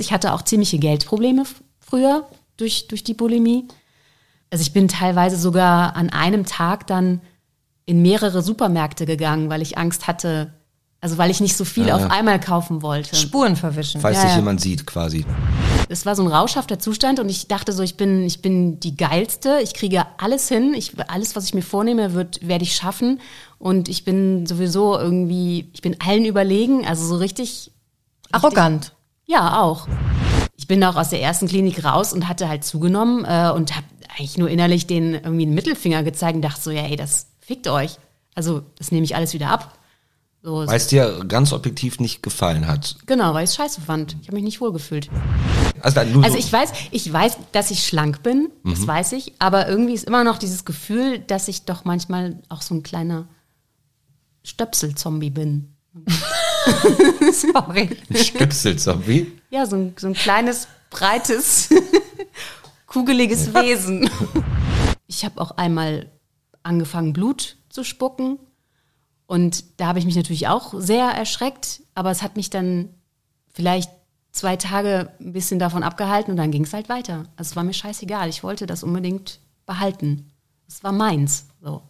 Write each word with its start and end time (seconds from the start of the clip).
Ich 0.00 0.12
hatte 0.12 0.32
auch 0.32 0.42
ziemliche 0.42 0.78
Geldprobleme 0.78 1.44
früher 1.78 2.26
durch, 2.56 2.88
durch 2.88 3.04
die 3.04 3.14
Bulimie. 3.14 3.68
Also 4.50 4.62
ich 4.62 4.72
bin 4.72 4.88
teilweise 4.88 5.36
sogar 5.36 5.94
an 5.94 6.10
einem 6.10 6.44
Tag 6.44 6.86
dann 6.86 7.20
in 7.86 8.02
mehrere 8.02 8.42
Supermärkte 8.42 9.06
gegangen, 9.06 9.50
weil 9.50 9.62
ich 9.62 9.78
Angst 9.78 10.06
hatte, 10.06 10.54
also 11.00 11.18
weil 11.18 11.30
ich 11.30 11.40
nicht 11.40 11.56
so 11.56 11.64
viel 11.64 11.90
auf 11.90 12.10
einmal 12.10 12.40
kaufen 12.40 12.82
wollte. 12.82 13.16
Spuren 13.16 13.56
verwischen. 13.56 14.00
Falls 14.00 14.16
Ja, 14.18 14.22
dich 14.22 14.30
ja. 14.32 14.36
jemand 14.36 14.60
sieht, 14.60 14.86
quasi. 14.86 15.24
Es 15.88 16.06
war 16.06 16.14
so 16.14 16.22
ein 16.22 16.28
rauschhafter 16.28 16.78
Zustand 16.78 17.18
und 17.18 17.28
ich 17.28 17.48
dachte 17.48 17.72
so, 17.72 17.82
ich 17.82 17.96
bin, 17.96 18.24
ich 18.24 18.42
bin 18.42 18.78
die 18.80 18.96
geilste, 18.96 19.58
ich 19.62 19.74
kriege 19.74 20.04
alles 20.18 20.48
hin, 20.48 20.74
ich, 20.74 20.92
alles, 21.08 21.34
was 21.34 21.44
ich 21.46 21.54
mir 21.54 21.62
vornehme, 21.62 22.14
wird, 22.14 22.46
werde 22.46 22.64
ich 22.64 22.76
schaffen 22.76 23.20
und 23.58 23.88
ich 23.88 24.04
bin 24.04 24.46
sowieso 24.46 24.96
irgendwie, 24.98 25.70
ich 25.72 25.82
bin 25.82 25.96
allen 26.00 26.24
überlegen, 26.24 26.86
also 26.86 27.04
so 27.04 27.16
richtig, 27.16 27.72
Arrogant. 28.30 28.92
Ja 29.30 29.60
auch. 29.60 29.88
Ich 30.56 30.66
bin 30.66 30.82
auch 30.84 30.96
aus 30.96 31.08
der 31.10 31.22
ersten 31.22 31.48
Klinik 31.48 31.84
raus 31.84 32.12
und 32.12 32.28
hatte 32.28 32.48
halt 32.48 32.64
zugenommen 32.64 33.24
äh, 33.24 33.50
und 33.54 33.74
habe 33.74 33.86
eigentlich 34.10 34.36
nur 34.36 34.50
innerlich 34.50 34.86
den 34.86 35.14
irgendwie 35.14 35.46
einen 35.46 35.54
Mittelfinger 35.54 36.02
gezeigt 36.02 36.36
und 36.36 36.42
dachte 36.42 36.60
so, 36.60 36.70
ja, 36.70 36.82
ey, 36.82 36.96
das 36.96 37.28
fickt 37.40 37.68
euch. 37.68 37.98
Also 38.34 38.62
das 38.76 38.92
nehme 38.92 39.04
ich 39.04 39.16
alles 39.16 39.32
wieder 39.32 39.48
ab. 39.48 39.78
So, 40.42 40.66
Weil 40.66 40.76
es 40.76 40.86
dir 40.86 41.22
ganz 41.28 41.52
objektiv 41.52 42.00
nicht 42.00 42.22
gefallen 42.22 42.66
hat. 42.66 42.96
genau, 43.06 43.34
weil 43.34 43.44
ich 43.44 43.50
es 43.50 43.56
scheiße 43.56 43.82
fand. 43.82 44.16
Ich 44.22 44.28
habe 44.28 44.36
mich 44.36 44.44
nicht 44.44 44.60
wohlgefühlt. 44.62 45.10
Also, 45.82 46.00
Also 46.00 46.30
so, 46.30 46.36
ich 46.38 46.50
weiß, 46.50 46.72
ich 46.90 47.12
weiß, 47.12 47.36
dass 47.52 47.70
ich 47.70 47.86
schlank 47.86 48.22
bin, 48.22 48.48
das 48.64 48.86
weiß 48.86 49.12
ich, 49.12 49.34
aber 49.38 49.68
irgendwie 49.68 49.92
ist 49.92 50.04
immer 50.04 50.24
noch 50.24 50.38
dieses 50.38 50.64
Gefühl, 50.64 51.18
dass 51.18 51.48
ich 51.48 51.64
doch 51.64 51.84
manchmal 51.84 52.38
auch 52.48 52.62
so 52.62 52.74
ein 52.74 52.82
kleiner 52.82 53.28
Stöpsel-Zombie 54.42 55.30
bin. 55.30 55.69
Sorry. 57.32 57.90
ein 58.08 58.16
Stöpselzombie. 58.16 59.32
Ja, 59.50 59.66
so 59.66 59.76
ein, 59.76 59.94
so 59.98 60.06
ein 60.06 60.14
kleines, 60.14 60.68
breites, 60.90 61.70
kugeliges 62.86 63.52
Wesen. 63.54 64.08
Ich 65.06 65.24
habe 65.24 65.40
auch 65.40 65.52
einmal 65.52 66.10
angefangen, 66.62 67.12
Blut 67.12 67.56
zu 67.68 67.84
spucken. 67.84 68.38
Und 69.26 69.80
da 69.80 69.86
habe 69.86 69.98
ich 69.98 70.04
mich 70.04 70.16
natürlich 70.16 70.48
auch 70.48 70.74
sehr 70.76 71.06
erschreckt, 71.06 71.82
aber 71.94 72.10
es 72.10 72.22
hat 72.22 72.36
mich 72.36 72.50
dann 72.50 72.88
vielleicht 73.52 73.90
zwei 74.32 74.56
Tage 74.56 75.12
ein 75.20 75.32
bisschen 75.32 75.58
davon 75.58 75.82
abgehalten 75.82 76.32
und 76.32 76.36
dann 76.36 76.50
ging 76.50 76.64
es 76.64 76.72
halt 76.72 76.88
weiter. 76.88 77.24
Also 77.36 77.50
es 77.50 77.56
war 77.56 77.64
mir 77.64 77.74
scheißegal. 77.74 78.28
Ich 78.28 78.42
wollte 78.42 78.66
das 78.66 78.82
unbedingt 78.82 79.40
behalten. 79.66 80.30
Es 80.68 80.82
war 80.84 80.92
meins. 80.92 81.46
So. 81.60 81.82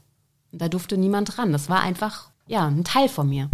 Und 0.53 0.61
da 0.61 0.69
durfte 0.69 0.97
niemand 0.97 1.39
ran. 1.39 1.53
Das 1.53 1.69
war 1.69 1.81
einfach, 1.81 2.31
ja, 2.47 2.67
ein 2.67 2.85
Teil 2.85 3.09
von 3.09 3.29
mir. 3.29 3.49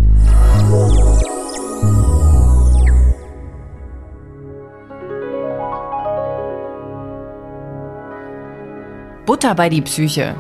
Butter 9.27 9.55
bei 9.55 9.69
die 9.69 9.83
Psyche. 9.83 10.35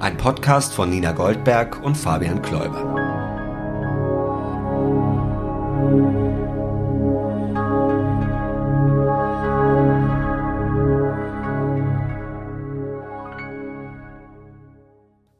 Ein 0.00 0.16
Podcast 0.16 0.72
von 0.72 0.88
Nina 0.90 1.12
Goldberg 1.12 1.82
und 1.82 1.96
Fabian 1.96 2.40
Kläuber. 2.40 2.94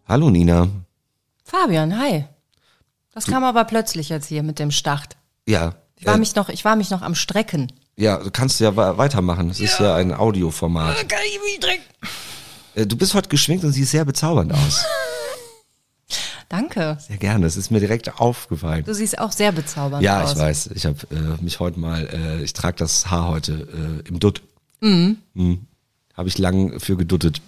Hallo 0.08 0.30
Nina. 0.30 0.68
Fabian, 1.44 1.98
hi. 1.98 2.37
Das 3.18 3.26
kam 3.26 3.42
aber 3.42 3.64
plötzlich 3.64 4.08
jetzt 4.10 4.26
hier 4.26 4.42
mit 4.44 4.58
dem 4.60 4.70
Start. 4.70 5.16
Ja. 5.46 5.74
Ich 5.96 6.06
war 6.06 6.14
äh, 6.14 6.18
mich 6.18 6.36
noch, 6.36 6.48
ich 6.50 6.64
war 6.64 6.76
mich 6.76 6.90
noch 6.90 7.02
am 7.02 7.16
Strecken. 7.16 7.72
ja, 7.96 8.18
du 8.18 8.30
kannst 8.30 8.60
ja 8.60 8.76
weitermachen. 8.76 9.50
Es 9.50 9.58
ist 9.58 9.80
ja 9.80 9.96
ein 9.96 10.14
Audioformat. 10.14 11.08
Kann 11.08 11.18
ich 11.26 11.40
mich 11.44 11.60
direkt. 11.60 11.82
Äh, 12.76 12.86
Du 12.86 12.96
bist 12.96 13.14
heute 13.14 13.28
geschminkt 13.28 13.64
und 13.64 13.72
siehst 13.72 13.90
sehr 13.90 14.04
bezaubernd 14.04 14.52
aus. 14.52 14.84
Danke. 16.48 16.96
Sehr 17.06 17.16
gerne. 17.18 17.44
Es 17.46 17.56
ist 17.56 17.70
mir 17.70 17.80
direkt 17.80 18.20
aufgefallen. 18.20 18.84
Du 18.84 18.94
siehst 18.94 19.18
auch 19.18 19.32
sehr 19.32 19.52
bezaubernd 19.52 20.02
Ja, 20.04 20.22
aus. 20.22 20.32
ich 20.32 20.38
weiß. 20.38 20.70
Ich 20.74 20.86
habe 20.86 20.96
äh, 21.10 21.42
mich 21.42 21.58
heute 21.60 21.78
mal, 21.80 22.06
äh, 22.08 22.42
ich 22.42 22.52
trage 22.52 22.76
das 22.76 23.10
Haar 23.10 23.28
heute 23.28 24.02
äh, 24.04 24.08
im 24.08 24.18
Dutt. 24.20 24.42
Mhm. 24.80 25.18
Habe 26.16 26.28
ich 26.28 26.38
lang 26.38 26.78
für 26.80 26.96
geduttet. 26.96 27.42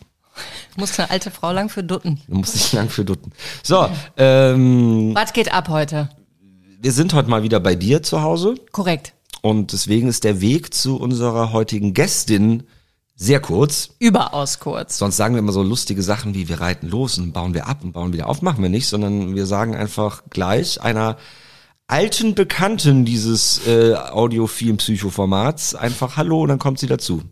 Muss 0.77 0.99
eine 0.99 1.11
alte 1.11 1.31
Frau 1.31 1.53
lang 1.53 1.69
für 1.69 1.83
dutten. 1.83 2.21
Da 2.28 2.37
musste 2.37 2.56
ich 2.59 2.73
lang 2.73 2.89
für 2.89 3.05
dutten. 3.05 3.33
So, 3.62 3.89
ähm, 4.17 5.11
Was 5.15 5.33
geht 5.33 5.53
ab 5.53 5.69
heute? 5.69 6.09
wir 6.83 6.93
sind 6.93 7.12
heute 7.12 7.28
mal 7.28 7.43
wieder 7.43 7.61
bei 7.61 7.75
dir 7.75 8.03
zu 8.03 8.23
Hause 8.23 8.55
Korrekt. 8.73 9.12
und 9.43 9.73
deswegen 9.75 10.09
ist 10.09 10.25
der 10.25 10.41
Weg 10.41 10.73
zu 10.73 10.97
unserer 10.97 11.53
heutigen 11.53 11.93
Gästin 11.93 12.62
sehr 13.15 13.41
kurz. 13.41 13.91
Überaus 13.99 14.61
kurz. 14.61 14.97
Sonst 14.97 15.19
sagen 15.19 15.34
wir 15.34 15.41
immer 15.41 15.53
so 15.53 15.62
lustige 15.62 16.03
Sachen 16.03 16.33
wie 16.34 16.49
wir 16.49 16.62
reiten 16.62 16.89
los 16.89 17.19
und 17.19 17.33
bauen 17.33 17.53
wir 17.53 17.67
ab 17.67 17.84
und 17.84 17.93
bauen 17.93 18.15
wieder 18.15 18.31
auf. 18.31 18.41
Machen 18.41 18.62
wir 18.62 18.71
nicht, 18.71 18.87
sondern 18.87 19.34
wir 19.34 19.45
sagen 19.45 19.75
einfach 19.77 20.22
gleich 20.31 20.81
einer 20.81 21.19
alten 21.87 22.34
Bekannten 22.34 23.05
dieses 23.05 23.67
äh, 23.67 23.95
audiophilen 23.95 24.78
Psychoformats 24.78 25.75
einfach 25.75 26.17
Hallo 26.17 26.41
und 26.41 26.49
dann 26.49 26.59
kommt 26.59 26.78
sie 26.78 26.87
dazu. 26.87 27.22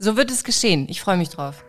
So 0.00 0.16
wird 0.16 0.32
es 0.32 0.42
geschehen. 0.42 0.86
Ich 0.88 1.00
freue 1.02 1.16
mich 1.18 1.28
drauf. 1.28 1.62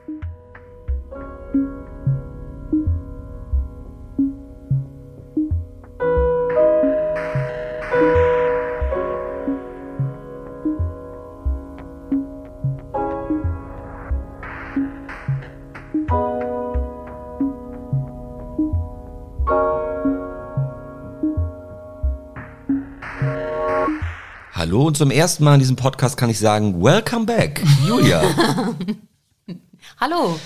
Und 24.89 24.97
zum 24.97 25.11
ersten 25.11 25.43
Mal 25.43 25.53
in 25.53 25.59
diesem 25.59 25.75
Podcast 25.75 26.17
kann 26.17 26.31
ich 26.31 26.39
sagen, 26.39 26.81
welcome 26.83 27.27
back, 27.27 27.61
Julia. 27.87 28.23
Hallo. 29.99 30.39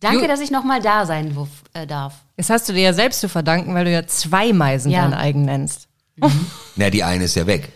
Danke, 0.00 0.24
Ju- 0.24 0.26
dass 0.26 0.40
ich 0.40 0.50
nochmal 0.50 0.82
da 0.82 1.06
sein 1.06 1.36
äh, 1.72 1.86
darf. 1.86 2.14
Das 2.36 2.50
hast 2.50 2.68
du 2.68 2.72
dir 2.72 2.80
ja 2.82 2.92
selbst 2.92 3.20
zu 3.20 3.28
verdanken, 3.28 3.74
weil 3.74 3.84
du 3.84 3.92
ja 3.92 4.04
zwei 4.04 4.52
Meisen 4.52 4.90
Ja. 4.90 5.02
dein 5.02 5.14
eigen 5.14 5.42
nennst. 5.44 5.86
Na, 6.74 6.90
die 6.90 7.04
eine 7.04 7.26
ist 7.26 7.36
ja 7.36 7.46
weg. 7.46 7.70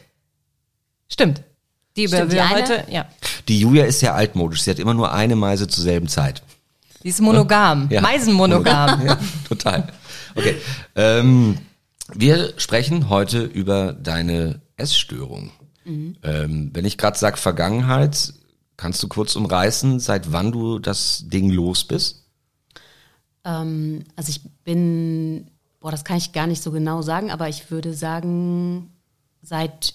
Stimmt. 1.07 1.45
Die 1.97 2.07
über 2.07 2.17
Stimmt, 2.17 2.33
die 2.33 2.37
wir 2.39 2.45
eine- 2.45 2.55
heute, 2.57 2.85
ja. 2.91 3.07
Die 3.47 3.61
Julia 3.61 3.85
ist 3.85 4.03
ja 4.03 4.13
altmodisch. 4.15 4.63
Sie 4.63 4.71
hat 4.73 4.81
immer 4.81 4.95
nur 4.95 5.13
eine 5.13 5.37
Meise 5.37 5.69
zur 5.69 5.85
selben 5.85 6.09
Zeit. 6.09 6.43
Die 7.05 7.11
ist 7.11 7.21
monogam. 7.21 7.87
Ja. 7.89 8.01
Meisenmonogam. 8.01 9.01
Ja, 9.07 9.17
total. 9.49 9.93
Okay. 10.35 10.57
Ähm, 10.97 11.59
wir 12.13 12.55
sprechen 12.57 13.09
heute 13.11 13.45
über 13.45 13.93
deine 13.93 14.61
Essstörung. 14.77 15.53
Ähm, 16.23 16.71
wenn 16.73 16.85
ich 16.85 16.99
gerade 16.99 17.19
sag 17.19 17.39
Vergangenheit, 17.39 18.35
kannst 18.77 19.03
du 19.03 19.09
kurz 19.09 19.37
umreißen, 19.37 20.01
seit 20.01 20.33
wann 20.33 20.53
du 20.53 20.79
das 20.79 21.25
Ding 21.29 21.51
los 21.51 21.85
bist? 21.85 22.25
Ähm, 23.45 24.05
also 24.17 24.31
ich 24.31 24.43
bin, 24.65 25.51
boah, 25.81 25.91
das 25.91 26.05
kann 26.05 26.19
ich 26.19 26.33
gar 26.33 26.47
nicht 26.47 26.63
so 26.63 26.71
genau 26.71 27.03
sagen, 27.03 27.31
aber 27.31 27.49
ich 27.49 27.71
würde 27.71 27.95
sagen, 27.95 28.91
seit 29.43 29.95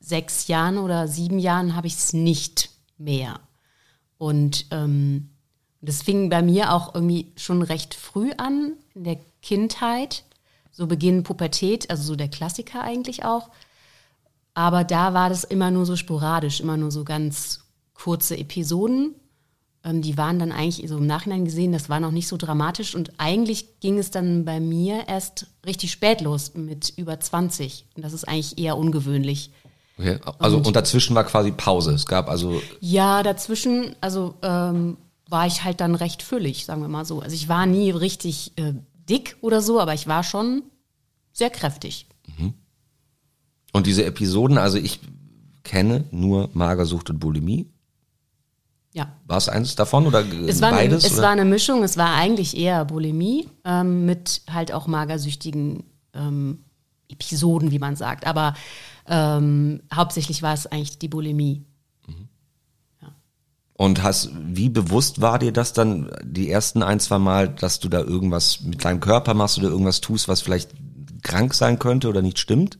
sechs 0.00 0.48
Jahren 0.48 0.78
oder 0.78 1.08
sieben 1.08 1.38
Jahren 1.38 1.74
habe 1.74 1.86
ich 1.86 1.94
es 1.94 2.12
nicht 2.12 2.70
mehr. 2.98 3.40
Und 4.18 4.66
ähm, 4.70 5.30
das 5.80 6.02
fing 6.02 6.30
bei 6.30 6.42
mir 6.42 6.72
auch 6.72 6.94
irgendwie 6.94 7.32
schon 7.36 7.62
recht 7.62 7.94
früh 7.94 8.32
an, 8.36 8.74
in 8.94 9.04
der 9.04 9.18
Kindheit, 9.42 10.24
so 10.70 10.86
Beginn 10.86 11.22
Pubertät, 11.22 11.90
also 11.90 12.02
so 12.02 12.16
der 12.16 12.28
Klassiker 12.28 12.82
eigentlich 12.82 13.24
auch. 13.24 13.50
Aber 14.54 14.84
da 14.84 15.14
war 15.14 15.28
das 15.28 15.44
immer 15.44 15.70
nur 15.70 15.84
so 15.84 15.96
sporadisch, 15.96 16.60
immer 16.60 16.76
nur 16.76 16.90
so 16.90 17.04
ganz 17.04 17.60
kurze 17.92 18.38
Episoden. 18.38 19.14
Ähm, 19.84 20.00
die 20.00 20.16
waren 20.16 20.38
dann 20.38 20.52
eigentlich 20.52 20.88
so 20.88 20.96
im 20.96 21.06
Nachhinein 21.06 21.44
gesehen, 21.44 21.72
das 21.72 21.88
war 21.88 22.00
noch 22.00 22.12
nicht 22.12 22.28
so 22.28 22.36
dramatisch. 22.36 22.94
Und 22.94 23.12
eigentlich 23.18 23.80
ging 23.80 23.98
es 23.98 24.10
dann 24.10 24.44
bei 24.44 24.60
mir 24.60 25.08
erst 25.08 25.46
richtig 25.66 25.90
spät 25.92 26.20
los, 26.20 26.54
mit 26.54 26.92
über 26.96 27.18
20. 27.18 27.86
Und 27.96 28.04
das 28.04 28.12
ist 28.12 28.26
eigentlich 28.28 28.58
eher 28.58 28.78
ungewöhnlich. 28.78 29.50
Okay. 29.98 30.18
Also 30.38 30.56
und 30.56 30.74
dazwischen 30.74 31.14
war 31.14 31.24
quasi 31.24 31.52
Pause. 31.52 31.92
Es 31.92 32.06
gab 32.06 32.28
also 32.28 32.60
Ja, 32.80 33.22
dazwischen, 33.22 33.94
also 34.00 34.34
ähm, 34.42 34.96
war 35.28 35.46
ich 35.46 35.62
halt 35.62 35.80
dann 35.80 35.94
recht 35.94 36.22
füllig, 36.22 36.64
sagen 36.64 36.80
wir 36.80 36.88
mal 36.88 37.04
so. 37.04 37.20
Also 37.20 37.34
ich 37.34 37.48
war 37.48 37.66
nie 37.66 37.90
richtig 37.90 38.52
äh, 38.56 38.72
dick 39.08 39.36
oder 39.40 39.60
so, 39.60 39.80
aber 39.80 39.94
ich 39.94 40.06
war 40.06 40.22
schon 40.24 40.62
sehr 41.32 41.50
kräftig. 41.50 42.06
Und 43.74 43.86
diese 43.86 44.04
Episoden, 44.04 44.56
also 44.56 44.78
ich 44.78 45.00
kenne 45.64 46.04
nur 46.12 46.48
Magersucht 46.52 47.10
und 47.10 47.18
Bulimie. 47.18 47.68
Ja. 48.92 49.12
War 49.26 49.38
es 49.38 49.48
eins 49.48 49.74
davon 49.74 50.06
oder 50.06 50.24
Es 50.46 50.62
war, 50.62 50.68
eine, 50.68 50.76
beides? 50.78 51.04
es 51.04 51.14
oder? 51.14 51.22
war 51.22 51.30
eine 51.30 51.44
Mischung, 51.44 51.82
es 51.82 51.96
war 51.96 52.14
eigentlich 52.14 52.56
eher 52.56 52.84
Bulimie 52.84 53.48
ähm, 53.64 54.06
mit 54.06 54.42
halt 54.48 54.72
auch 54.72 54.86
magersüchtigen 54.86 55.82
ähm, 56.14 56.64
Episoden, 57.08 57.72
wie 57.72 57.80
man 57.80 57.96
sagt. 57.96 58.28
Aber 58.28 58.54
ähm, 59.08 59.82
hauptsächlich 59.92 60.42
war 60.42 60.54
es 60.54 60.68
eigentlich 60.68 60.98
die 60.98 61.08
Bulimie. 61.08 61.64
Und 63.76 64.04
hast, 64.04 64.30
wie 64.32 64.68
bewusst 64.68 65.20
war 65.20 65.40
dir 65.40 65.52
das 65.52 65.72
dann 65.72 66.12
die 66.22 66.48
ersten 66.48 66.84
ein, 66.84 67.00
zwei 67.00 67.18
Mal, 67.18 67.48
dass 67.48 67.80
du 67.80 67.88
da 67.88 67.98
irgendwas 67.98 68.60
mit 68.60 68.84
deinem 68.84 69.00
Körper 69.00 69.34
machst 69.34 69.58
oder 69.58 69.66
irgendwas 69.66 70.00
tust, 70.00 70.28
was 70.28 70.42
vielleicht 70.42 70.70
krank 71.22 71.54
sein 71.54 71.80
könnte 71.80 72.08
oder 72.08 72.22
nicht 72.22 72.38
stimmt? 72.38 72.78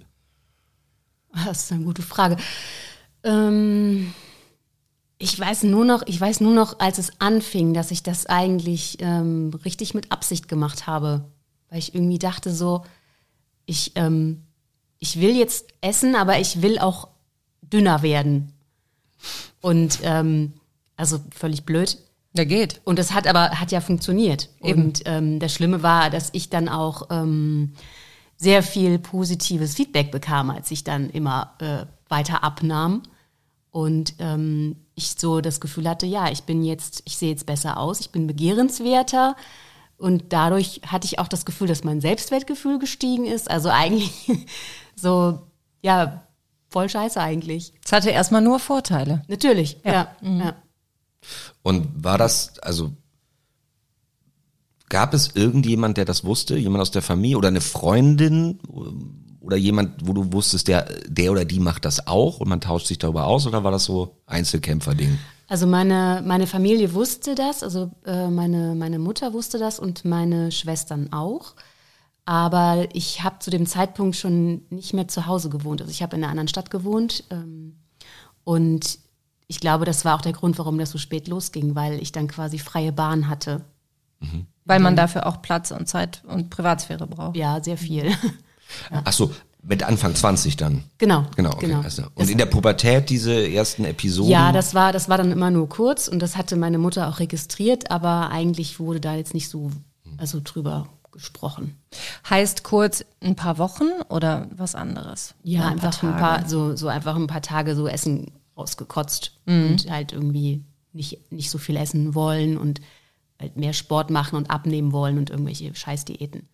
Das 1.44 1.64
ist 1.64 1.72
eine 1.72 1.84
gute 1.84 2.02
Frage. 2.02 2.36
Ähm, 3.22 4.12
ich 5.18 5.38
weiß 5.38 5.64
nur 5.64 5.84
noch, 5.84 6.02
ich 6.06 6.20
weiß 6.20 6.40
nur 6.40 6.54
noch, 6.54 6.78
als 6.80 6.98
es 6.98 7.20
anfing, 7.20 7.74
dass 7.74 7.90
ich 7.90 8.02
das 8.02 8.26
eigentlich 8.26 8.98
ähm, 9.00 9.50
richtig 9.64 9.94
mit 9.94 10.12
Absicht 10.12 10.48
gemacht 10.48 10.86
habe, 10.86 11.24
weil 11.70 11.78
ich 11.78 11.94
irgendwie 11.94 12.18
dachte 12.18 12.52
so, 12.52 12.84
ich 13.66 13.92
ähm, 13.94 14.42
ich 14.98 15.20
will 15.20 15.36
jetzt 15.36 15.66
essen, 15.80 16.16
aber 16.16 16.38
ich 16.38 16.62
will 16.62 16.78
auch 16.78 17.08
dünner 17.62 18.02
werden 18.02 18.52
und 19.60 19.98
ähm, 20.02 20.54
also 20.96 21.20
völlig 21.34 21.64
blöd. 21.64 21.98
Der 22.36 22.46
geht. 22.46 22.80
Und 22.84 22.98
das 22.98 23.12
hat 23.12 23.28
aber 23.28 23.60
hat 23.60 23.70
ja 23.70 23.80
funktioniert. 23.80 24.48
Und 24.58 25.02
ähm, 25.04 25.38
das 25.38 25.54
Schlimme 25.54 25.84
war, 25.84 26.10
dass 26.10 26.30
ich 26.32 26.50
dann 26.50 26.68
auch 26.68 27.06
ähm, 27.10 27.74
sehr 28.44 28.62
viel 28.62 28.98
positives 28.98 29.74
Feedback 29.74 30.10
bekam, 30.10 30.50
als 30.50 30.70
ich 30.70 30.84
dann 30.84 31.08
immer 31.08 31.54
äh, 31.60 31.86
weiter 32.08 32.44
abnahm. 32.44 33.02
Und 33.70 34.14
ähm, 34.18 34.76
ich 34.94 35.12
so 35.18 35.40
das 35.40 35.60
Gefühl 35.60 35.88
hatte, 35.88 36.06
ja, 36.06 36.30
ich 36.30 36.44
bin 36.44 36.62
jetzt, 36.62 37.02
ich 37.06 37.16
sehe 37.16 37.30
jetzt 37.30 37.46
besser 37.46 37.78
aus, 37.78 38.00
ich 38.00 38.10
bin 38.10 38.26
begehrenswerter. 38.26 39.34
Und 39.96 40.32
dadurch 40.32 40.82
hatte 40.86 41.06
ich 41.06 41.18
auch 41.18 41.26
das 41.26 41.46
Gefühl, 41.46 41.68
dass 41.68 41.84
mein 41.84 42.02
Selbstwertgefühl 42.02 42.78
gestiegen 42.78 43.24
ist. 43.24 43.50
Also 43.50 43.70
eigentlich 43.70 44.12
so, 44.94 45.40
ja, 45.82 46.22
voll 46.68 46.88
scheiße 46.90 47.18
eigentlich. 47.20 47.72
Es 47.82 47.92
hatte 47.92 48.10
erstmal 48.10 48.42
nur 48.42 48.58
Vorteile. 48.58 49.22
Natürlich, 49.26 49.78
ja. 49.84 50.14
ja. 50.20 50.54
Und 51.62 52.04
war 52.04 52.18
das, 52.18 52.58
also 52.58 52.92
gab 54.94 55.12
es 55.12 55.34
irgendjemand, 55.34 55.96
der 55.96 56.04
das 56.04 56.22
wusste? 56.22 56.56
Jemand 56.56 56.80
aus 56.80 56.92
der 56.92 57.02
Familie 57.02 57.36
oder 57.36 57.48
eine 57.48 57.60
Freundin 57.60 58.60
oder 59.40 59.56
jemand, 59.56 60.06
wo 60.06 60.12
du 60.12 60.32
wusstest, 60.32 60.68
der, 60.68 60.88
der 61.08 61.32
oder 61.32 61.44
die 61.44 61.58
macht 61.58 61.84
das 61.84 62.06
auch 62.06 62.38
und 62.38 62.48
man 62.48 62.60
tauscht 62.60 62.86
sich 62.86 62.98
darüber 62.98 63.26
aus 63.26 63.44
oder 63.44 63.64
war 63.64 63.72
das 63.72 63.86
so 63.86 64.18
Einzelkämpfer-Ding? 64.26 65.18
Also 65.48 65.66
meine, 65.66 66.22
meine 66.24 66.46
Familie 66.46 66.94
wusste 66.94 67.34
das, 67.34 67.64
also 67.64 67.90
äh, 68.06 68.28
meine, 68.28 68.76
meine 68.76 69.00
Mutter 69.00 69.32
wusste 69.32 69.58
das 69.58 69.80
und 69.80 70.04
meine 70.04 70.52
Schwestern 70.52 71.12
auch. 71.12 71.54
Aber 72.24 72.86
ich 72.92 73.24
habe 73.24 73.40
zu 73.40 73.50
dem 73.50 73.66
Zeitpunkt 73.66 74.14
schon 74.14 74.62
nicht 74.70 74.94
mehr 74.94 75.08
zu 75.08 75.26
Hause 75.26 75.50
gewohnt. 75.50 75.80
Also 75.80 75.90
ich 75.90 76.04
habe 76.04 76.14
in 76.14 76.22
einer 76.22 76.30
anderen 76.30 76.46
Stadt 76.46 76.70
gewohnt. 76.70 77.24
Ähm, 77.30 77.80
und 78.44 79.00
ich 79.48 79.58
glaube, 79.58 79.86
das 79.86 80.04
war 80.04 80.14
auch 80.14 80.22
der 80.22 80.34
Grund, 80.34 80.56
warum 80.60 80.78
das 80.78 80.92
so 80.92 80.98
spät 80.98 81.26
losging, 81.26 81.74
weil 81.74 82.00
ich 82.00 82.12
dann 82.12 82.28
quasi 82.28 82.60
freie 82.60 82.92
Bahn 82.92 83.28
hatte. 83.28 83.64
Weil 84.64 84.80
man 84.80 84.96
dafür 84.96 85.26
auch 85.26 85.42
Platz 85.42 85.70
und 85.70 85.88
Zeit 85.88 86.22
und 86.26 86.48
Privatsphäre 86.48 87.06
braucht. 87.06 87.36
Ja, 87.36 87.62
sehr 87.62 87.76
viel. 87.76 88.10
Ach 89.04 89.12
so, 89.12 89.30
mit 89.62 89.82
Anfang 89.82 90.14
20 90.14 90.56
dann. 90.56 90.84
Genau. 90.98 91.26
Genau, 91.36 91.52
okay. 91.52 91.66
genau. 91.66 91.80
Also, 91.80 92.04
und 92.14 92.30
in 92.30 92.38
der 92.38 92.46
Pubertät 92.46 93.10
diese 93.10 93.48
ersten 93.48 93.84
Episoden? 93.84 94.30
Ja, 94.30 94.52
das 94.52 94.74
war, 94.74 94.92
das 94.92 95.08
war 95.08 95.18
dann 95.18 95.32
immer 95.32 95.50
nur 95.50 95.68
kurz 95.68 96.08
und 96.08 96.20
das 96.20 96.36
hatte 96.36 96.56
meine 96.56 96.78
Mutter 96.78 97.08
auch 97.08 97.18
registriert, 97.18 97.90
aber 97.90 98.30
eigentlich 98.30 98.78
wurde 98.78 99.00
da 99.00 99.14
jetzt 99.14 99.34
nicht 99.34 99.48
so 99.48 99.70
also 100.16 100.40
drüber 100.42 100.88
gesprochen. 101.12 101.76
Heißt 102.28 102.64
kurz 102.64 103.04
ein 103.20 103.36
paar 103.36 103.58
Wochen 103.58 103.88
oder 104.08 104.48
was 104.54 104.74
anderes? 104.74 105.34
Ja, 105.42 105.60
Oder 105.60 105.70
einfach 105.70 106.02
ein 106.02 106.16
paar, 106.16 106.48
so, 106.48 106.76
so 106.76 106.88
einfach 106.88 107.16
ein 107.16 107.26
paar 107.26 107.42
Tage 107.42 107.74
so 107.74 107.86
Essen 107.86 108.32
rausgekotzt 108.56 109.38
und 109.46 109.90
halt 109.90 110.12
irgendwie 110.12 110.64
nicht, 110.92 111.32
nicht 111.32 111.50
so 111.50 111.58
viel 111.58 111.76
essen 111.76 112.14
wollen 112.14 112.56
und 112.56 112.80
halt 113.40 113.56
mehr 113.56 113.72
Sport 113.72 114.10
machen 114.10 114.36
und 114.36 114.50
abnehmen 114.50 114.92
wollen 114.92 115.18
und 115.18 115.30
irgendwelche 115.30 115.74
Scheißdiäten. 115.74 116.48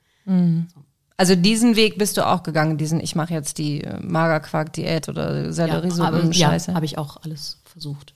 Also 1.17 1.35
diesen 1.35 1.77
Weg 1.77 1.99
bist 1.99 2.17
du 2.17 2.27
auch 2.27 2.43
gegangen, 2.43 2.79
diesen 2.79 3.01
ich 3.01 3.15
mache 3.17 3.33
jetzt 3.35 3.59
die 3.59 3.83
äh, 3.83 3.99
Magerquark-Diät 4.01 5.09
oder 5.09 5.29
aber- 5.29 5.43
ja, 5.45 5.53
Selleriesuppen-Scheiße. 5.53 6.75
habe 6.75 6.85
ich 6.87 6.99
auch 6.99 7.17
alles 7.23 7.61
versucht. 7.65 8.15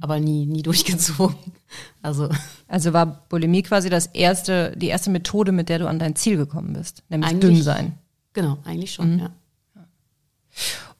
Aber 0.00 0.18
nie, 0.18 0.46
nie 0.46 0.62
durchgezogen. 0.64 1.36
Also, 2.02 2.28
Also 2.66 2.92
war 2.92 3.06
Bulimie 3.28 3.62
quasi 3.62 3.88
das 3.88 4.06
erste, 4.06 4.72
die 4.76 4.88
erste 4.88 5.10
Methode, 5.10 5.52
mit 5.52 5.68
der 5.68 5.78
du 5.78 5.88
an 5.88 6.00
dein 6.00 6.16
Ziel 6.16 6.36
gekommen 6.36 6.72
bist, 6.72 7.04
nämlich 7.08 7.30
Eigentlich- 7.30 7.54
dünn 7.54 7.62
sein. 7.62 7.98
genau, 8.32 8.58
eigentlich 8.64 8.92
schon, 8.94 9.18
ja. 9.20 9.30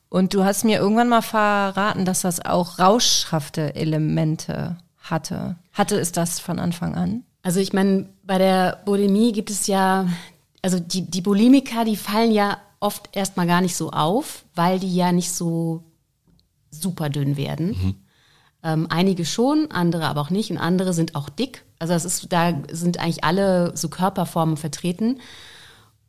Und 0.08 0.34
du 0.34 0.44
hast 0.44 0.64
mir 0.64 0.78
irgendwann 0.78 1.08
mal 1.08 1.22
verraten, 1.22 2.04
dass 2.04 2.20
das 2.22 2.44
auch 2.44 2.78
rauschhafte 2.78 3.74
Elemente 3.74 4.76
hatte. 5.00 5.56
Hatte 5.72 5.98
es 5.98 6.12
das 6.12 6.40
von 6.40 6.58
Anfang 6.58 6.94
an? 6.94 7.24
Also 7.42 7.60
ich 7.60 7.72
meine, 7.72 8.08
bei 8.22 8.38
der 8.38 8.80
Bulimie 8.84 9.32
gibt 9.32 9.50
es 9.50 9.66
ja, 9.66 10.06
also 10.62 10.78
die, 10.78 11.02
die 11.10 11.22
Bulimiker, 11.22 11.84
die 11.84 11.96
fallen 11.96 12.32
ja 12.32 12.58
oft 12.80 13.08
erstmal 13.12 13.46
gar 13.46 13.60
nicht 13.60 13.76
so 13.76 13.90
auf, 13.90 14.44
weil 14.54 14.78
die 14.78 14.94
ja 14.94 15.12
nicht 15.12 15.32
so 15.32 15.84
super 16.70 17.08
dünn 17.08 17.36
werden. 17.36 17.96
Ähm, 18.62 18.86
einige 18.90 19.24
schon, 19.24 19.70
andere 19.70 20.06
aber 20.06 20.20
auch 20.20 20.30
nicht 20.30 20.50
und 20.50 20.58
andere 20.58 20.92
sind 20.92 21.14
auch 21.14 21.28
dick. 21.28 21.64
Also 21.78 21.94
das 21.94 22.04
ist, 22.04 22.30
da 22.30 22.52
sind 22.70 22.98
eigentlich 22.98 23.24
alle 23.24 23.76
so 23.76 23.88
Körperformen 23.88 24.56
vertreten. 24.56 25.20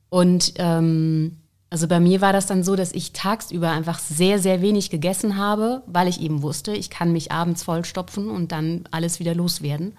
Und 0.10 0.54
ähm, 0.58 1.41
also 1.72 1.88
bei 1.88 2.00
mir 2.00 2.22
war 2.22 2.34
das 2.34 2.46
dann 2.46 2.64
so, 2.64 2.76
dass 2.76 2.92
ich 2.92 3.14
tagsüber 3.14 3.72
einfach 3.72 3.98
sehr, 3.98 4.38
sehr 4.40 4.62
wenig 4.62 4.90
gegessen 4.92 5.38
habe, 5.38 5.82
weil 5.88 6.08
ich 6.10 6.20
eben 6.22 6.42
wusste, 6.44 6.74
ich 6.74 6.90
kann 6.92 7.12
mich 7.14 7.32
abends 7.32 7.64
vollstopfen 7.64 8.30
und 8.30 8.52
dann 8.52 8.84
alles 8.92 9.20
wieder 9.20 9.34
loswerden. 9.34 9.94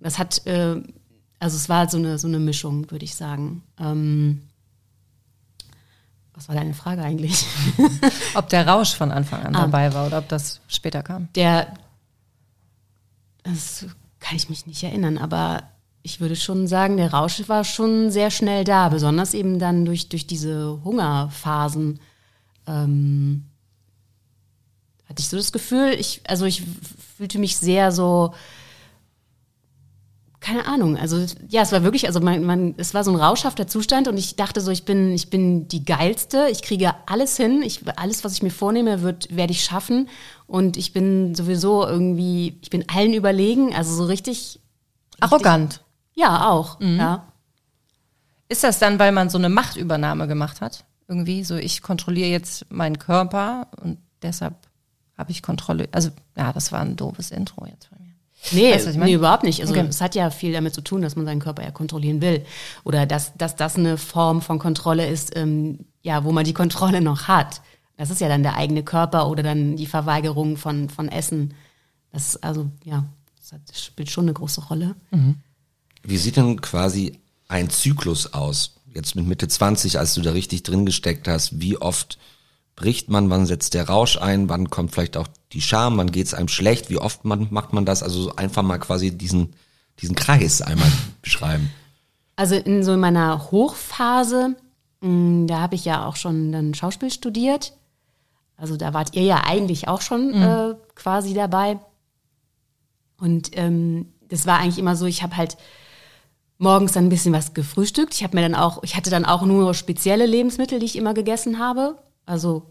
Das 0.00 0.18
hat, 0.18 0.44
äh, 0.46 0.82
also 1.38 1.56
es 1.56 1.68
war 1.68 1.88
so 1.88 1.98
eine, 1.98 2.18
so 2.18 2.26
eine 2.26 2.38
Mischung, 2.38 2.90
würde 2.90 3.04
ich 3.04 3.14
sagen. 3.14 3.62
Ähm, 3.78 4.40
was 6.32 6.48
war 6.48 6.54
deine 6.56 6.72
Frage 6.74 7.02
eigentlich? 7.02 7.44
Ob 8.34 8.48
der 8.48 8.66
Rausch 8.66 8.94
von 8.94 9.10
Anfang 9.12 9.42
an 9.44 9.54
Ah. 9.54 9.60
dabei 9.62 9.92
war 9.92 10.06
oder 10.06 10.18
ob 10.18 10.28
das 10.28 10.60
später 10.68 11.02
kam? 11.02 11.28
Der, 11.34 11.74
das 13.42 13.84
kann 14.20 14.36
ich 14.36 14.48
mich 14.48 14.66
nicht 14.66 14.82
erinnern, 14.82 15.18
aber 15.18 15.64
ich 16.02 16.20
würde 16.20 16.36
schon 16.36 16.66
sagen, 16.66 16.96
der 16.96 17.12
Rausch 17.12 17.42
war 17.48 17.64
schon 17.64 18.10
sehr 18.10 18.30
schnell 18.30 18.64
da, 18.64 18.88
besonders 18.88 19.34
eben 19.34 19.58
dann 19.58 19.84
durch, 19.84 20.08
durch 20.08 20.26
diese 20.26 20.80
Hungerphasen. 20.82 22.00
Ähm, 22.66 23.44
hatte 25.08 25.20
ich 25.20 25.28
so 25.28 25.36
das 25.36 25.52
Gefühl, 25.52 25.94
ich, 25.98 26.22
also 26.26 26.46
ich 26.46 26.62
fühlte 27.16 27.38
mich 27.38 27.56
sehr 27.56 27.92
so, 27.92 28.32
keine 30.38 30.66
Ahnung, 30.66 30.96
also 30.96 31.22
ja, 31.48 31.62
es 31.62 31.72
war 31.72 31.82
wirklich, 31.82 32.06
also 32.06 32.20
man, 32.20 32.44
man, 32.44 32.74
es 32.78 32.94
war 32.94 33.04
so 33.04 33.10
ein 33.10 33.20
rauschhafter 33.20 33.66
Zustand 33.66 34.08
und 34.08 34.16
ich 34.16 34.36
dachte 34.36 34.62
so, 34.62 34.70
ich 34.70 34.84
bin, 34.84 35.12
ich 35.12 35.28
bin 35.28 35.68
die 35.68 35.84
geilste, 35.84 36.46
ich 36.50 36.62
kriege 36.62 36.94
alles 37.06 37.36
hin, 37.36 37.60
ich, 37.62 37.80
alles, 37.96 38.24
was 38.24 38.32
ich 38.32 38.42
mir 38.42 38.50
vornehme, 38.50 39.02
wird, 39.02 39.36
werde 39.36 39.52
ich 39.52 39.64
schaffen 39.64 40.08
und 40.46 40.78
ich 40.78 40.94
bin 40.94 41.34
sowieso 41.34 41.86
irgendwie, 41.86 42.58
ich 42.62 42.70
bin 42.70 42.88
allen 42.88 43.12
überlegen, 43.12 43.74
also 43.74 43.94
so 43.94 44.04
richtig, 44.04 44.60
Arrogant. 45.20 45.82
Ja 46.14 46.48
auch, 46.50 46.80
ja. 46.80 47.26
Ist 48.48 48.64
das 48.64 48.78
dann, 48.80 48.98
weil 48.98 49.12
man 49.12 49.30
so 49.30 49.38
eine 49.38 49.48
Machtübernahme 49.48 50.26
gemacht 50.26 50.60
hat? 50.60 50.84
Irgendwie 51.06 51.44
so, 51.44 51.56
ich 51.56 51.82
kontrolliere 51.82 52.28
jetzt 52.28 52.70
meinen 52.70 52.98
Körper 52.98 53.68
und 53.80 53.98
deshalb 54.22 54.54
habe 55.16 55.30
ich 55.30 55.42
Kontrolle. 55.42 55.88
Also, 55.92 56.10
ja, 56.36 56.52
das 56.52 56.72
war 56.72 56.80
ein 56.80 56.96
doofes 56.96 57.30
Intro 57.30 57.66
jetzt 57.66 57.86
von 57.86 57.98
mir. 57.98 58.10
Nee, 58.52 58.72
Weißt 58.72 58.96
nee, 58.96 59.12
überhaupt 59.12 59.44
nicht. 59.44 59.60
Also 59.60 59.74
Okay. 59.74 59.86
es 59.88 60.00
hat 60.00 60.14
ja 60.14 60.30
viel 60.30 60.52
damit 60.52 60.74
zu 60.74 60.80
tun, 60.80 61.02
dass 61.02 61.14
man 61.14 61.26
seinen 61.26 61.40
Körper 61.40 61.62
ja 61.62 61.70
kontrollieren 61.70 62.22
will. 62.22 62.44
Oder 62.84 63.06
dass, 63.06 63.34
dass 63.36 63.54
das 63.54 63.76
eine 63.76 63.98
Form 63.98 64.40
von 64.40 64.58
Kontrolle 64.58 65.06
ist, 65.06 65.36
ähm, 65.36 65.80
ja, 66.02 66.24
wo 66.24 66.32
man 66.32 66.44
die 66.44 66.54
Kontrolle 66.54 67.02
noch 67.02 67.28
hat. 67.28 67.60
Das 67.98 68.10
ist 68.10 68.20
ja 68.20 68.28
dann 68.28 68.42
der 68.42 68.56
eigene 68.56 68.82
Körper 68.82 69.28
oder 69.28 69.42
dann 69.42 69.76
die 69.76 69.86
Verweigerung 69.86 70.56
von, 70.56 70.88
von 70.88 71.08
Essen. 71.08 71.52
Das 72.12 72.36
also, 72.42 72.70
ja, 72.82 73.04
das 73.38 73.52
hat, 73.52 73.60
spielt 73.76 74.10
schon 74.10 74.24
eine 74.24 74.32
große 74.32 74.64
Rolle. 74.64 74.96
Wie 76.02 76.16
sieht 76.16 76.36
denn 76.36 76.60
quasi 76.60 77.18
ein 77.48 77.70
Zyklus 77.70 78.32
aus? 78.32 78.76
Jetzt 78.94 79.14
mit 79.14 79.26
Mitte 79.26 79.48
20, 79.48 79.98
als 79.98 80.14
du 80.14 80.22
da 80.22 80.32
richtig 80.32 80.62
drin 80.62 80.86
gesteckt 80.86 81.28
hast, 81.28 81.60
wie 81.60 81.76
oft 81.76 82.18
bricht 82.76 83.10
man, 83.10 83.30
wann 83.30 83.46
setzt 83.46 83.74
der 83.74 83.88
Rausch 83.88 84.16
ein, 84.16 84.48
wann 84.48 84.70
kommt 84.70 84.92
vielleicht 84.92 85.16
auch 85.16 85.28
die 85.52 85.60
Scham, 85.60 85.98
wann 85.98 86.10
geht's 86.10 86.34
einem 86.34 86.48
schlecht, 86.48 86.90
wie 86.90 86.98
oft 86.98 87.24
man, 87.24 87.48
macht 87.50 87.72
man 87.72 87.84
das? 87.84 88.02
Also 88.02 88.22
so 88.22 88.36
einfach 88.36 88.62
mal 88.62 88.78
quasi 88.78 89.16
diesen, 89.16 89.54
diesen 90.00 90.16
Kreis 90.16 90.62
einmal 90.62 90.90
beschreiben. 91.22 91.70
Also 92.36 92.54
in 92.54 92.82
so 92.82 92.96
meiner 92.96 93.50
Hochphase, 93.50 94.56
mh, 95.00 95.46
da 95.46 95.60
habe 95.60 95.74
ich 95.74 95.84
ja 95.84 96.06
auch 96.06 96.16
schon 96.16 96.52
dann 96.52 96.74
Schauspiel 96.74 97.10
studiert. 97.10 97.74
Also 98.56 98.76
da 98.76 98.94
wart 98.94 99.14
ihr 99.14 99.22
ja 99.22 99.44
eigentlich 99.44 99.88
auch 99.88 100.00
schon 100.00 100.34
äh, 100.34 100.74
quasi 100.94 101.34
dabei. 101.34 101.78
Und 103.18 103.50
ähm, 103.58 104.12
das 104.28 104.46
war 104.46 104.58
eigentlich 104.58 104.78
immer 104.78 104.96
so, 104.96 105.06
ich 105.06 105.22
habe 105.22 105.36
halt 105.36 105.58
morgens 106.60 106.92
dann 106.92 107.06
ein 107.06 107.08
bisschen 107.08 107.32
was 107.32 107.54
gefrühstückt. 107.54 108.14
Ich 108.14 108.22
habe 108.22 108.36
mir 108.36 108.42
dann 108.42 108.54
auch, 108.54 108.82
ich 108.82 108.96
hatte 108.96 109.10
dann 109.10 109.24
auch 109.24 109.42
nur 109.42 109.74
spezielle 109.74 110.26
Lebensmittel, 110.26 110.78
die 110.78 110.86
ich 110.86 110.96
immer 110.96 111.14
gegessen 111.14 111.58
habe. 111.58 111.96
Also 112.26 112.68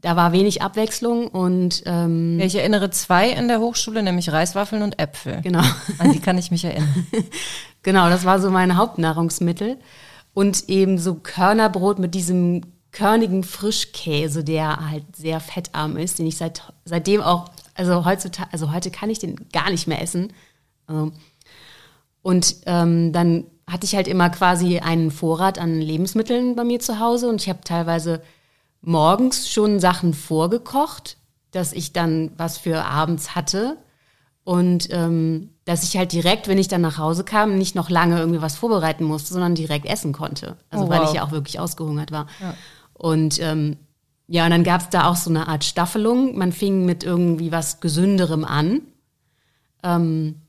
da 0.00 0.16
war 0.16 0.32
wenig 0.32 0.60
Abwechslung 0.60 1.28
und 1.28 1.82
ähm, 1.86 2.38
Ja, 2.38 2.46
ich 2.46 2.56
erinnere 2.56 2.90
zwei 2.90 3.30
in 3.30 3.48
der 3.48 3.60
Hochschule, 3.60 4.02
nämlich 4.02 4.30
Reiswaffeln 4.30 4.82
und 4.82 4.98
Äpfel. 4.98 5.40
genau. 5.40 5.62
An 5.98 6.12
die 6.12 6.20
kann 6.20 6.36
ich 6.36 6.50
mich 6.50 6.64
erinnern. 6.64 7.06
Genau, 7.82 8.08
das 8.10 8.24
war 8.24 8.40
so 8.40 8.50
mein 8.50 8.76
Hauptnahrungsmittel. 8.76 9.78
Und 10.34 10.68
eben 10.68 10.98
so 10.98 11.14
Körnerbrot 11.14 12.00
mit 12.00 12.16
diesem 12.16 12.62
körnigen 12.90 13.44
Frischkäse, 13.44 14.42
der 14.42 14.90
halt 14.90 15.04
sehr 15.14 15.38
fettarm 15.38 15.96
ist, 15.96 16.18
den 16.18 16.26
ich 16.26 16.36
seit, 16.36 16.62
seitdem 16.84 17.20
auch, 17.20 17.50
also 17.74 18.04
heutzutage, 18.04 18.48
also 18.52 18.72
heute 18.72 18.90
kann 18.90 19.08
ich 19.08 19.20
den 19.20 19.36
gar 19.52 19.70
nicht 19.70 19.86
mehr 19.86 20.02
essen. 20.02 20.32
Ähm, 20.90 21.12
Und 22.26 22.56
ähm, 22.66 23.12
dann 23.12 23.44
hatte 23.70 23.84
ich 23.84 23.94
halt 23.94 24.08
immer 24.08 24.30
quasi 24.30 24.80
einen 24.80 25.12
Vorrat 25.12 25.60
an 25.60 25.80
Lebensmitteln 25.80 26.56
bei 26.56 26.64
mir 26.64 26.80
zu 26.80 26.98
Hause 26.98 27.28
und 27.28 27.40
ich 27.40 27.48
habe 27.48 27.60
teilweise 27.62 28.20
morgens 28.80 29.48
schon 29.48 29.78
Sachen 29.78 30.12
vorgekocht, 30.12 31.18
dass 31.52 31.72
ich 31.72 31.92
dann 31.92 32.32
was 32.36 32.58
für 32.58 32.84
abends 32.84 33.36
hatte. 33.36 33.76
Und 34.42 34.88
ähm, 34.90 35.50
dass 35.66 35.84
ich 35.84 35.96
halt 35.96 36.10
direkt, 36.10 36.48
wenn 36.48 36.58
ich 36.58 36.66
dann 36.66 36.80
nach 36.80 36.98
Hause 36.98 37.22
kam, 37.22 37.58
nicht 37.58 37.76
noch 37.76 37.90
lange 37.90 38.18
irgendwie 38.18 38.42
was 38.42 38.56
vorbereiten 38.56 39.04
musste, 39.04 39.32
sondern 39.32 39.54
direkt 39.54 39.86
essen 39.86 40.12
konnte. 40.12 40.56
Also 40.68 40.86
Oh, 40.86 40.88
weil 40.88 41.02
wow. 41.02 41.08
ich 41.08 41.14
ja 41.14 41.22
auch 41.22 41.30
wirklich 41.30 41.60
ausgehungert 41.60 42.10
war. 42.10 42.26
Und 42.92 43.40
ähm, 43.40 43.76
ja, 44.26 44.46
und 44.46 44.50
dann 44.50 44.64
gab 44.64 44.80
es 44.80 44.88
da 44.88 45.08
auch 45.08 45.16
so 45.16 45.30
eine 45.30 45.46
Art 45.46 45.62
Staffelung. 45.62 46.36
Man 46.36 46.50
fing 46.50 46.84
mit 46.86 47.04
irgendwie 47.04 47.52
was 47.52 47.78
Gesünderem 47.78 48.44
an. 48.44 48.80
Ähm, 49.84 50.40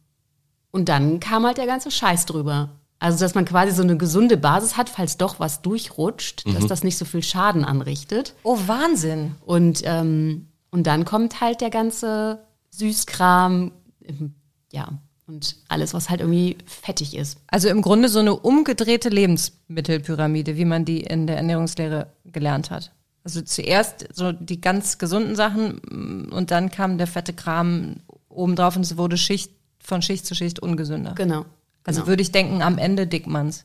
und 0.72 0.90
dann 0.90 1.20
kam 1.20 1.46
halt 1.46 1.58
der 1.58 1.68
ganze 1.68 1.92
Scheiß 1.92 2.26
drüber. 2.26 2.70
Also, 3.00 3.20
dass 3.20 3.36
man 3.36 3.46
quasi 3.46 3.74
so 3.74 3.84
eine 3.84 3.98
gesunde 3.98 4.38
Basis 4.38 4.76
hat, 4.76 4.90
falls 4.90 5.18
doch 5.18 5.40
was 5.40 5.62
durchrutscht, 5.62 6.46
dass 6.48 6.66
das 6.66 6.84
nicht 6.84 6.98
so 6.98 7.06
viel 7.06 7.22
Schaden 7.22 7.64
anrichtet. 7.64 8.34
Oh, 8.42 8.58
Wahnsinn. 8.66 9.36
Und, 9.46 9.82
ähm, 9.86 10.48
und 10.72 10.88
dann 10.88 11.06
kommt 11.06 11.40
halt 11.40 11.62
der 11.62 11.70
ganze 11.70 12.40
Süßkram, 12.72 13.72
ähm, 14.04 14.34
ja, 14.72 14.90
und 15.28 15.58
alles, 15.68 15.94
was 15.94 16.10
halt 16.10 16.22
irgendwie 16.22 16.58
fettig 16.66 17.16
ist. 17.16 17.38
Also 17.48 17.68
im 17.68 17.82
Grunde 17.82 18.10
so 18.10 18.20
eine 18.20 18.36
umgedrehte 18.36 19.10
Lebensmittelpyramide, 19.10 20.56
wie 20.56 20.66
man 20.66 20.86
die 20.86 21.02
in 21.02 21.28
der 21.28 21.38
Ernährungslehre 21.38 22.14
gelernt 22.26 22.72
hat. 22.72 22.94
Also 23.24 23.42
zuerst 23.42 24.08
so 24.14 24.32
die 24.32 24.62
ganz 24.62 24.98
gesunden 24.98 25.36
Sachen 25.36 25.82
mm, 25.90 26.34
und 26.34 26.50
dann 26.52 26.72
kam 26.72 26.98
der 26.98 27.08
fette 27.08 27.34
Kram 27.34 27.98
obendrauf 28.30 28.78
und 28.78 28.84
es 28.84 28.96
wurde 28.96 29.18
Schicht 29.18 29.52
von 29.88 30.01
Schicht 30.01 30.25
zu 30.25 30.36
Schicht 30.36 30.60
ungesünder. 30.60 31.13
Genau. 31.15 31.46
Also 31.86 32.01
genau. 32.01 32.08
würde 32.08 32.22
ich 32.22 32.32
denken, 32.32 32.62
am 32.62 32.77
Ende 32.77 33.08
Dickmanns. 33.08 33.63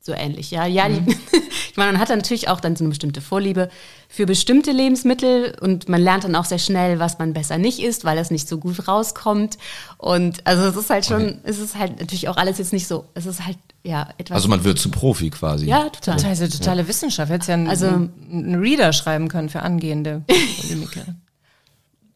so 0.00 0.12
ähnlich, 0.12 0.50
ja. 0.50 0.66
Ja, 0.66 0.86
die, 0.90 1.00
ich 1.70 1.76
meine, 1.78 1.92
man 1.92 2.00
hat 2.00 2.10
dann 2.10 2.18
natürlich 2.18 2.48
auch 2.48 2.60
dann 2.60 2.76
so 2.76 2.84
eine 2.84 2.90
bestimmte 2.90 3.22
Vorliebe 3.22 3.70
für 4.10 4.26
bestimmte 4.26 4.70
Lebensmittel 4.70 5.56
und 5.62 5.88
man 5.88 6.02
lernt 6.02 6.24
dann 6.24 6.36
auch 6.36 6.44
sehr 6.44 6.58
schnell, 6.58 6.98
was 6.98 7.18
man 7.18 7.32
besser 7.32 7.56
nicht 7.56 7.78
isst, 7.80 8.04
weil 8.04 8.16
das 8.16 8.30
nicht 8.30 8.46
so 8.46 8.58
gut 8.58 8.86
rauskommt. 8.86 9.56
Und 9.96 10.46
also 10.46 10.66
es 10.66 10.76
ist 10.76 10.90
halt 10.90 11.06
schon, 11.06 11.38
es 11.44 11.58
ist 11.58 11.74
halt 11.78 11.98
natürlich 12.00 12.28
auch 12.28 12.36
alles 12.36 12.58
jetzt 12.58 12.74
nicht 12.74 12.86
so, 12.86 13.06
es 13.14 13.24
ist 13.24 13.46
halt, 13.46 13.56
ja, 13.82 14.10
etwas. 14.18 14.36
Also 14.36 14.48
man 14.48 14.62
wird 14.64 14.78
zu 14.78 14.90
Profi 14.90 15.30
quasi. 15.30 15.64
ja, 15.66 15.88
total. 15.88 16.16
Das 16.16 16.38
ist 16.38 16.40
ja 16.40 16.58
totale 16.58 16.86
Wissenschaft. 16.86 17.32
Hättest 17.32 17.48
ja 17.48 17.54
einen, 17.54 17.68
Also- 17.68 17.86
einen 17.86 18.56
Reader 18.60 18.92
schreiben 18.92 19.28
können 19.28 19.48
für 19.48 19.62
angehende 19.62 20.22
Polemiker. 20.60 21.06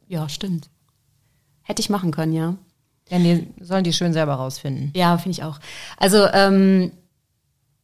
Ja, 0.08 0.28
stimmt. 0.28 0.68
Hätte 1.62 1.80
ich 1.80 1.88
machen 1.90 2.10
können, 2.10 2.32
ja. 2.34 2.54
Ja, 3.10 3.18
nee, 3.18 3.46
sollen 3.60 3.84
die 3.84 3.92
schön 3.92 4.12
selber 4.12 4.34
rausfinden. 4.34 4.92
Ja, 4.94 5.16
finde 5.18 5.32
ich 5.38 5.44
auch. 5.44 5.58
Also, 5.96 6.26
ähm, 6.32 6.92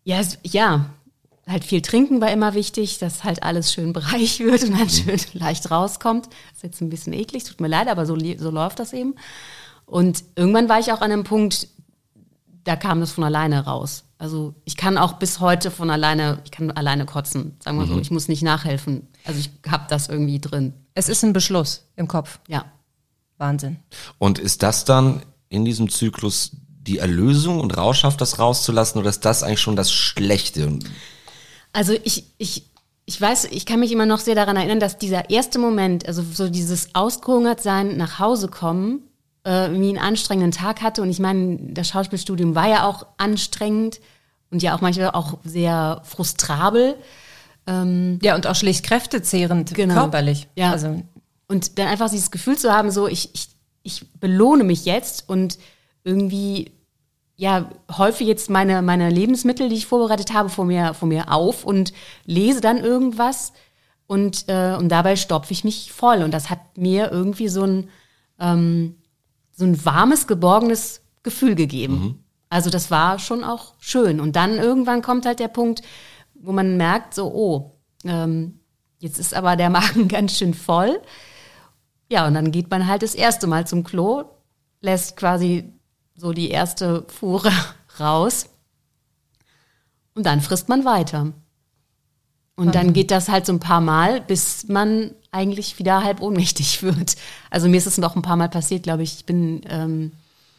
ja, 0.05 0.21
ja, 0.43 0.87
halt 1.47 1.65
viel 1.65 1.83
trinken 1.83 2.21
war 2.21 2.31
immer 2.31 2.55
wichtig, 2.55 2.99
dass 2.99 3.25
halt 3.25 3.43
alles 3.43 3.73
schön 3.73 3.93
bereich 3.93 4.41
wird 4.41 4.65
und 4.65 4.79
dann 4.79 4.89
schön 4.89 5.21
leicht 5.33 5.71
rauskommt. 5.71 6.29
ist 6.55 6.63
jetzt 6.63 6.81
ein 6.81 6.91
bisschen 6.91 7.13
eklig, 7.13 7.45
tut 7.45 7.61
mir 7.61 7.69
leid, 7.69 7.89
aber 7.89 8.07
so, 8.07 8.17
so 8.39 8.51
läuft 8.51 8.79
das 8.79 8.93
eben. 8.93 9.15
Und 9.87 10.25
irgendwann 10.37 10.69
war 10.69 10.81
ich 10.81 10.93
auch 10.93 11.01
an 11.01 11.13
einem 11.13 11.25
Punkt, 11.25 11.69
da 12.65 12.77
kam 12.77 13.01
das 13.01 13.13
von 13.13 13.25
alleine 13.25 13.65
raus. 13.65 14.05
Also 14.17 14.55
ich 14.65 14.77
kann 14.77 14.97
auch 14.97 15.15
bis 15.15 15.41
heute 15.41 15.71
von 15.71 15.91
alleine, 15.91 16.41
ich 16.45 16.51
kann 16.51 16.71
alleine 16.71 17.05
kotzen, 17.05 17.57
sagen 17.63 17.79
wir 17.79 17.87
so. 17.87 17.99
Ich 17.99 18.11
muss 18.11 18.29
nicht 18.29 18.43
nachhelfen. 18.43 19.07
Also 19.27 19.39
ich 19.39 19.51
habe 19.71 19.85
das 19.89 20.09
irgendwie 20.09 20.41
drin. 20.41 20.73
Es 20.95 21.11
ist 21.11 21.23
ein 21.25 21.35
Beschluss 21.35 21.87
im 21.97 22.09
Kopf. 22.09 22.39
Ja. 22.49 22.65
Wahnsinn. 23.39 23.79
Und 24.19 24.39
ist 24.39 24.63
das 24.63 24.85
dann 24.85 25.23
in 25.49 25.65
diesem 25.65 25.91
Zyklus 25.91 26.53
die 26.83 26.99
Erlösung 26.99 27.61
und 27.61 27.77
rauschhaft 27.77 28.21
das 28.21 28.39
rauszulassen 28.39 29.01
oder 29.01 29.11
ist 29.11 29.25
das 29.25 29.43
eigentlich 29.43 29.61
schon 29.61 29.77
das 29.77 29.91
Schlechte? 29.93 30.79
Also 31.73 31.95
ich, 32.05 32.25
ich, 32.39 32.67
ich 33.07 33.21
weiß, 33.21 33.47
ich 33.47 33.67
kann 33.67 33.81
mich 33.81 33.91
immer 33.93 34.07
noch 34.07 34.21
sehr 34.21 34.35
daran 34.35 34.57
erinnern, 34.57 34.81
dass 34.81 34.99
dieser 34.99 35.31
erste 35.31 35.59
Moment, 35.59 36.07
also 36.07 36.23
so 36.23 36.49
dieses 36.49 36.95
ausgehungert 36.95 37.63
sein, 37.63 37.97
nach 37.97 38.19
Hause 38.19 38.49
kommen, 38.49 39.01
äh, 39.47 39.67
irgendwie 39.67 39.89
einen 39.91 39.99
anstrengenden 39.99 40.53
Tag 40.53 40.83
hatte. 40.83 41.03
Und 41.03 41.11
ich 41.11 41.19
meine, 41.21 41.59
das 41.73 41.89
Schauspielstudium 41.89 42.55
war 42.55 42.69
ja 42.69 42.87
auch 42.87 43.07
anstrengend 43.17 44.01
und 44.51 44.63
ja 44.63 44.77
auch 44.77 44.81
manchmal 44.81 45.11
auch 45.11 45.39
sehr 45.45 46.03
frustrabel. 46.05 46.97
Ja, 47.67 48.35
und 48.35 48.47
auch 48.47 48.55
schlicht 48.55 48.85
kräftezehrend 48.85 49.73
Genau. 49.73 49.95
körperlich. 49.95 50.49
Ja. 50.55 50.73
Also 50.73 51.03
Und 51.47 51.79
dann 51.79 51.89
einfach 51.89 52.11
dieses 52.11 52.31
Gefühl 52.31 52.57
zu 52.57 52.73
haben, 52.73 52.91
so 52.91 53.07
ich, 53.07 53.35
ich, 53.35 53.49
ich 53.83 54.13
belohne 54.13 54.65
mich 54.65 54.85
jetzt 54.85 55.29
und 55.29 55.59
irgendwie 56.05 56.73
ja 57.37 57.71
häufig 57.97 58.27
jetzt 58.27 58.51
meine 58.51 58.83
meine 58.83 59.11
Lebensmittel, 59.11 59.69
die 59.69 59.77
ich 59.77 59.87
vorbereitet 59.87 60.33
habe, 60.33 60.49
vor 60.49 60.65
mir 60.65 60.95
vor 60.95 61.09
mir 61.09 61.33
auf 61.33 61.65
und 61.65 61.93
lese 62.25 62.61
dann 62.61 62.79
irgendwas 62.79 63.53
und 64.07 64.45
äh, 64.49 64.77
und 64.79 64.89
dabei 64.89 65.17
stopfe 65.17 65.53
ich 65.53 65.65
mich 65.65 65.93
voll 65.93 66.23
und 66.23 66.33
das 66.33 66.51
hat 66.51 66.61
mir 66.77 67.11
irgendwie 67.11 67.49
so 67.49 67.65
ein 67.65 67.89
ähm, 68.39 68.97
so 69.51 69.65
ein 69.65 69.85
warmes 69.85 70.27
geborgenes 70.27 71.03
Gefühl 71.23 71.55
gegeben. 71.55 72.25
Also 72.49 72.71
das 72.71 72.91
war 72.91 73.19
schon 73.19 73.43
auch 73.43 73.75
schön 73.81 74.21
und 74.21 74.37
dann 74.37 74.57
irgendwann 74.59 75.03
kommt 75.03 75.27
halt 75.27 75.41
der 75.41 75.49
Punkt, 75.49 75.83
wo 76.35 76.53
man 76.53 76.77
merkt 76.77 77.15
so 77.15 77.33
oh 77.33 77.79
ähm, 78.05 78.61
jetzt 78.99 79.19
ist 79.19 79.35
aber 79.35 79.57
der 79.57 79.71
Magen 79.71 80.07
ganz 80.09 80.39
schön 80.39 80.55
voll. 80.55 81.01
Ja, 82.15 82.29
und 82.29 82.35
dann 82.35 82.53
geht 82.53 82.71
man 82.71 82.87
halt 82.87 83.03
das 83.03 83.17
erste 83.17 83.49
Mal 83.49 83.67
zum 83.67 83.83
Klo, 83.83 84.23
lässt 84.81 85.17
quasi 85.17 85.73
so 86.15 86.33
die 86.33 86.49
erste 86.49 87.05
Fuhre 87.09 87.51
raus 87.99 88.47
und 90.15 90.25
dann 90.25 90.41
frisst 90.41 90.69
man 90.69 90.85
weiter. 90.85 91.33
Und 92.55 92.77
dann 92.77 92.93
geht 92.93 93.11
das 93.11 93.29
halt 93.29 93.47
so 93.47 93.53
ein 93.53 93.59
paar 93.59 93.81
Mal, 93.81 94.21
bis 94.21 94.69
man 94.69 95.11
eigentlich 95.33 95.81
wieder 95.81 96.05
halb 96.05 96.23
ohnmächtig 96.23 96.83
wird. 96.85 97.17
Also 97.51 97.69
mir 97.69 97.79
ist 97.79 97.89
es 97.89 97.99
noch 97.99 98.15
ein 98.15 98.23
paar 98.23 98.37
Mal 98.37 98.49
passiert, 98.49 98.85
glaube 98.85 99.03
ich. 99.03 99.17
Ich 99.17 99.27
bin 99.27 99.63
ähm, 99.69 100.13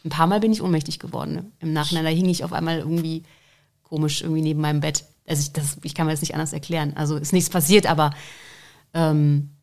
ein 0.04 0.10
paar 0.10 0.26
Mal 0.26 0.40
bin 0.40 0.52
ich 0.52 0.60
ohnmächtig 0.60 0.98
geworden. 0.98 1.32
Ne? 1.32 1.46
Im 1.60 1.72
Nachhinein, 1.72 2.04
da 2.04 2.10
hing 2.10 2.28
ich 2.28 2.44
auf 2.44 2.52
einmal 2.52 2.80
irgendwie 2.80 3.22
komisch 3.82 4.20
irgendwie 4.20 4.42
neben 4.42 4.60
meinem 4.60 4.80
Bett. 4.80 5.06
Also 5.26 5.40
ich, 5.40 5.54
das, 5.54 5.78
ich 5.84 5.94
kann 5.94 6.04
mir 6.04 6.12
das 6.12 6.20
nicht 6.20 6.34
anders 6.34 6.52
erklären. 6.52 6.92
Also 6.96 7.16
ist 7.16 7.32
nichts 7.32 7.48
passiert, 7.48 7.86
aber 7.86 8.10
ähm, 8.92 9.55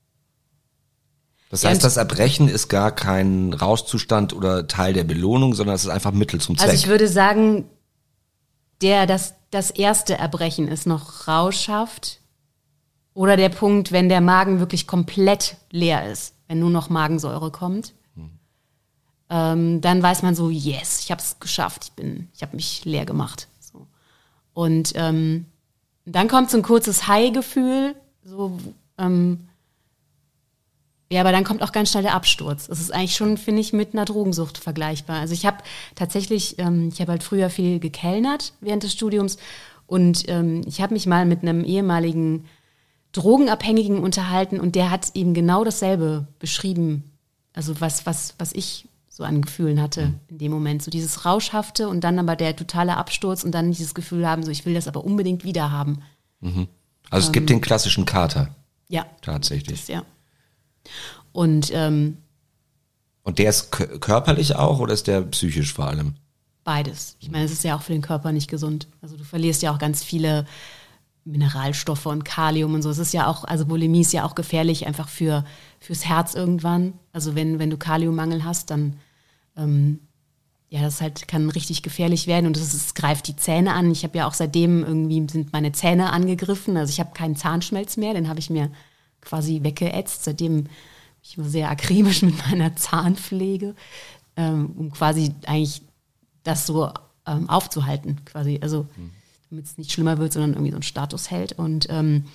das 1.54 1.66
heißt, 1.66 1.84
das 1.84 1.98
Erbrechen 1.98 2.48
ist 2.48 2.68
gar 2.68 2.92
kein 2.92 3.54
Rauschzustand 3.54 4.34
oder 4.34 4.68
Teil 4.68 4.94
der 4.94 5.04
Belohnung, 5.04 5.54
sondern 5.54 5.76
es 5.76 5.84
ist 5.84 5.92
einfach 5.92 6.12
Mittel 6.12 6.42
zum 6.42 6.58
Zweck. 6.58 6.70
Also 6.70 6.84
ich 6.84 6.88
würde 6.88 7.08
sagen, 7.08 7.66
der, 8.82 9.06
das, 9.06 9.36
das 9.52 9.70
erste 9.70 10.18
Erbrechen 10.18 10.68
ist 10.68 10.88
noch 10.88 11.28
rauschhaft. 11.28 12.22
Oder 13.14 13.38
der 13.38 13.50
Punkt, 13.50 13.92
wenn 13.92 14.10
der 14.10 14.22
Magen 14.22 14.58
wirklich 14.58 14.88
komplett 14.88 15.58
leer 15.70 16.10
ist, 16.12 16.34
wenn 16.48 16.58
nur 16.58 16.72
noch 16.72 16.90
Magensäure 16.90 17.52
kommt. 17.52 17.94
Ähm, 19.30 19.80
dann 19.82 20.02
weiß 20.02 20.24
man 20.24 20.34
so, 20.34 20.50
yes, 20.50 21.02
ich 21.02 21.12
habe 21.12 21.22
es 21.22 21.40
geschafft, 21.40 21.86
ich 21.86 21.92
bin, 21.92 22.30
ich 22.34 22.42
habe 22.42 22.56
mich 22.56 22.84
leer 22.86 23.06
gemacht. 23.06 23.48
So. 23.60 23.86
Und 24.54 24.94
ähm, 24.96 25.46
dann 26.06 26.28
kommt 26.28 26.50
so 26.50 26.58
ein 26.58 26.64
kurzes 26.64 27.08
High-Gefühl, 27.08 27.96
so 28.24 28.58
ähm, 28.98 29.50
ja, 31.14 31.22
aber 31.22 31.32
dann 31.32 31.44
kommt 31.44 31.62
auch 31.62 31.72
ganz 31.72 31.92
schnell 31.92 32.02
der 32.02 32.16
Absturz. 32.16 32.68
Es 32.68 32.80
ist 32.80 32.92
eigentlich 32.92 33.16
schon, 33.16 33.38
finde 33.38 33.62
ich, 33.62 33.72
mit 33.72 33.94
einer 33.94 34.04
Drogensucht 34.04 34.58
vergleichbar. 34.58 35.20
Also 35.20 35.36
ich 35.36 35.46
habe 35.46 35.58
tatsächlich, 35.94 36.58
ähm, 36.58 36.90
ich 36.92 37.00
habe 37.02 37.12
halt 37.12 37.22
früher 37.22 37.52
viel 37.52 37.80
gekellnert 37.80 38.54
während 38.62 38.82
des 38.82 38.94
Studiums 38.94 39.38
und 39.86 40.28
ähm, 40.28 40.62
ich 40.66 40.82
habe 40.82 40.94
mich 40.94 41.06
mal 41.06 41.26
mit 41.26 41.44
einem 41.44 41.64
ehemaligen 41.64 42.46
Drogenabhängigen 43.12 44.00
unterhalten 44.00 44.60
und 44.60 44.74
der 44.74 44.90
hat 44.90 45.12
eben 45.14 45.36
genau 45.36 45.64
dasselbe 45.64 46.26
beschrieben. 46.40 47.04
Also 47.54 47.80
was, 47.80 48.08
was, 48.08 48.34
was 48.40 48.52
ich 48.52 48.88
so 49.08 49.24
an 49.24 49.44
Gefühlen 49.44 49.80
hatte 49.80 50.14
in 50.30 50.40
dem 50.40 50.52
Moment. 50.52 50.82
So 50.82 50.90
dieses 50.90 51.26
Rauschhafte 51.26 51.90
und 51.90 52.04
dann 52.04 52.18
aber 52.18 52.36
der 52.36 52.56
totale 52.56 52.98
Absturz 52.98 53.44
und 53.44 53.52
dann 53.52 53.72
dieses 53.72 53.94
Gefühl 53.94 54.28
haben, 54.28 54.42
so 54.42 54.50
ich 54.50 54.66
will 54.66 54.74
das 54.74 54.88
aber 54.88 55.04
unbedingt 55.06 55.44
wieder 55.44 55.70
haben. 55.70 56.00
also 57.12 57.28
es 57.28 57.32
gibt 57.32 57.52
ähm, 57.52 57.58
den 57.58 57.62
klassischen 57.62 58.06
Kater, 58.06 58.56
Ja, 58.90 59.06
tatsächlich. 59.22 59.82
das, 59.82 59.88
ja. 59.90 60.02
Und 61.32 61.72
ähm, 61.74 62.18
Und 63.24 63.40
der 63.40 63.50
ist 63.50 63.74
kö- 63.74 64.00
körperlich 64.00 64.56
auch 64.56 64.80
oder 64.80 64.94
ist 64.94 65.08
der 65.08 65.22
psychisch 65.22 65.74
vor 65.74 65.88
allem? 65.88 66.16
beides. 66.66 67.18
Ich 67.20 67.30
meine, 67.30 67.44
es 67.44 67.52
ist 67.52 67.66
ja 67.66 67.76
auch 67.76 67.82
für 67.82 67.92
den 67.92 68.02
Körper 68.02 68.32
nicht 68.32 68.50
gesund. 68.50 68.88
Also 69.02 69.18
du 69.18 69.26
verlierst 69.26 69.62
ja 69.64 69.74
auch 69.74 69.80
ganz 69.80 70.02
viele 70.02 70.46
Mineralstoffe 71.26 72.06
und 72.06 72.24
Kalium 72.24 72.74
und 72.74 72.82
so. 72.82 72.90
Es 72.90 73.00
ist 73.00 73.14
ja 73.14 73.28
auch, 73.28 73.44
also 73.44 73.66
Bulimie 73.66 74.00
ist 74.00 74.14
ja 74.14 74.24
auch 74.26 74.34
gefährlich 74.34 74.88
einfach 74.88 75.10
für 75.10 75.44
fürs 75.82 76.06
Herz 76.06 76.36
irgendwann. 76.36 76.94
Also 77.12 77.36
wenn 77.36 77.60
wenn 77.60 77.70
du 77.70 77.76
Kaliummangel 77.78 78.46
hast, 78.46 78.70
dann 78.70 78.98
ähm, 79.58 80.00
ja, 80.70 80.82
das 80.82 81.02
halt 81.02 81.28
kann 81.28 81.50
richtig 81.50 81.84
gefährlich 81.84 82.28
werden 82.28 82.48
und 82.48 82.56
es 82.58 82.94
greift 82.94 83.28
die 83.28 83.36
Zähne 83.36 83.74
an. 83.74 83.92
Ich 83.92 84.04
habe 84.06 84.18
ja 84.18 84.26
auch 84.28 84.34
seitdem 84.34 84.84
irgendwie 84.86 85.26
sind 85.30 85.52
meine 85.54 85.74
Zähne 85.74 86.12
angegriffen. 86.14 86.78
Also 86.78 86.92
ich 86.92 87.00
habe 87.02 87.14
keinen 87.14 87.36
Zahnschmelz 87.36 87.98
mehr, 87.98 88.14
den 88.14 88.28
habe 88.30 88.40
ich 88.40 88.50
mir 88.50 88.72
quasi 89.24 89.64
weggeätzt. 89.64 90.24
Seitdem 90.24 90.64
bin 90.64 90.70
ich 91.24 91.38
immer 91.38 91.50
sehr 91.50 91.70
akribisch 91.70 92.22
mit 92.24 92.38
meiner 92.46 92.76
Zahnpflege, 92.76 93.76
ähm, 94.36 94.74
um 94.78 94.92
quasi 94.92 95.34
eigentlich 95.46 95.82
das 96.44 96.66
so 96.66 96.92
ähm, 97.26 97.50
aufzuhalten, 97.50 98.24
quasi. 98.26 98.60
Also 98.62 98.88
mhm 98.96 99.12
damit 99.54 99.68
es 99.68 99.78
nicht 99.78 99.92
schlimmer 99.92 100.18
wird, 100.18 100.34
sondern 100.34 100.54
irgendwie 100.54 100.72
so 100.72 100.78
einen 100.78 100.84
Status 100.84 101.30
hält. 101.30 101.54
Und 101.54 101.88
ähm, 101.90 102.26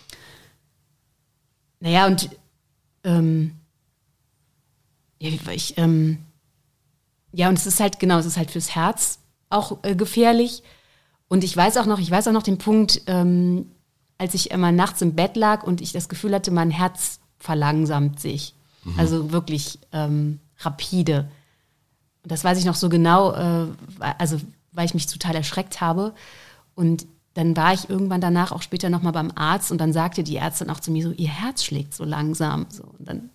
naja, 1.80 2.07
und 2.07 2.30
ähm, 3.02 3.57
ja, 5.18 5.30
ich, 5.52 5.76
ähm, 5.78 6.18
ja, 7.33 7.49
und 7.49 7.59
es 7.59 7.66
ist 7.66 7.80
halt, 7.80 7.99
genau, 7.99 8.18
es 8.18 8.26
ist 8.26 8.37
halt 8.37 8.52
fürs 8.52 8.75
Herz 8.75 9.18
auch 9.50 9.83
äh, 9.83 9.97
gefährlich. 9.97 10.62
Und 11.26 11.42
ich 11.42 11.57
weiß 11.57 11.76
auch 11.78 11.87
noch, 11.87 11.99
ich 11.99 12.11
weiß 12.11 12.28
auch 12.28 12.33
noch 12.33 12.45
den 12.45 12.59
Punkt, 12.59 13.02
ähm, 13.07 13.73
als 14.18 14.34
ich 14.34 14.50
immer 14.50 14.72
nachts 14.72 15.00
im 15.00 15.14
Bett 15.14 15.37
lag 15.37 15.62
und 15.62 15.80
ich 15.80 15.92
das 15.92 16.08
Gefühl 16.08 16.34
hatte, 16.34 16.50
mein 16.50 16.70
Herz 16.70 17.20
verlangsamt 17.38 18.20
sich. 18.20 18.54
Mhm. 18.84 18.98
Also 18.98 19.32
wirklich 19.32 19.78
ähm, 19.92 20.40
rapide. 20.58 21.30
Und 22.25 22.32
das 22.32 22.44
weiß 22.44 22.58
ich 22.58 22.64
noch 22.64 22.75
so 22.75 22.88
genau, 22.88 23.32
äh, 23.32 23.66
also 24.18 24.40
weil 24.72 24.87
ich 24.87 24.94
mich 24.94 25.06
total 25.06 25.37
erschreckt 25.37 25.80
habe. 25.80 26.14
Und 26.75 27.06
dann 27.34 27.56
war 27.56 27.72
ich 27.72 27.88
irgendwann 27.88 28.20
danach 28.20 28.50
auch 28.50 28.62
später 28.62 28.90
nochmal 28.90 29.12
beim 29.12 29.30
Arzt 29.34 29.70
und 29.70 29.78
dann 29.78 29.92
sagte 29.92 30.25
die 30.25 30.37
Ärztin 30.37 30.70
auch 30.70 30.80
zu 30.80 30.90
mir 30.90 31.04
so, 31.04 31.12
ihr 31.12 31.28
Herz 31.28 31.62
schlägt 31.62 31.94
so 31.94 32.04
langsam. 32.04 32.66
So, 32.68 32.82
und 32.98 33.08
dann 33.08 33.30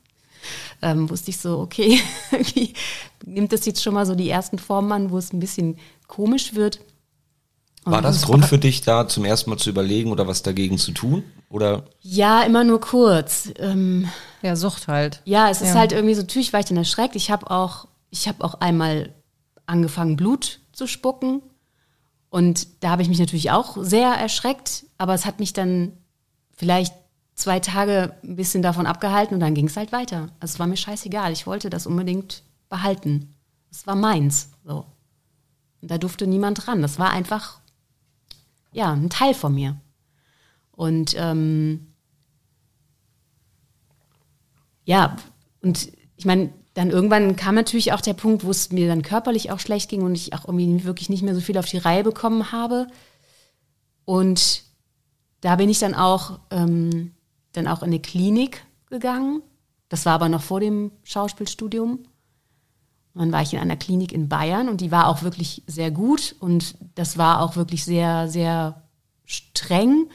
ähm, 0.82 1.10
wusste 1.10 1.30
ich 1.30 1.38
so, 1.38 1.60
okay, 1.60 2.00
nimmt 3.26 3.54
das 3.54 3.66
jetzt 3.66 3.82
schon 3.82 3.94
mal 3.94 4.06
so 4.06 4.16
die 4.16 4.30
ersten 4.30 4.60
Formen 4.60 4.92
an, 4.92 5.12
wo 5.12 5.18
es 5.18 5.32
ein 5.32 5.40
bisschen 5.40 5.78
komisch 6.08 6.54
wird. 6.54 6.82
War 7.86 8.02
das 8.02 8.24
Grund 8.24 8.46
für 8.46 8.58
dich, 8.58 8.82
da 8.82 9.08
zum 9.08 9.26
ersten 9.26 9.50
Mal 9.50 9.58
zu 9.58 9.70
überlegen 9.70 10.12
oder 10.12 10.28
was 10.28 10.44
dagegen 10.44 10.78
zu 10.78 10.92
tun? 10.92 11.24
Oder? 11.50 11.86
Ja, 12.02 12.44
immer 12.44 12.64
nur 12.64 12.80
kurz. 12.80 13.52
Ähm, 13.58 14.08
ja, 14.42 14.56
Sucht 14.56 14.88
halt. 14.88 15.22
Ja, 15.26 15.50
es 15.50 15.62
ist 15.62 15.76
halt 15.76 15.92
irgendwie 15.92 16.16
so, 16.16 16.22
natürlich 16.22 16.54
war 16.54 16.60
ich 16.60 16.66
dann 16.66 16.78
erschreckt. 16.78 17.16
Ich 17.16 17.30
habe 17.30 17.50
auch, 17.52 17.88
ich 18.10 18.28
habe 18.28 18.44
auch 18.44 18.56
einmal 18.56 19.14
angefangen, 19.66 20.16
Blut 20.16 20.60
zu 20.72 20.88
spucken. 20.88 21.42
Und 22.30 22.84
da 22.84 22.90
habe 22.90 23.02
ich 23.02 23.10
mich 23.10 23.20
natürlich 23.20 23.52
auch 23.52 23.78
sehr 23.80 24.10
erschreckt, 24.10 24.86
aber 24.98 25.14
es 25.14 25.26
hat 25.26 25.40
mich 25.40 25.54
dann 25.54 25.94
vielleicht 26.56 26.94
zwei 27.36 27.60
Tage 27.60 28.16
ein 28.24 28.36
bisschen 28.36 28.64
davon 28.64 28.86
abgehalten 28.86 29.36
und 29.36 29.40
dann 29.40 29.54
ging 29.54 29.68
es 29.68 29.78
halt 29.78 29.92
weiter. 29.92 30.30
Also 30.40 30.54
es 30.54 30.60
war 30.60 30.68
mir 30.68 30.78
scheißegal. 30.78 31.32
Ich 31.32 31.46
wollte 31.46 31.70
das 31.70 31.88
unbedingt 31.88 32.44
behalten. 32.70 33.36
Es 33.72 33.86
war 33.86 33.96
meins. 33.96 34.50
So. 34.66 34.86
Und 35.82 35.92
da 35.92 35.98
durfte 35.98 36.28
niemand 36.28 36.68
ran. 36.68 36.82
Das 36.82 37.00
war 37.00 37.12
einfach, 37.12 37.60
ja, 38.74 38.92
ein 38.92 39.10
Teil 39.10 39.34
von 39.34 39.54
mir. 39.54 39.80
Und 40.72 41.16
ähm, 41.18 41.94
ja, 44.86 45.16
und 45.62 45.92
ich 46.18 46.26
meine, 46.26 46.52
dann 46.74 46.90
irgendwann 46.90 47.36
kam 47.36 47.56
natürlich 47.56 47.94
auch 47.94 48.02
der 48.02 48.14
Punkt, 48.14 48.44
wo 48.44 48.50
es 48.50 48.72
mir 48.72 48.88
dann 48.88 49.04
körperlich 49.04 49.52
auch 49.52 49.60
schlecht 49.60 49.90
ging 49.90 50.02
und 50.02 50.16
ich 50.16 50.34
auch 50.34 50.46
irgendwie 50.46 50.84
wirklich 50.84 51.10
nicht 51.10 51.22
mehr 51.22 51.36
so 51.36 51.42
viel 51.42 51.58
auf 51.58 51.68
die 51.68 51.78
Reihe 51.78 52.04
bekommen 52.04 52.52
habe. 52.52 52.88
Und 54.06 54.64
da 55.42 55.56
bin 55.56 55.70
ich 55.70 55.80
dann 55.80 55.94
auch, 55.94 56.40
ähm, 56.50 57.14
dann 57.52 57.68
auch 57.68 57.84
in 57.84 57.90
eine 57.90 58.00
Klinik 58.00 58.66
gegangen. 58.90 59.42
Das 59.90 60.06
war 60.06 60.14
aber 60.14 60.30
noch 60.30 60.42
vor 60.42 60.60
dem 60.60 60.92
Schauspielstudium. 61.04 62.00
Dann 63.16 63.32
war 63.32 63.42
ich 63.42 63.54
in 63.54 63.60
einer 63.60 63.78
Klinik 63.78 64.12
in 64.12 64.28
Bayern 64.28 64.70
und 64.70 64.82
die 64.82 64.92
war 64.92 65.08
auch 65.08 65.22
wirklich 65.22 65.64
sehr 65.68 65.92
gut 65.92 66.36
und 66.40 66.76
das 66.96 67.18
war 67.18 67.42
auch 67.42 67.56
wirklich 67.56 67.86
sehr, 67.86 68.28
sehr 68.28 68.82
streng. 69.26 70.08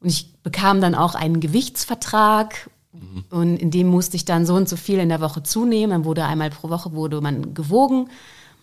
Und 0.00 0.08
ich 0.08 0.34
bekam 0.42 0.80
dann 0.80 0.94
auch 0.94 1.14
einen 1.14 1.40
Gewichtsvertrag 1.40 2.68
Mhm. 2.92 3.24
Und 3.30 3.56
in 3.56 3.70
dem 3.70 3.88
musste 3.88 4.16
ich 4.16 4.24
dann 4.24 4.46
so 4.46 4.54
und 4.54 4.68
so 4.68 4.76
viel 4.76 4.98
in 4.98 5.08
der 5.08 5.20
Woche 5.20 5.42
zunehmen. 5.42 5.90
Dann 5.90 6.04
wurde 6.04 6.24
einmal 6.24 6.50
pro 6.50 6.70
Woche 6.70 6.92
wurde 6.92 7.20
man 7.20 7.54
gewogen. 7.54 8.08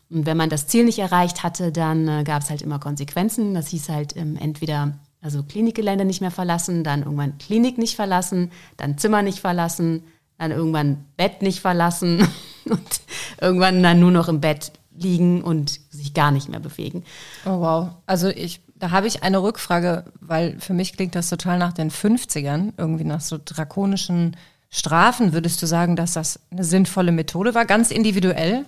Und 0.10 0.26
wenn 0.26 0.38
man 0.38 0.50
das 0.50 0.68
Ziel 0.68 0.86
nicht 0.86 1.00
erreicht 1.00 1.44
hatte, 1.44 1.72
dann 1.72 2.08
äh, 2.08 2.24
gab 2.24 2.44
es 2.44 2.50
halt 2.50 2.62
immer 2.62 2.80
Konsequenzen. 2.80 3.54
Das 3.54 3.68
hieß 3.70 3.90
halt 3.90 4.16
ähm, 4.16 4.38
entweder 4.38 5.00
also 5.22 5.42
Klinikgelände 5.42 6.06
nicht 6.06 6.22
mehr 6.22 6.32
verlassen, 6.32 6.84
dann 6.84 7.02
irgendwann 7.02 7.40
Klinik 7.40 7.80
nicht 7.80 7.96
verlassen, 7.96 8.52
dann 8.78 9.00
Zimmer 9.00 9.24
nicht 9.24 9.40
verlassen, 9.40 10.04
dann 10.38 10.52
irgendwann 10.52 11.06
Bett 11.18 11.42
nicht 11.42 11.60
verlassen 11.60 12.28
und 12.66 13.02
irgendwann 13.42 13.82
dann 13.84 14.00
nur 14.00 14.12
noch 14.12 14.28
im 14.28 14.42
Bett 14.42 14.72
liegen 14.98 15.44
und 15.44 15.80
sich 15.90 16.14
gar 16.14 16.32
nicht 16.32 16.48
mehr 16.48 16.60
bewegen. 16.60 17.04
Oh 17.46 17.60
wow. 17.60 17.90
Also 18.06 18.30
ich 18.30 18.62
da 18.76 18.92
habe 18.92 19.08
ich 19.08 19.24
eine 19.24 19.42
Rückfrage, 19.42 20.06
weil 20.20 20.60
für 20.60 20.74
mich 20.74 20.94
klingt 20.94 21.16
das 21.16 21.30
total 21.30 21.58
nach 21.58 21.74
den 21.74 21.90
50ern, 21.90 22.74
irgendwie 22.78 23.06
nach 23.06 23.22
so 23.22 23.40
drakonischen 23.44 24.36
Strafen. 24.70 25.34
Würdest 25.34 25.62
du 25.62 25.66
sagen, 25.66 25.96
dass 25.96 26.14
das 26.14 26.40
eine 26.52 26.64
sinnvolle 26.64 27.12
Methode 27.12 27.56
war, 27.56 27.66
ganz 27.66 27.92
individuell? 27.92 28.66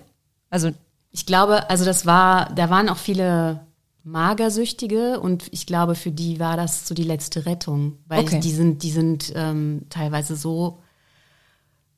Also 0.48 0.70
ich 1.10 1.26
glaube, 1.26 1.68
also 1.68 1.84
das 1.84 2.06
war, 2.06 2.52
da 2.54 2.70
waren 2.70 2.88
auch 2.88 2.96
viele 2.96 3.60
Magersüchtige 4.02 5.20
und 5.20 5.44
ich 5.52 5.66
glaube, 5.66 5.94
für 5.94 6.10
die 6.10 6.40
war 6.40 6.56
das 6.56 6.88
so 6.88 6.94
die 6.94 7.04
letzte 7.04 7.44
Rettung, 7.44 7.98
weil 8.06 8.20
okay. 8.20 8.40
die 8.40 8.52
sind, 8.52 8.82
die 8.82 8.90
sind 8.90 9.32
ähm, 9.36 9.82
teilweise 9.90 10.36
so 10.36 10.78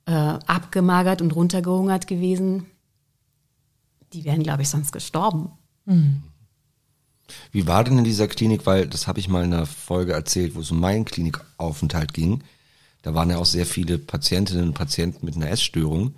äh, 0.06 0.12
abgemagert 0.12 1.22
und 1.22 1.34
runtergehungert 1.34 2.06
gewesen. 2.06 2.66
Die 4.12 4.24
wären, 4.24 4.42
glaube 4.42 4.62
ich, 4.62 4.68
sonst 4.68 4.92
gestorben. 4.92 5.50
Mhm. 5.84 6.22
Wie 7.52 7.66
war 7.66 7.84
denn 7.84 7.98
in 7.98 8.04
dieser 8.04 8.28
Klinik, 8.28 8.66
weil 8.66 8.86
das 8.86 9.06
habe 9.06 9.20
ich 9.20 9.28
mal 9.28 9.44
in 9.44 9.54
einer 9.54 9.66
Folge 9.66 10.12
erzählt, 10.12 10.54
wo 10.54 10.60
es 10.60 10.70
um 10.70 10.80
meinen 10.80 11.04
Klinikaufenthalt 11.04 12.12
ging. 12.12 12.42
Da 13.02 13.14
waren 13.14 13.30
ja 13.30 13.38
auch 13.38 13.46
sehr 13.46 13.66
viele 13.66 13.98
Patientinnen 13.98 14.68
und 14.68 14.74
Patienten 14.74 15.24
mit 15.24 15.36
einer 15.36 15.50
Essstörung. 15.50 16.14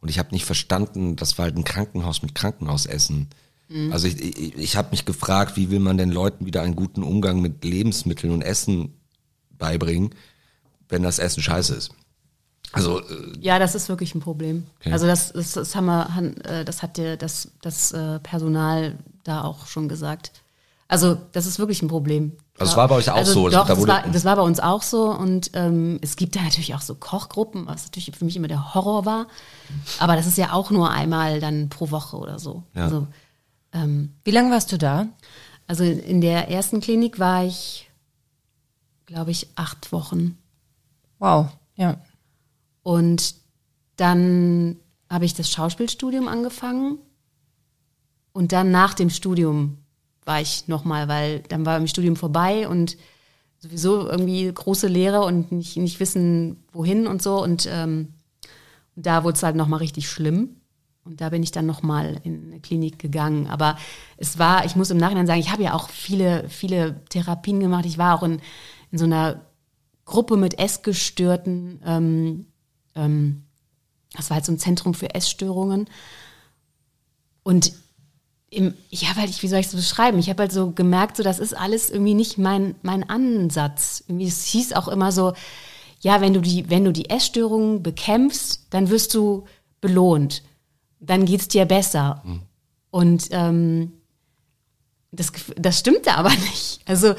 Und 0.00 0.08
ich 0.08 0.18
habe 0.18 0.32
nicht 0.32 0.44
verstanden, 0.44 1.16
das 1.16 1.38
war 1.38 1.44
halt 1.44 1.56
ein 1.56 1.64
Krankenhaus 1.64 2.22
mit 2.22 2.34
Krankenhausessen. 2.34 3.28
Mhm. 3.68 3.92
Also 3.92 4.08
ich, 4.08 4.20
ich, 4.20 4.56
ich 4.56 4.76
habe 4.76 4.90
mich 4.90 5.04
gefragt, 5.04 5.56
wie 5.56 5.70
will 5.70 5.80
man 5.80 5.96
denn 5.96 6.10
Leuten 6.10 6.46
wieder 6.46 6.62
einen 6.62 6.76
guten 6.76 7.02
Umgang 7.02 7.40
mit 7.40 7.64
Lebensmitteln 7.64 8.32
und 8.32 8.42
Essen 8.42 8.94
beibringen, 9.58 10.10
wenn 10.88 11.02
das 11.02 11.18
Essen 11.18 11.42
scheiße 11.42 11.74
ist. 11.74 11.92
Also 12.72 13.00
äh, 13.00 13.04
ja, 13.40 13.58
das 13.58 13.74
ist 13.74 13.88
wirklich 13.88 14.14
ein 14.14 14.20
Problem. 14.20 14.66
Okay. 14.80 14.92
Also 14.92 15.06
das, 15.06 15.32
das, 15.32 15.52
das 15.52 15.74
haben 15.74 15.86
wir, 15.86 16.34
äh, 16.44 16.64
das 16.64 16.82
hat 16.82 16.96
der, 16.96 17.16
das, 17.16 17.50
das 17.62 17.92
äh, 17.92 18.18
Personal 18.20 18.98
da 19.24 19.42
auch 19.42 19.66
schon 19.66 19.88
gesagt. 19.88 20.32
Also 20.88 21.18
das 21.32 21.46
ist 21.46 21.58
wirklich 21.58 21.82
ein 21.82 21.88
Problem. 21.88 22.32
Also 22.58 22.72
es 22.72 22.76
war 22.76 22.88
bei 22.88 22.96
euch 22.96 23.10
auch 23.10 23.16
also 23.16 23.32
so. 23.32 23.48
Doch, 23.50 23.66
da 23.66 23.74
das, 23.74 23.86
war, 23.86 24.02
das 24.02 24.24
war 24.24 24.36
bei 24.36 24.42
uns 24.42 24.58
auch 24.58 24.82
so. 24.82 25.10
Und 25.10 25.50
ähm, 25.54 25.98
es 26.02 26.16
gibt 26.16 26.34
da 26.34 26.42
natürlich 26.42 26.74
auch 26.74 26.80
so 26.80 26.94
Kochgruppen, 26.94 27.66
was 27.66 27.84
natürlich 27.84 28.10
für 28.16 28.24
mich 28.24 28.36
immer 28.36 28.48
der 28.48 28.74
Horror 28.74 29.04
war. 29.04 29.26
Aber 29.98 30.16
das 30.16 30.26
ist 30.26 30.38
ja 30.38 30.52
auch 30.52 30.70
nur 30.70 30.90
einmal 30.90 31.40
dann 31.40 31.68
pro 31.68 31.90
Woche 31.90 32.16
oder 32.16 32.38
so. 32.38 32.64
Ja. 32.74 32.84
Also, 32.84 33.06
ähm, 33.72 34.14
Wie 34.24 34.30
lange 34.30 34.50
warst 34.50 34.72
du 34.72 34.78
da? 34.78 35.06
Also 35.66 35.84
in 35.84 36.22
der 36.22 36.48
ersten 36.48 36.80
Klinik 36.80 37.18
war 37.18 37.44
ich, 37.44 37.90
glaube 39.04 39.30
ich, 39.30 39.48
acht 39.54 39.92
Wochen. 39.92 40.38
Wow, 41.18 41.48
ja. 41.76 41.98
Und 42.88 43.34
dann 43.96 44.76
habe 45.10 45.26
ich 45.26 45.34
das 45.34 45.50
Schauspielstudium 45.50 46.26
angefangen. 46.26 46.96
Und 48.32 48.52
dann 48.52 48.70
nach 48.70 48.94
dem 48.94 49.10
Studium 49.10 49.76
war 50.24 50.40
ich 50.40 50.68
nochmal, 50.68 51.06
weil 51.06 51.40
dann 51.40 51.66
war 51.66 51.76
im 51.76 51.86
Studium 51.86 52.16
vorbei 52.16 52.66
und 52.66 52.96
sowieso 53.58 54.08
irgendwie 54.08 54.50
große 54.50 54.86
Lehre 54.86 55.20
und 55.20 55.52
nicht, 55.52 55.76
nicht 55.76 56.00
wissen, 56.00 56.64
wohin 56.72 57.06
und 57.06 57.20
so. 57.20 57.42
Und 57.42 57.68
ähm, 57.70 58.14
da 58.96 59.22
wurde 59.22 59.36
es 59.36 59.42
halt 59.42 59.56
nochmal 59.56 59.80
richtig 59.80 60.08
schlimm. 60.08 60.56
Und 61.04 61.20
da 61.20 61.28
bin 61.28 61.42
ich 61.42 61.50
dann 61.50 61.66
nochmal 61.66 62.22
in 62.24 62.46
eine 62.46 62.60
Klinik 62.60 62.98
gegangen. 62.98 63.48
Aber 63.48 63.76
es 64.16 64.38
war, 64.38 64.64
ich 64.64 64.76
muss 64.76 64.88
im 64.88 64.96
Nachhinein 64.96 65.26
sagen, 65.26 65.40
ich 65.40 65.52
habe 65.52 65.62
ja 65.62 65.74
auch 65.74 65.90
viele, 65.90 66.48
viele 66.48 67.04
Therapien 67.10 67.60
gemacht. 67.60 67.84
Ich 67.84 67.98
war 67.98 68.18
auch 68.18 68.22
in, 68.22 68.40
in 68.90 68.96
so 68.96 69.04
einer 69.04 69.42
Gruppe 70.06 70.38
mit 70.38 70.58
Essgestörten. 70.58 71.82
Ähm, 71.84 72.46
ähm, 72.98 73.44
das 74.14 74.30
war 74.30 74.36
halt 74.36 74.44
so 74.44 74.52
ein 74.52 74.58
Zentrum 74.58 74.94
für 74.94 75.14
Essstörungen. 75.14 75.88
Und 77.42 77.72
im, 78.50 78.74
ich 78.90 79.08
habe 79.08 79.20
halt, 79.20 79.42
wie 79.42 79.48
soll 79.48 79.60
ich 79.60 79.66
es 79.66 79.74
beschreiben? 79.74 80.18
Ich 80.18 80.28
habe 80.30 80.42
halt 80.42 80.52
so 80.52 80.70
gemerkt, 80.70 81.16
so 81.16 81.22
das 81.22 81.38
ist 81.38 81.54
alles 81.54 81.90
irgendwie 81.90 82.14
nicht 82.14 82.38
mein, 82.38 82.74
mein 82.82 83.08
Ansatz. 83.08 84.04
Irgendwie, 84.06 84.26
es 84.26 84.44
hieß 84.44 84.72
auch 84.72 84.88
immer 84.88 85.12
so, 85.12 85.34
ja, 86.00 86.20
wenn 86.20 86.34
du 86.34 86.40
die, 86.40 86.70
wenn 86.70 86.84
du 86.84 86.92
die 86.92 87.10
Essstörungen 87.10 87.82
bekämpfst, 87.82 88.66
dann 88.70 88.88
wirst 88.88 89.14
du 89.14 89.46
belohnt. 89.80 90.42
Dann 91.00 91.26
geht's 91.26 91.48
dir 91.48 91.64
besser. 91.64 92.22
Mhm. 92.24 92.42
Und 92.90 93.28
ähm, 93.30 93.92
das, 95.10 95.32
das 95.56 95.78
stimmte 95.78 96.14
aber 96.14 96.30
nicht. 96.50 96.80
Also 96.86 97.14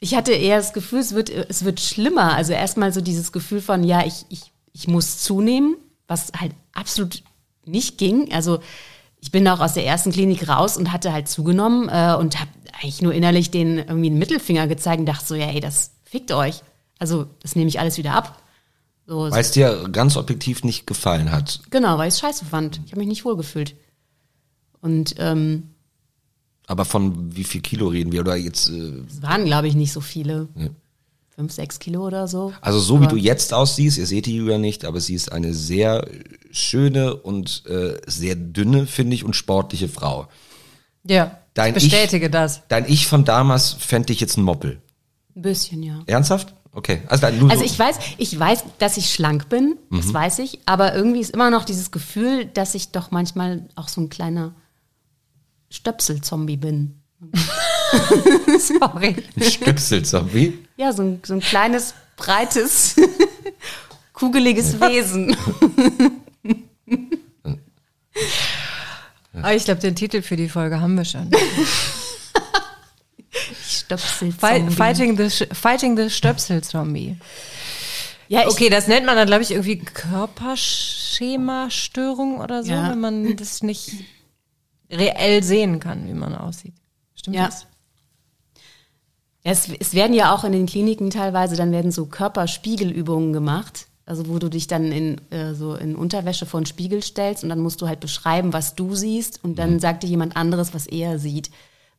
ich 0.00 0.14
hatte 0.14 0.32
eher 0.32 0.56
das 0.56 0.72
Gefühl, 0.72 1.00
es 1.00 1.14
wird, 1.14 1.30
es 1.30 1.64
wird 1.64 1.80
schlimmer. 1.80 2.34
Also 2.34 2.52
erstmal 2.52 2.92
so 2.92 3.00
dieses 3.00 3.32
Gefühl 3.32 3.60
von, 3.60 3.84
ja, 3.84 4.04
ich, 4.04 4.24
ich, 4.30 4.51
ich 4.72 4.88
muss 4.88 5.18
zunehmen, 5.18 5.76
was 6.06 6.32
halt 6.38 6.52
absolut 6.72 7.22
nicht 7.64 7.98
ging. 7.98 8.32
Also 8.32 8.60
ich 9.20 9.30
bin 9.30 9.46
auch 9.48 9.60
aus 9.60 9.74
der 9.74 9.86
ersten 9.86 10.10
Klinik 10.12 10.48
raus 10.48 10.76
und 10.76 10.92
hatte 10.92 11.12
halt 11.12 11.28
zugenommen 11.28 11.88
äh, 11.88 12.16
und 12.18 12.40
habe 12.40 12.50
eigentlich 12.74 13.02
nur 13.02 13.14
innerlich 13.14 13.50
den 13.50 13.78
irgendwie 13.78 14.08
einen 14.08 14.18
Mittelfinger 14.18 14.66
gezeigt 14.66 15.00
und 15.00 15.06
dachte 15.06 15.26
so, 15.26 15.34
ja, 15.34 15.46
ey, 15.46 15.60
das 15.60 15.92
fickt 16.04 16.32
euch. 16.32 16.62
Also 16.98 17.26
das 17.40 17.54
nehme 17.54 17.68
ich 17.68 17.78
alles 17.78 17.98
wieder 17.98 18.14
ab. 18.14 18.42
So, 19.06 19.30
Weil 19.30 19.40
es 19.40 19.50
dir 19.50 19.88
ganz 19.90 20.16
objektiv 20.16 20.64
nicht 20.64 20.86
gefallen 20.86 21.30
hat. 21.30 21.60
Genau, 21.70 21.98
weil 21.98 22.08
ich 22.08 22.14
es 22.14 22.20
scheiße 22.20 22.44
fand. 22.44 22.80
Ich 22.86 22.92
habe 22.92 23.00
mich 23.00 23.08
nicht 23.08 23.24
wohlgefühlt. 23.24 23.76
Und 24.80 25.14
ähm, 25.18 25.70
Aber 26.66 26.84
von 26.84 27.36
wie 27.36 27.44
viel 27.44 27.60
Kilo 27.60 27.88
reden 27.88 28.12
wir? 28.12 28.20
Oder 28.20 28.36
jetzt, 28.36 28.68
äh, 28.68 29.02
es 29.08 29.22
waren, 29.22 29.44
glaube 29.44 29.68
ich, 29.68 29.74
nicht 29.74 29.92
so 29.92 30.00
viele. 30.00 30.48
Fünf, 31.34 31.52
sechs 31.52 31.78
Kilo 31.78 32.06
oder 32.06 32.28
so. 32.28 32.52
also 32.60 32.78
so 32.78 33.00
wie 33.00 33.04
Aber- 33.06 33.14
du 33.14 33.16
jetzt 33.16 33.54
aussiehst, 33.54 33.96
ihr 33.98 34.06
seht 34.06 34.26
die 34.26 34.36
Julia 34.36 34.58
nicht, 34.58 34.84
aber 34.84 35.00
sie 35.00 35.14
ist 35.14 35.32
eine 35.32 35.54
sehr 35.54 36.06
schöne 36.50 37.16
und 37.16 37.64
äh, 37.66 37.98
sehr 38.06 38.34
dünne, 38.36 38.86
finde 38.86 39.14
ich, 39.14 39.24
und 39.24 39.34
sportliche 39.34 39.88
Frau. 39.88 40.28
Ja, 41.04 41.38
Dein 41.54 41.74
ich 41.76 41.84
bestätige 41.84 42.26
ich, 42.26 42.32
das. 42.32 42.62
Dein 42.68 42.84
Ich 42.88 43.06
von 43.06 43.24
damals 43.24 43.72
fände 43.72 44.12
ich 44.12 44.20
jetzt 44.20 44.36
ein 44.36 44.42
Moppel. 44.42 44.80
Ein 45.34 45.42
bisschen, 45.42 45.82
ja. 45.82 46.02
Ernsthaft? 46.06 46.54
Okay. 46.74 47.02
Also, 47.08 47.26
Also 47.26 47.46
so- 47.56 47.62
ich 47.64 47.78
weiß, 47.78 47.96
ich 48.18 48.38
weiß, 48.38 48.64
dass 48.78 48.96
ich 48.98 49.10
schlank 49.12 49.48
bin, 49.48 49.76
das 49.90 50.12
weiß 50.12 50.38
ich, 50.40 50.58
aber 50.66 50.94
irgendwie 50.94 51.20
ist 51.20 51.30
immer 51.30 51.50
noch 51.50 51.64
dieses 51.64 51.90
Gefühl, 51.90 52.44
dass 52.46 52.74
ich 52.74 52.92
doch 52.92 53.10
manchmal 53.10 53.68
auch 53.74 53.88
so 53.88 54.00
ein 54.02 54.08
kleiner 54.10 54.54
Stöpselzombie 55.70 56.56
bin. 56.58 57.00
Sorry. 58.58 59.16
ein 59.36 59.42
Stöpselzombie. 59.42 60.58
Ja, 60.76 60.92
so 60.92 61.02
ein, 61.02 61.20
so 61.24 61.34
ein 61.34 61.40
kleines, 61.40 61.94
breites, 62.16 62.96
kugeliges 64.12 64.80
Wesen. 64.80 65.36
Aber 69.34 69.54
ich 69.54 69.64
glaube, 69.64 69.80
den 69.80 69.94
Titel 69.96 70.20
für 70.22 70.36
die 70.36 70.48
Folge 70.48 70.80
haben 70.80 70.96
wir 70.96 71.04
schon. 71.04 71.30
Stöpselzombie. 73.66 74.32
Fight, 74.32 74.72
fighting, 74.72 75.16
the, 75.16 75.28
fighting 75.54 75.96
the 75.96 76.10
Stöpsel-Zombie. 76.10 77.16
ja, 78.28 78.46
Okay, 78.48 78.68
das 78.68 78.86
nennt 78.88 79.06
man 79.06 79.16
dann, 79.16 79.26
glaube 79.26 79.42
ich, 79.42 79.50
irgendwie 79.52 79.78
Körperschema-Störung 79.78 82.40
oder 82.40 82.62
so, 82.62 82.72
Ja. 82.72 82.90
wenn 82.90 83.00
man 83.00 83.36
das 83.36 83.62
nicht 83.62 83.92
reell 84.90 85.42
sehen 85.42 85.80
kann, 85.80 86.06
wie 86.06 86.12
man 86.14 86.34
aussieht. 86.34 86.74
Stimmt 87.14 87.36
Ja. 87.36 87.46
das? 87.46 87.66
Ja, 89.44 89.52
es, 89.52 89.68
es 89.68 89.94
werden 89.94 90.14
ja 90.14 90.34
auch 90.34 90.44
in 90.44 90.52
den 90.52 90.66
Kliniken 90.66 91.10
teilweise, 91.10 91.56
dann 91.56 91.72
werden 91.72 91.90
so 91.90 92.06
Körperspiegelübungen 92.06 93.32
gemacht. 93.32 93.86
Also 94.04 94.28
wo 94.28 94.38
du 94.38 94.50
dich 94.50 94.66
dann 94.66 94.90
in 94.90 95.20
äh, 95.30 95.54
so 95.54 95.76
in 95.76 95.94
Unterwäsche 95.94 96.44
vor 96.44 96.58
einen 96.58 96.66
Spiegel 96.66 97.02
stellst 97.02 97.44
und 97.44 97.48
dann 97.50 97.60
musst 97.60 97.80
du 97.80 97.86
halt 97.86 98.00
beschreiben, 98.00 98.52
was 98.52 98.74
du 98.74 98.96
siehst 98.96 99.42
und 99.44 99.60
dann 99.60 99.78
sagt 99.78 100.02
dir 100.02 100.08
jemand 100.08 100.36
anderes, 100.36 100.74
was 100.74 100.88
er 100.88 101.20
sieht. 101.20 101.50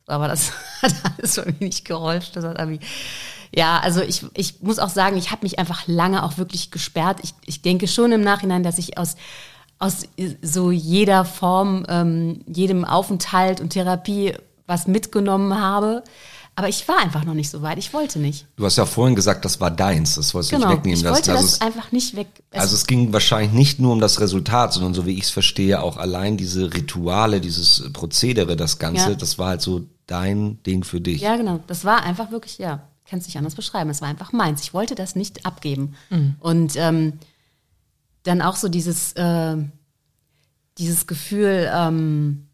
Aber 0.06 0.28
das 0.28 0.52
hat 0.82 0.94
alles 1.16 1.36
bei 1.36 1.46
mir 1.46 1.66
nicht 1.66 1.86
geholfen. 1.86 2.30
Das 2.34 2.44
hat 2.44 2.58
irgendwie 2.58 2.80
ja, 3.56 3.78
also 3.78 4.02
ich, 4.02 4.24
ich 4.34 4.62
muss 4.62 4.80
auch 4.80 4.88
sagen, 4.88 5.16
ich 5.16 5.30
habe 5.30 5.44
mich 5.44 5.58
einfach 5.58 5.86
lange 5.86 6.24
auch 6.24 6.38
wirklich 6.38 6.70
gesperrt. 6.72 7.20
Ich, 7.22 7.34
ich 7.46 7.62
denke 7.62 7.86
schon 7.86 8.10
im 8.10 8.20
Nachhinein, 8.20 8.64
dass 8.64 8.78
ich 8.78 8.98
aus, 8.98 9.16
aus 9.78 10.08
so 10.42 10.72
jeder 10.72 11.24
Form, 11.24 11.86
ähm, 11.88 12.40
jedem 12.46 12.84
Aufenthalt 12.84 13.60
und 13.60 13.70
Therapie 13.70 14.34
was 14.66 14.88
mitgenommen 14.88 15.60
habe. 15.60 16.02
Aber 16.56 16.68
ich 16.68 16.86
war 16.86 16.98
einfach 16.98 17.24
noch 17.24 17.34
nicht 17.34 17.50
so 17.50 17.62
weit. 17.62 17.78
Ich 17.78 17.92
wollte 17.92 18.20
nicht. 18.20 18.46
Du 18.56 18.64
hast 18.64 18.76
ja 18.76 18.86
vorhin 18.86 19.16
gesagt, 19.16 19.44
das 19.44 19.60
war 19.60 19.70
deins. 19.72 20.14
Das 20.14 20.32
wolltest 20.34 20.52
du 20.52 20.56
Genau. 20.56 20.68
nicht 20.68 20.76
wegnehmen. 20.78 20.98
Ich 21.00 21.04
wollte 21.04 21.32
also 21.32 21.42
das 21.44 21.54
es- 21.54 21.60
einfach 21.60 21.90
nicht 21.90 22.14
weg. 22.14 22.28
Es- 22.52 22.60
Also 22.60 22.76
es 22.76 22.86
ging 22.86 23.12
wahrscheinlich 23.12 23.52
nicht 23.52 23.80
nur 23.80 23.92
um 23.92 24.00
das 24.00 24.20
Resultat, 24.20 24.72
sondern 24.72 24.94
so 24.94 25.04
wie 25.04 25.14
ich 25.14 25.24
es 25.24 25.30
verstehe, 25.30 25.82
auch 25.82 25.96
allein 25.96 26.36
diese 26.36 26.72
Rituale, 26.72 27.40
dieses 27.40 27.90
Prozedere, 27.92 28.54
das 28.56 28.78
Ganze, 28.78 29.10
Ja. 29.10 29.14
das 29.16 29.36
war 29.38 29.48
halt 29.48 29.62
so 29.62 29.86
dein 30.06 30.62
Ding 30.62 30.84
für 30.84 31.00
dich. 31.00 31.22
Ja, 31.22 31.36
genau. 31.36 31.58
Das 31.66 31.84
war 31.84 32.02
einfach 32.04 32.30
wirklich, 32.30 32.58
ja, 32.58 32.86
kann 33.08 33.18
es 33.18 33.26
nicht 33.26 33.36
anders 33.36 33.54
beschreiben. 33.56 33.90
Es 33.90 34.00
war 34.00 34.08
einfach 34.08 34.32
meins. 34.32 34.62
Ich 34.62 34.72
wollte 34.72 34.94
das 34.94 35.16
nicht 35.16 35.44
abgeben. 35.46 35.94
Und 36.40 36.74
ähm, 36.76 37.14
dann 38.22 38.40
auch 38.42 38.56
so 38.56 38.68
dieses, 38.68 39.12
äh, 39.14 39.56
dieses 40.78 41.06
Gefühl, 41.08 41.68
ähm, 41.74 42.46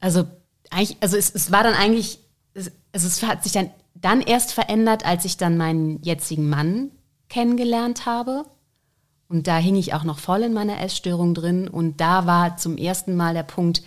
also 0.00 0.26
eigentlich, 0.70 0.96
also 1.00 1.16
es, 1.16 1.30
es 1.34 1.50
war 1.50 1.62
dann 1.62 1.74
eigentlich, 1.74 2.18
also 2.92 3.06
es 3.06 3.22
hat 3.22 3.42
sich 3.42 3.52
dann, 3.52 3.70
dann 3.94 4.20
erst 4.20 4.52
verändert, 4.52 5.04
als 5.04 5.24
ich 5.24 5.36
dann 5.36 5.56
meinen 5.56 6.02
jetzigen 6.02 6.48
Mann 6.48 6.90
kennengelernt 7.28 8.06
habe. 8.06 8.44
Und 9.28 9.46
da 9.46 9.56
hing 9.56 9.76
ich 9.76 9.94
auch 9.94 10.04
noch 10.04 10.18
voll 10.18 10.42
in 10.42 10.52
meiner 10.52 10.80
Essstörung 10.80 11.32
drin. 11.34 11.66
Und 11.66 12.00
da 12.00 12.26
war 12.26 12.58
zum 12.58 12.76
ersten 12.76 13.16
Mal 13.16 13.32
der 13.32 13.44
Punkt, 13.44 13.82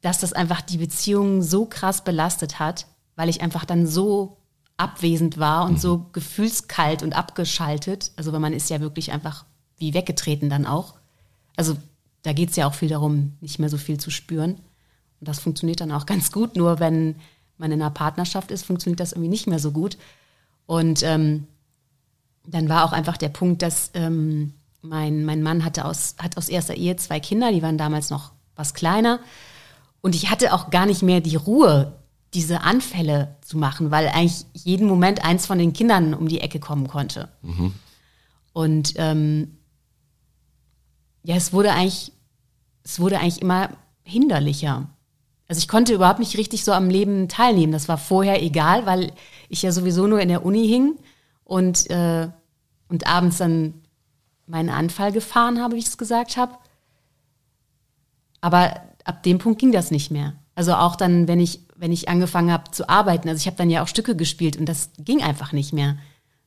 dass 0.00 0.18
das 0.18 0.32
einfach 0.32 0.62
die 0.62 0.78
Beziehung 0.78 1.42
so 1.42 1.66
krass 1.66 2.02
belastet 2.02 2.58
hat, 2.58 2.86
weil 3.16 3.28
ich 3.28 3.42
einfach 3.42 3.64
dann 3.64 3.86
so 3.86 4.38
abwesend 4.76 5.38
war 5.38 5.66
und 5.66 5.80
so 5.80 6.06
gefühlskalt 6.12 7.02
und 7.02 7.14
abgeschaltet. 7.14 8.12
Also 8.16 8.32
weil 8.32 8.40
man 8.40 8.54
ist 8.54 8.70
ja 8.70 8.80
wirklich 8.80 9.12
einfach 9.12 9.44
wie 9.76 9.94
weggetreten 9.94 10.48
dann 10.48 10.66
auch. 10.66 10.94
Also 11.56 11.76
da 12.22 12.32
geht 12.32 12.50
es 12.50 12.56
ja 12.56 12.66
auch 12.66 12.74
viel 12.74 12.88
darum, 12.88 13.36
nicht 13.40 13.58
mehr 13.58 13.68
so 13.68 13.76
viel 13.76 14.00
zu 14.00 14.10
spüren. 14.10 14.54
Und 15.20 15.28
das 15.28 15.40
funktioniert 15.40 15.80
dann 15.80 15.92
auch 15.92 16.06
ganz 16.06 16.32
gut. 16.32 16.56
Nur 16.56 16.80
wenn 16.80 17.16
man 17.58 17.72
in 17.72 17.80
einer 17.80 17.90
Partnerschaft 17.90 18.50
ist, 18.50 18.64
funktioniert 18.64 19.00
das 19.00 19.12
irgendwie 19.12 19.28
nicht 19.28 19.46
mehr 19.46 19.58
so 19.58 19.72
gut. 19.72 19.96
Und 20.66 21.02
ähm, 21.02 21.46
dann 22.46 22.68
war 22.68 22.84
auch 22.84 22.92
einfach 22.92 23.16
der 23.16 23.28
Punkt, 23.28 23.62
dass 23.62 23.90
ähm, 23.94 24.54
mein, 24.82 25.24
mein 25.24 25.42
Mann 25.42 25.64
hatte 25.64 25.84
aus, 25.84 26.16
hat 26.18 26.36
aus 26.36 26.48
erster 26.48 26.74
Ehe 26.74 26.96
zwei 26.96 27.20
Kinder, 27.20 27.52
die 27.52 27.62
waren 27.62 27.78
damals 27.78 28.10
noch 28.10 28.32
was 28.56 28.74
kleiner. 28.74 29.20
Und 30.00 30.14
ich 30.14 30.30
hatte 30.30 30.52
auch 30.52 30.70
gar 30.70 30.86
nicht 30.86 31.02
mehr 31.02 31.20
die 31.20 31.36
Ruhe, 31.36 31.98
diese 32.34 32.60
Anfälle 32.62 33.36
zu 33.40 33.56
machen, 33.56 33.90
weil 33.90 34.08
eigentlich 34.08 34.44
jeden 34.52 34.86
Moment 34.88 35.24
eins 35.24 35.46
von 35.46 35.58
den 35.58 35.72
Kindern 35.72 36.12
um 36.14 36.28
die 36.28 36.40
Ecke 36.40 36.60
kommen 36.60 36.88
konnte. 36.88 37.28
Und 38.52 38.94
ähm, 38.96 39.56
ja, 41.22 41.36
es 41.36 41.52
wurde 41.52 41.72
eigentlich, 41.72 42.12
es 42.82 43.00
wurde 43.00 43.18
eigentlich 43.18 43.40
immer 43.40 43.70
hinderlicher. 44.02 44.88
Also 45.46 45.58
ich 45.58 45.68
konnte 45.68 45.92
überhaupt 45.92 46.20
nicht 46.20 46.38
richtig 46.38 46.64
so 46.64 46.72
am 46.72 46.88
Leben 46.88 47.28
teilnehmen. 47.28 47.72
Das 47.72 47.88
war 47.88 47.98
vorher 47.98 48.42
egal, 48.42 48.86
weil 48.86 49.12
ich 49.48 49.62
ja 49.62 49.72
sowieso 49.72 50.06
nur 50.06 50.20
in 50.20 50.28
der 50.28 50.44
Uni 50.44 50.66
hing 50.66 50.96
und, 51.44 51.90
äh, 51.90 52.28
und 52.88 53.06
abends 53.06 53.38
dann 53.38 53.74
meinen 54.46 54.70
Anfall 54.70 55.12
gefahren 55.12 55.60
habe, 55.60 55.74
wie 55.74 55.80
ich 55.80 55.86
es 55.86 55.98
gesagt 55.98 56.36
habe. 56.36 56.56
Aber 58.40 58.80
ab 59.04 59.22
dem 59.22 59.38
Punkt 59.38 59.60
ging 59.60 59.72
das 59.72 59.90
nicht 59.90 60.10
mehr. 60.10 60.34
Also 60.54 60.74
auch 60.74 60.96
dann, 60.96 61.28
wenn 61.28 61.40
ich, 61.40 61.60
wenn 61.76 61.92
ich 61.92 62.08
angefangen 62.08 62.52
habe 62.52 62.70
zu 62.70 62.88
arbeiten, 62.88 63.28
also 63.28 63.40
ich 63.40 63.46
habe 63.46 63.56
dann 63.56 63.70
ja 63.70 63.82
auch 63.82 63.88
Stücke 63.88 64.16
gespielt 64.16 64.56
und 64.56 64.66
das 64.66 64.90
ging 64.98 65.22
einfach 65.22 65.52
nicht 65.52 65.72
mehr. 65.72 65.96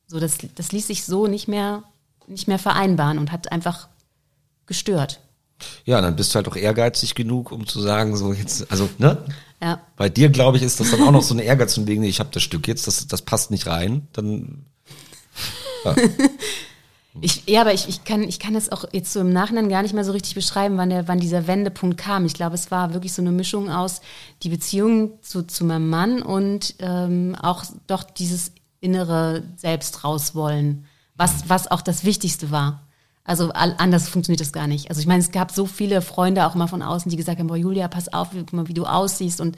So, 0.08 0.20
das, 0.20 0.38
das 0.56 0.72
ließ 0.72 0.88
sich 0.88 1.04
so 1.04 1.28
nicht 1.28 1.48
mehr, 1.48 1.84
nicht 2.28 2.48
mehr 2.48 2.60
vereinbaren 2.60 3.20
und 3.20 3.32
hat 3.32 3.52
einfach 3.52 3.90
gestört. 4.66 5.20
Ja, 5.86 6.02
dann 6.02 6.15
bist 6.15 6.34
du 6.34 6.36
halt 6.36 6.48
auch 6.48 6.56
ehrgeizig 6.56 7.15
genug, 7.15 7.52
um 7.52 7.65
zu 7.65 7.82
sagen, 7.82 8.15
so 8.15 8.34
jetzt, 8.34 8.72
also, 8.72 8.89
ne? 8.98 9.24
Ja. 9.62 9.82
Bei 9.96 10.08
dir, 10.08 10.30
glaube 10.30 10.58
ich, 10.58 10.63
ist 10.63 10.80
das 10.80 10.91
dann 10.91 11.02
auch 11.02 11.12
noch 11.12 11.24
so 11.24 11.34
eine 11.34 11.43
Ehrgeiz 11.43 11.74
von 11.74 11.88
wegen, 11.88 12.02
nee, 12.02 12.10
ich 12.10 12.20
habe 12.20 12.30
das 12.32 12.43
Stück 12.43 12.67
jetzt, 12.67 12.86
das, 12.86 13.08
das 13.08 13.24
passt 13.24 13.50
nicht 13.50 13.65
rein, 13.65 14.08
dann 14.13 14.65
Ich, 17.22 17.48
ja, 17.48 17.62
aber 17.62 17.74
ich, 17.74 17.89
ich, 17.89 18.04
kann, 18.04 18.24
ich 18.24 18.38
kann 18.38 18.54
das 18.54 18.72
auch 18.72 18.86
jetzt 18.91 19.12
so 19.12 19.22
im 19.22 19.34
Nachhinein 19.34 19.70
gar 19.70 19.82
nicht 19.82 19.93
mehr 19.93 20.04
so 20.04 20.12
richtig 20.12 20.36
beschreiben, 20.36 20.78
wann, 20.78 20.91
der, 20.91 21.08
wann 21.08 21.20
dieser 21.20 21.48
Wendepunkt 21.48 21.98
kam. 21.98 22.26
Ich 22.26 22.36
glaube, 22.36 22.56
es 22.56 22.70
war 22.70 22.93
wirklich 22.93 23.13
so 23.13 23.24
eine 23.24 23.32
Mischung 23.32 23.72
aus 23.72 24.02
die 24.43 24.50
Beziehung 24.50 25.13
zu, 25.22 25.41
zu 25.41 25.65
meinem 25.65 25.89
Mann 25.89 26.22
und 26.22 26.76
ähm, 26.80 27.36
auch 27.41 27.63
doch 27.88 28.04
dieses 28.04 28.52
innere 28.82 29.43
Selbst 29.56 30.04
rauswollen, 30.04 30.86
was, 31.15 31.50
was 31.50 31.72
auch 31.72 31.82
das 31.82 32.04
Wichtigste 32.04 32.52
war. 32.52 32.87
Also 33.28 33.52
anders 33.52 34.08
funktioniert 34.08 34.40
das 34.40 34.54
gar 34.54 34.68
nicht. 34.68 34.90
Also 34.90 35.02
ich 35.02 35.06
meine, 35.06 35.20
es 35.20 35.32
gab 35.32 35.52
so 35.52 35.66
viele 35.66 36.02
Freunde 36.02 36.48
auch 36.48 36.56
mal 36.56 36.68
von 36.68 36.82
außen, 36.82 37.12
die 37.12 37.18
gesagt 37.18 37.40
haben, 37.40 37.48
boah, 37.48 37.58
Julia, 37.58 37.90
pass 37.90 38.12
auf, 38.12 38.30
mal, 38.54 38.70
wie 38.70 38.74
du 38.74 38.86
aussiehst 38.86 39.42
und 39.42 39.58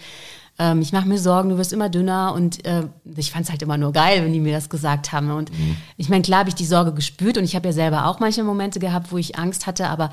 ähm, 0.58 0.82
ich 0.82 0.92
mache 0.92 1.08
mir 1.08 1.20
Sorgen, 1.20 1.50
du 1.50 1.58
wirst 1.58 1.72
immer 1.72 1.88
dünner 1.88 2.34
und 2.34 2.66
äh, 2.66 2.88
ich 3.16 3.32
fand 3.32 3.46
es 3.46 3.52
halt 3.52 3.62
immer 3.62 3.78
nur 3.78 3.94
geil, 3.94 4.24
wenn 4.24 4.34
die 4.34 4.40
mir 4.40 4.54
das 4.54 4.70
gesagt 4.70 5.12
haben. 5.12 5.30
Und 5.30 5.52
ich 5.98 6.10
meine, 6.10 6.24
klar 6.24 6.40
habe 6.40 6.50
ich 6.50 6.56
die 6.56 6.66
Sorge 6.66 6.94
gespürt 6.94 7.38
und 7.38 7.44
ich 7.44 7.56
habe 7.56 7.68
ja 7.68 7.74
selber 7.74 8.08
auch 8.08 8.20
manche 8.20 8.44
Momente 8.44 8.80
gehabt, 8.80 9.12
wo 9.12 9.18
ich 9.20 9.38
Angst 9.38 9.68
hatte, 9.68 9.88
aber 9.88 10.12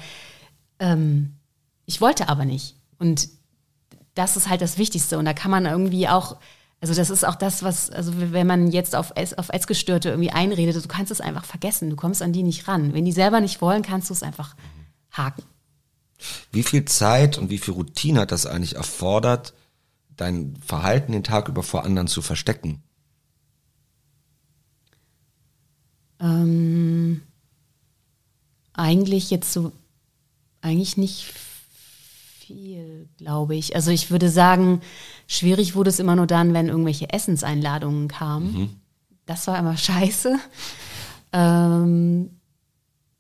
ähm, 0.79 1.37
ich 1.87 2.03
wollte 2.03 2.29
aber 2.29 2.45
nicht. 2.45 2.77
Und 2.99 3.29
das 4.15 4.37
ist 4.37 4.51
halt 4.51 4.61
das 4.61 4.77
Wichtigste. 4.77 5.19
Und 5.19 5.25
da 5.25 5.33
kann 5.33 5.51
man 5.51 5.65
irgendwie 5.65 6.09
auch, 6.09 6.37
also 6.81 6.95
das 6.95 7.11
ist 7.11 7.25
auch 7.27 7.37
das, 7.37 7.63
was, 7.63 7.91
also 7.91 8.13
wenn 8.17 8.47
man 8.47 8.71
jetzt 8.71 8.95
auf, 8.95 9.13
auf 9.17 9.49
Essgestörte 9.49 10.11
irgendwie 10.11 10.31
einredet, 10.31 10.77
du 10.77 10.89
kannst 10.89 11.11
es 11.11 11.21
einfach 11.21 11.45
vergessen. 11.45 11.91
Du 11.91 11.97
kommst 11.97 12.23
an 12.23 12.33
die 12.33 12.43
nicht 12.43 12.69
ran. 12.69 12.93
Wenn 12.93 13.05
die 13.05 13.13
selber 13.13 13.41
nicht 13.41 13.63
wollen, 13.63 13.83
kannst 13.83 14.11
du 14.11 14.15
es 14.15 14.23
einfach 14.23 14.55
haken. 15.11 15.43
Wie 16.53 16.63
viel 16.63 16.85
Zeit 16.85 17.39
und 17.39 17.51
wie 17.51 17.59
viel 17.59 17.75
Routine 17.75 18.21
hat 18.21 18.33
das 18.33 18.47
eigentlich 18.47 18.77
erfordert, 18.77 19.55
dein 20.17 20.57
Verhalten 20.65 21.13
den 21.13 21.25
Tag 21.25 21.49
über 21.49 21.63
vor 21.63 21.85
anderen 21.85 22.09
zu 22.09 22.23
verstecken? 22.23 22.83
Ähm, 26.21 27.23
eigentlich 28.73 29.31
jetzt 29.31 29.53
so, 29.53 29.73
eigentlich 30.61 30.97
nicht 30.97 31.33
viel, 32.47 33.09
glaube 33.19 33.57
ich. 33.57 33.75
Also 33.75 33.91
ich 33.91 34.11
würde 34.11 34.31
sagen, 34.31 34.81
schwierig 35.27 35.75
wurde 35.75 35.91
es 35.91 35.99
immer 35.99 36.17
nur 36.17 36.27
dann, 36.27 36.55
wenn 36.55 36.69
irgendwelche 36.69 37.13
Essenseinladungen 37.13 38.09
kamen. 38.09 38.55
Das 39.27 39.47
war 39.47 39.59
immer 39.59 39.77
scheiße. 39.77 40.39
Ähm, 41.33 42.31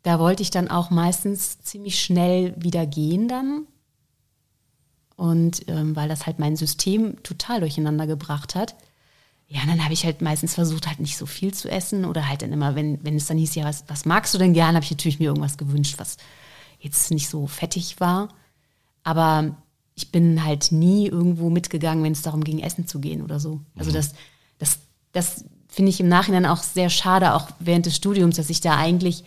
da 0.02 0.18
wollte 0.18 0.42
ich 0.42 0.50
dann 0.50 0.68
auch 0.68 0.90
meistens 0.90 1.60
ziemlich 1.62 2.00
schnell 2.00 2.54
wieder 2.56 2.86
gehen 2.86 3.28
dann. 3.28 3.66
Und 5.16 5.68
ähm, 5.68 5.96
weil 5.96 6.08
das 6.08 6.26
halt 6.26 6.38
mein 6.38 6.56
System 6.56 7.22
total 7.22 7.60
durcheinander 7.60 8.06
gebracht 8.06 8.54
hat. 8.54 8.76
Ja, 9.48 9.60
dann 9.66 9.82
habe 9.82 9.94
ich 9.94 10.04
halt 10.04 10.22
meistens 10.22 10.54
versucht, 10.54 10.86
halt 10.86 11.00
nicht 11.00 11.16
so 11.16 11.24
viel 11.24 11.54
zu 11.54 11.70
essen 11.70 12.04
oder 12.04 12.28
halt 12.28 12.42
dann 12.42 12.52
immer, 12.52 12.74
wenn, 12.74 13.02
wenn 13.04 13.16
es 13.16 13.26
dann 13.26 13.38
hieß, 13.38 13.54
ja, 13.54 13.64
was, 13.64 13.84
was 13.88 14.04
magst 14.04 14.34
du 14.34 14.38
denn 14.38 14.54
gern, 14.54 14.74
habe 14.74 14.84
ich 14.84 14.90
natürlich 14.90 15.18
mir 15.18 15.26
irgendwas 15.26 15.56
gewünscht, 15.56 15.94
was 15.98 16.16
jetzt 16.80 17.10
nicht 17.10 17.28
so 17.28 17.46
fettig 17.46 18.00
war. 18.00 18.28
Aber 19.04 19.56
ich 19.96 20.12
bin 20.12 20.44
halt 20.44 20.72
nie 20.72 21.08
irgendwo 21.08 21.48
mitgegangen, 21.48 22.04
wenn 22.04 22.12
es 22.12 22.22
darum 22.22 22.44
ging, 22.44 22.60
essen 22.60 22.86
zu 22.86 23.00
gehen 23.00 23.22
oder 23.22 23.40
so. 23.40 23.60
Also 23.76 23.90
das, 23.90 24.12
das, 24.58 24.78
das 25.12 25.44
finde 25.68 25.90
ich 25.90 26.00
im 26.00 26.08
Nachhinein 26.08 26.44
auch 26.44 26.62
sehr 26.62 26.90
schade, 26.90 27.34
auch 27.34 27.48
während 27.58 27.86
des 27.86 27.96
Studiums, 27.96 28.36
dass 28.36 28.50
ich 28.50 28.60
da 28.60 28.76
eigentlich, 28.76 29.24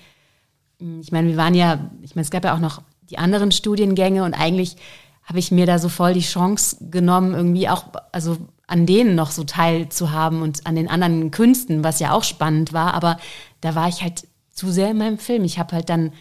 hm, 0.79 1.01
ich 1.01 1.11
meine, 1.11 1.27
wir 1.27 1.37
waren 1.37 1.55
ja, 1.55 1.89
ich 2.03 2.15
meine, 2.15 2.23
es 2.23 2.31
gab 2.31 2.45
ja 2.45 2.53
auch 2.53 2.59
noch 2.59 2.83
die 3.09 3.17
anderen 3.17 3.51
Studiengänge 3.51 4.23
und 4.23 4.35
eigentlich 4.35 4.77
habe 5.23 5.39
ich 5.39 5.51
mir 5.51 5.65
da 5.65 5.79
so 5.79 5.89
voll 5.89 6.13
die 6.13 6.21
Chance 6.21 6.77
genommen, 6.91 7.33
irgendwie 7.33 7.67
auch, 7.67 7.85
also 8.11 8.37
an 8.67 8.85
denen 8.85 9.15
noch 9.15 9.31
so 9.31 9.43
teilzuhaben 9.43 10.43
und 10.43 10.67
an 10.67 10.75
den 10.75 10.87
anderen 10.87 11.31
Künsten, 11.31 11.83
was 11.83 11.99
ja 11.99 12.11
auch 12.11 12.23
spannend 12.23 12.73
war, 12.73 12.93
aber 12.93 13.17
da 13.61 13.73
war 13.73 13.87
ich 13.87 14.03
halt 14.03 14.27
zu 14.51 14.71
sehr 14.71 14.91
in 14.91 14.97
meinem 14.97 15.17
Film. 15.17 15.43
Ich 15.43 15.57
habe 15.57 15.75
halt 15.75 15.89
dann 15.89 16.11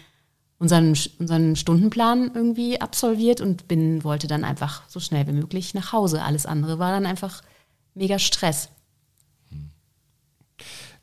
unseren, 0.59 0.95
unseren 1.17 1.55
Stundenplan 1.55 2.31
irgendwie 2.33 2.79
absolviert 2.79 3.41
und 3.41 3.67
bin, 3.67 4.03
wollte 4.03 4.27
dann 4.27 4.43
einfach 4.43 4.83
so 4.87 4.99
schnell 4.99 5.25
wie 5.27 5.31
möglich 5.31 5.73
nach 5.73 5.93
Hause. 5.93 6.21
Alles 6.21 6.45
andere 6.45 6.77
war 6.79 6.91
dann 6.91 7.05
einfach 7.05 7.41
mega 7.95 8.19
Stress. 8.19 8.69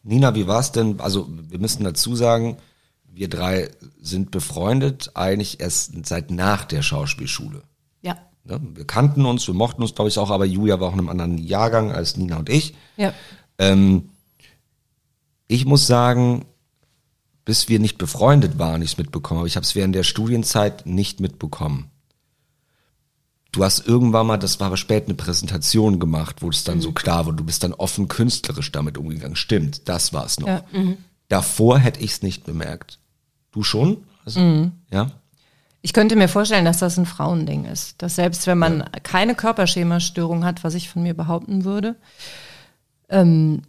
Nina, 0.03 0.35
wie 0.35 0.47
war 0.47 0.61
es 0.61 0.73
denn? 0.73 1.01
Also 1.01 1.27
wir 1.29 1.59
müssen 1.59 1.83
dazu 1.83 2.15
sagen, 2.15 2.59
wir 3.05 3.29
drei 3.29 3.71
sind 4.01 4.31
befreundet, 4.31 5.11
eigentlich 5.15 5.59
erst 5.59 6.07
seit 6.07 6.31
nach 6.31 6.65
der 6.65 6.83
Schauspielschule. 6.83 7.63
Ja. 8.03 8.17
Ne? 8.45 8.61
Wir 8.75 8.87
kannten 8.87 9.25
uns, 9.25 9.47
wir 9.49 9.55
mochten 9.55 9.83
uns, 9.83 9.95
glaube 9.95 10.11
ich, 10.11 10.19
auch, 10.19 10.31
aber 10.31 10.45
Julia 10.45 10.79
war 10.79 10.89
auch 10.89 10.93
in 10.93 11.01
einem 11.01 11.09
anderen 11.09 11.39
Jahrgang 11.39 11.93
als 11.93 12.17
Nina 12.17 12.37
und 12.37 12.51
ich. 12.51 12.75
Ja. 12.99 13.15
Ähm, 13.59 14.11
ich 15.49 15.65
muss 15.65 15.87
sagen, 15.87 16.45
bis 17.47 17.69
wir 17.71 17.79
nicht 17.79 17.97
befreundet 17.97 18.59
waren, 18.59 18.83
ich 18.83 18.93
es 18.93 18.99
mitbekommen 18.99 19.39
habe. 19.39 19.49
Ich 19.49 19.57
habe 19.57 19.65
es 19.65 19.75
während 19.75 19.95
der 19.95 20.03
Studienzeit 20.03 20.85
nicht 20.85 21.21
mitbekommen. 21.21 21.91
Du 23.53 23.65
hast 23.65 23.87
irgendwann 23.87 24.27
mal, 24.27 24.37
das 24.37 24.61
war 24.61 24.67
aber 24.67 24.77
spät, 24.77 25.05
eine 25.07 25.15
Präsentation 25.15 25.99
gemacht, 25.99 26.43
wo 26.43 26.51
es 26.51 26.65
dann 26.65 26.83
so 26.83 26.93
klar 26.93 27.25
war, 27.25 27.33
du 27.33 27.45
bist 27.45 27.63
dann 27.63 27.73
offen 27.73 28.09
künstlerisch 28.09 28.71
damit 28.73 28.99
umgegangen. 28.99 29.37
Stimmt, 29.37 29.89
das 29.89 30.13
war 30.13 30.27
es 30.27 30.39
noch. 30.41 30.49
Ja. 30.49 30.65
Davor 31.29 31.79
hätte 31.79 32.01
ich 32.01 32.11
es 32.11 32.23
nicht 32.23 32.45
bemerkt. 32.45 32.99
Du 33.53 33.63
schon? 33.63 34.05
Also, 34.27 34.71
Ja? 34.91 35.13
Ich 35.81 35.93
könnte 35.93 36.17
mir 36.17 36.29
vorstellen, 36.29 36.65
dass 36.65 36.79
das 36.79 36.99
ein 36.99 37.07
Frauending 37.07 37.65
ist. 37.65 38.03
Dass 38.03 38.17
selbst 38.17 38.49
wenn 38.49 38.59
man 38.59 38.91
keine 39.05 39.37
Körperschemastörung 39.37 40.45
hat, 40.45 40.65
was 40.65 40.75
ich 40.75 40.89
von 40.89 41.05
mir 41.05 41.15
behaupten 41.15 41.65
würde, 41.65 41.95
ähm, 43.09 43.63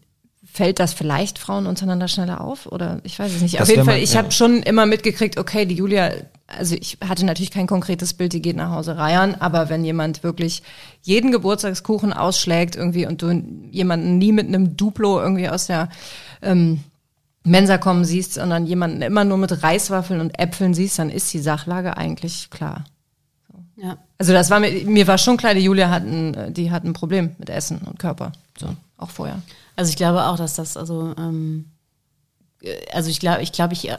fällt 0.52 0.80
das 0.80 0.94
vielleicht 0.94 1.38
Frauen 1.38 1.68
untereinander 1.68 2.08
schneller 2.08 2.42
auf? 2.42 2.66
Oder 2.66 3.00
ich 3.04 3.20
weiß 3.20 3.34
es 3.34 3.42
nicht. 3.42 3.56
Das 3.56 3.64
auf 3.64 3.70
jeden 3.70 3.86
wär 3.86 3.94
Fall, 3.94 4.02
ich 4.02 4.14
ja. 4.14 4.20
habe 4.20 4.32
schon 4.32 4.64
immer 4.64 4.86
mitgekriegt, 4.86 5.38
okay, 5.38 5.66
die 5.66 5.76
Julia, 5.76 6.12
also 6.48 6.76
ich 6.76 6.98
hatte 7.08 7.26
natürlich 7.26 7.52
kein 7.52 7.68
konkretes 7.68 8.14
Bild, 8.14 8.34
die 8.34 8.42
geht 8.42 8.56
nach 8.56 8.72
Hause 8.72 8.98
reiern, 8.98 9.36
aber 9.40 9.70
wenn 9.70 9.84
jemand 9.84 10.24
wirklich 10.24 10.64
jeden 11.04 11.32
Geburtstagskuchen 11.32 12.14
ausschlägt 12.14 12.76
irgendwie 12.76 13.06
und 13.06 13.22
du 13.22 13.44
jemanden 13.72 14.18
nie 14.18 14.32
mit 14.32 14.48
einem 14.48 14.78
Duplo 14.78 15.20
irgendwie 15.20 15.50
aus 15.50 15.68
der 15.68 15.90
ähm, 16.42 16.84
Mensa 17.44 17.78
kommen 17.78 18.04
siehst, 18.04 18.34
sondern 18.34 18.66
jemanden 18.66 19.02
immer 19.02 19.24
nur 19.24 19.38
mit 19.38 19.64
Reiswaffeln 19.64 20.22
und 20.22 20.40
Äpfeln 20.40 20.74
siehst, 20.74 21.00
dann 21.00 21.10
ist 21.10 21.32
die 21.34 21.40
Sachlage 21.40 21.98
eigentlich 21.98 22.50
klar. 22.50 22.86
Ja. 23.76 23.98
Also 24.18 24.34
das 24.34 24.50
war 24.50 24.60
mir, 24.60 24.72
mir 24.86 25.08
war 25.08 25.18
schon 25.18 25.38
klar, 25.38 25.54
die 25.54 25.62
Julia 25.62 25.90
hat 25.90 26.04
ein, 26.04 26.54
die 26.54 26.72
hat 26.72 26.84
ein 26.84 26.94
Problem 26.94 27.36
mit 27.38 27.50
Essen 27.50 27.80
und 27.80 28.00
Körper. 28.00 28.32
So, 28.58 28.76
auch 28.98 29.12
vorher. 29.12 29.42
Also 29.78 29.92
ich 29.92 29.96
glaube 29.96 30.26
auch, 30.26 30.36
dass 30.36 30.56
das, 30.56 30.76
also, 30.76 31.14
ähm, 31.18 31.72
äh, 32.62 32.76
also 32.92 33.10
ich 33.10 33.22
glaube, 33.22 33.44
ich 33.44 33.54
glaube, 33.54 33.74
ich, 33.74 33.88
äh, 33.88 33.98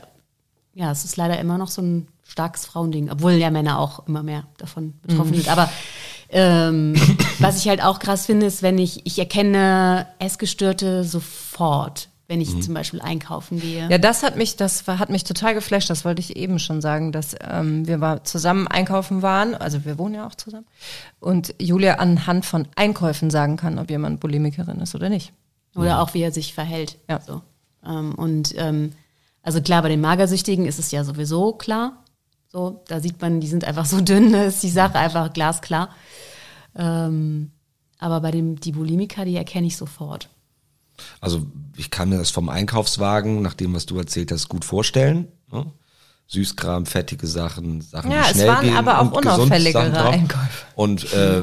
ja, 0.75 0.91
es 0.91 1.05
ist 1.05 1.17
leider 1.17 1.39
immer 1.39 1.57
noch 1.57 1.69
so 1.69 1.81
ein 1.81 2.09
starkes 2.25 2.67
Frauending, 2.67 3.11
obwohl 3.11 3.33
ja 3.33 3.51
Männer 3.51 3.79
auch 3.79 4.07
immer 4.07 4.23
mehr 4.23 4.45
davon 4.59 4.95
betroffen 5.01 5.35
sind. 5.35 5.49
Aber 5.49 5.71
ähm, 6.31 6.95
was 7.39 7.59
ich 7.59 7.69
halt 7.69 7.83
auch 7.83 8.01
krass 8.01 8.27
finde, 8.27 8.47
ist, 8.47 8.63
wenn 8.63 8.77
ich, 8.77 9.07
ich 9.07 9.19
erkenne 9.19 10.09
Essgestörte 10.19 11.05
sofort, 11.05 12.09
wenn 12.27 12.41
ich 12.41 12.61
zum 12.61 12.75
Beispiel 12.75 13.01
einkaufen 13.01 13.59
gehe. 13.61 13.89
Ja, 13.89 13.99
das 13.99 14.23
hat 14.23 14.37
mich, 14.37 14.57
das 14.57 14.87
war, 14.87 14.99
hat 14.99 15.11
mich 15.11 15.25
total 15.25 15.55
geflasht. 15.55 15.89
Das 15.89 16.05
wollte 16.05 16.21
ich 16.21 16.37
eben 16.37 16.59
schon 16.59 16.83
sagen, 16.83 17.13
dass 17.13 17.35
ähm, 17.41 17.87
wir 17.87 18.01
war, 18.01 18.25
zusammen 18.25 18.67
einkaufen 18.67 19.23
waren. 19.23 19.55
Also 19.55 19.85
wir 19.85 19.97
wohnen 19.97 20.17
ja 20.17 20.27
auch 20.27 20.35
zusammen. 20.35 20.67
Und 21.21 21.55
Julia 21.59 21.95
anhand 21.95 22.45
von 22.45 22.69
Einkäufen 22.77 23.31
sagen 23.31 23.57
kann, 23.57 23.79
ob 23.79 23.91
jemand 23.91 24.21
Bulimikerin 24.21 24.81
ist 24.81 24.95
oder 24.95 25.09
nicht. 25.09 25.33
Oder 25.75 26.01
auch 26.01 26.15
wie 26.15 26.23
er 26.23 26.33
sich 26.33 26.55
verhält. 26.55 26.99
Ja. 27.09 27.21
So. 27.21 27.43
Ähm, 27.87 28.15
und 28.15 28.55
ähm, 28.57 28.93
also 29.43 29.61
klar, 29.61 29.83
bei 29.83 29.89
den 29.89 30.01
Magersüchtigen 30.01 30.67
ist 30.67 30.79
es 30.79 30.91
ja 30.91 31.05
sowieso 31.05 31.53
klar. 31.53 32.05
So, 32.51 32.83
da 32.89 33.01
sieht 33.01 33.21
man, 33.21 33.41
die 33.41 33.47
sind 33.47 33.65
einfach 33.65 33.87
so 33.87 34.01
dünn, 34.03 34.33
da 34.33 34.45
ist 34.45 34.63
die 34.63 34.71
Sache 34.71 34.99
einfach 34.99 35.33
glasklar. 35.33 35.91
Ähm, 36.75 37.53
aber 37.99 38.21
bei 38.21 38.31
dem 38.31 38.61
die 38.61 38.73
Bulimiker, 38.73 39.25
die 39.25 39.37
erkenne 39.37 39.67
ich 39.67 39.77
sofort. 39.77 40.29
Also 41.21 41.47
ich 41.77 41.91
kann 41.91 42.09
mir 42.09 42.19
das 42.19 42.31
vom 42.31 42.49
Einkaufswagen, 42.49 43.43
nach 43.43 43.55
dem, 43.55 43.75
was 43.75 43.87
du 43.87 43.99
erzählt 43.99 44.33
hast, 44.33 44.49
gut 44.49 44.65
vorstellen. 44.65 45.29
Ne? 45.53 45.67
Süßkram, 46.27 46.87
fettige 46.87 47.27
Sachen, 47.27 47.81
Sachen, 47.81 48.11
Ja, 48.11 48.23
die 48.23 48.31
es 48.31 48.31
schnell 48.33 48.49
waren 48.49 48.65
gehen 48.65 48.77
aber 48.77 48.99
auch 49.01 49.13
und 49.13 49.23
gesund, 49.23 49.39
unauffälligere 49.41 49.91
Sachen 49.91 49.95
drauf. 49.95 50.13
Einkäufe. 50.13 50.67
Und 50.75 51.13
äh, 51.13 51.43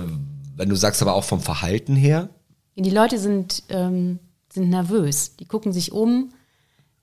wenn 0.55 0.69
du 0.69 0.75
sagst 0.75 1.01
aber 1.01 1.15
auch 1.15 1.23
vom 1.23 1.41
Verhalten 1.41 1.95
her, 1.95 2.29
Die 2.75 2.89
Leute 2.89 3.17
sind, 3.17 3.63
ähm, 3.69 4.19
sind 4.51 4.69
nervös. 4.69 5.37
Die 5.37 5.45
gucken 5.45 5.71
sich 5.71 5.91
um, 5.91 6.33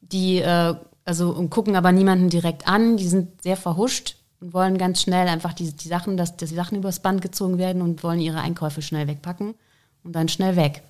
die 0.01 0.39
äh, 0.39 0.75
also 1.05 1.31
und 1.31 1.51
gucken 1.51 1.77
aber 1.77 1.93
niemanden 1.93 2.29
direkt 2.29 2.69
an. 2.69 2.97
Die 2.97 3.09
sind 3.09 3.43
sehr 3.43 3.57
verhuscht 3.57 4.17
und 4.41 4.53
wollen 4.53 4.79
ganz 4.79 5.01
schnell 5.01 5.29
einfach 5.29 5.53
die, 5.53 5.73
die 5.73 5.89
Sachen, 5.89 6.17
dass, 6.17 6.37
die 6.37 6.47
Sachen 6.47 6.79
übers 6.79 7.01
Band 7.01 7.23
gezogen 7.23 7.59
werden 7.59 7.83
und 7.83 8.03
wollen 8.03 8.21
ihre 8.21 8.41
Einkäufe 8.41 8.83
schnell 8.83 9.07
wegpacken 9.07 9.55
und 10.05 10.13
dann 10.13 10.29
schnell 10.29 10.57
weg. 10.57 10.83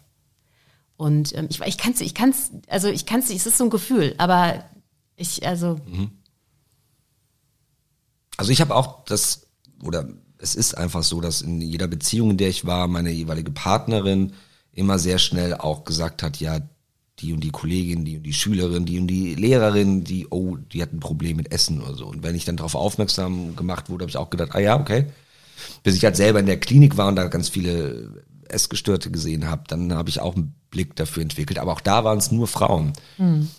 Und 0.96 1.34
ähm, 1.36 1.46
ich, 1.50 1.60
ich 1.60 1.78
kann 1.78 1.92
es, 1.92 2.00
ich 2.00 2.14
kann's, 2.14 2.50
also 2.68 2.88
ich 2.88 3.06
kann 3.06 3.20
es, 3.20 3.30
es 3.30 3.46
ist 3.46 3.58
so 3.58 3.64
ein 3.64 3.70
Gefühl, 3.70 4.14
aber 4.18 4.64
ich, 5.16 5.46
also 5.46 5.80
Also 8.36 8.50
ich 8.50 8.60
habe 8.60 8.74
auch 8.74 9.04
das, 9.04 9.46
oder 9.82 10.08
es 10.38 10.54
ist 10.54 10.76
einfach 10.76 11.02
so, 11.02 11.20
dass 11.20 11.42
in 11.42 11.60
jeder 11.60 11.86
Beziehung, 11.86 12.30
in 12.30 12.36
der 12.36 12.48
ich 12.48 12.64
war, 12.64 12.88
meine 12.88 13.10
jeweilige 13.10 13.50
Partnerin 13.50 14.32
immer 14.72 14.98
sehr 14.98 15.18
schnell 15.18 15.54
auch 15.54 15.84
gesagt 15.84 16.22
hat, 16.22 16.38
ja, 16.38 16.60
die 17.18 17.32
und 17.32 17.40
die 17.40 17.50
Kollegin, 17.50 18.04
die 18.04 18.16
und 18.16 18.22
die 18.22 18.32
Schülerin, 18.32 18.84
die 18.84 18.98
und 18.98 19.06
die 19.06 19.34
Lehrerin, 19.34 20.02
die, 20.02 20.26
oh, 20.30 20.56
die 20.56 20.82
hat 20.82 20.92
ein 20.92 21.00
Problem 21.00 21.36
mit 21.36 21.52
Essen 21.52 21.80
oder 21.80 21.94
so. 21.94 22.06
Und 22.06 22.22
wenn 22.22 22.34
ich 22.34 22.44
dann 22.44 22.56
darauf 22.56 22.74
aufmerksam 22.74 23.54
gemacht 23.54 23.90
wurde, 23.90 24.02
habe 24.04 24.10
ich 24.10 24.16
auch 24.16 24.30
gedacht, 24.30 24.50
ah 24.54 24.60
ja, 24.60 24.78
okay. 24.78 25.06
Bis 25.82 25.94
ich 25.94 26.04
halt 26.04 26.16
selber 26.16 26.40
in 26.40 26.46
der 26.46 26.58
Klinik 26.58 26.96
war 26.96 27.08
und 27.08 27.16
da 27.16 27.28
ganz 27.28 27.48
viele 27.48 28.24
Essgestörte 28.48 29.10
gesehen 29.10 29.48
habe, 29.48 29.64
dann 29.68 29.92
habe 29.92 30.08
ich 30.08 30.20
auch 30.20 30.34
einen 30.34 30.54
Blick 30.70 30.96
dafür 30.96 31.22
entwickelt. 31.22 31.58
Aber 31.58 31.72
auch 31.72 31.80
da 31.80 32.02
waren 32.02 32.18
es 32.18 32.32
nur 32.32 32.48
Frauen. 32.48 32.92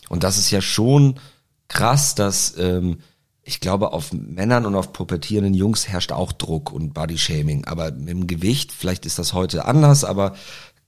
Und 0.10 0.24
das 0.24 0.38
ist 0.38 0.52
ja 0.52 0.62
schon 0.62 1.20
krass, 1.68 2.16
dass 2.16 2.56
ähm, 2.58 2.98
ich 3.44 3.60
glaube, 3.60 3.94
auf 3.94 4.14
Männern 4.14 4.66
und 4.66 4.76
auf 4.76 4.94
pubertierenden 4.94 5.54
Jungs 5.54 5.88
herrscht 5.88 6.12
auch 6.12 6.32
Druck 6.32 6.72
und 6.72 6.94
Bodyshaming. 6.94 7.66
Aber 7.66 7.92
mit 7.92 8.10
dem 8.10 8.28
Gewicht, 8.28 8.72
vielleicht 8.72 9.06
ist 9.06 9.20
das 9.20 9.34
heute 9.34 9.66
anders, 9.66 10.04
aber 10.04 10.34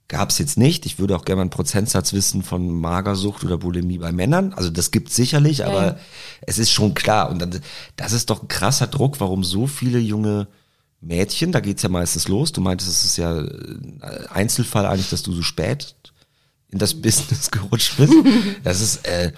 gab 0.08 0.30
es 0.30 0.38
jetzt 0.38 0.58
nicht. 0.58 0.86
Ich 0.86 1.00
würde 1.00 1.15
auch 1.15 1.26
gerne 1.26 1.38
mal 1.38 1.41
einen 1.44 1.50
Prozentsatz 1.50 2.13
wissen 2.13 2.44
von 2.44 2.80
Magersucht 2.80 3.44
oder 3.44 3.58
Bulimie 3.58 3.98
bei 3.98 4.12
Männern. 4.12 4.54
Also 4.54 4.70
das 4.70 4.91
gibt 4.91 5.12
sicherlich, 5.12 5.65
aber 5.65 5.86
ja. 5.86 5.98
es 6.41 6.60
ist 6.60 6.72
schon 6.72 6.94
klar. 6.94 7.30
Und 7.30 7.39
dann, 7.39 7.60
das 7.96 8.12
ist 8.12 8.30
doch 8.30 8.44
ein 8.44 8.48
krasser 8.48 8.88
Druck, 8.88 9.20
warum 9.20 9.44
so 9.44 9.68
viele 9.68 10.00
junge 10.00 10.48
Mädchen, 11.02 11.52
da 11.52 11.60
geht's 11.60 11.84
ja 11.84 11.89
meistens 11.89 12.28
los. 12.28 12.52
Du 12.52 12.62
meintest, 12.62 12.89
es 12.89 13.06
ist 13.06 13.18
ja 13.18 13.38
ein 13.38 14.02
Einzelfall 14.30 14.86
eigentlich, 14.86 15.10
dass 15.10 15.24
du 15.24 15.32
so 15.32 15.41
spät 15.41 15.96
in 16.70 16.80
das 16.80 16.94
Business 16.96 17.52
gerutscht 17.52 17.98
bist. 17.98 18.13
Das 18.63 18.82
ist, 18.82 19.08
äh, 19.08 19.32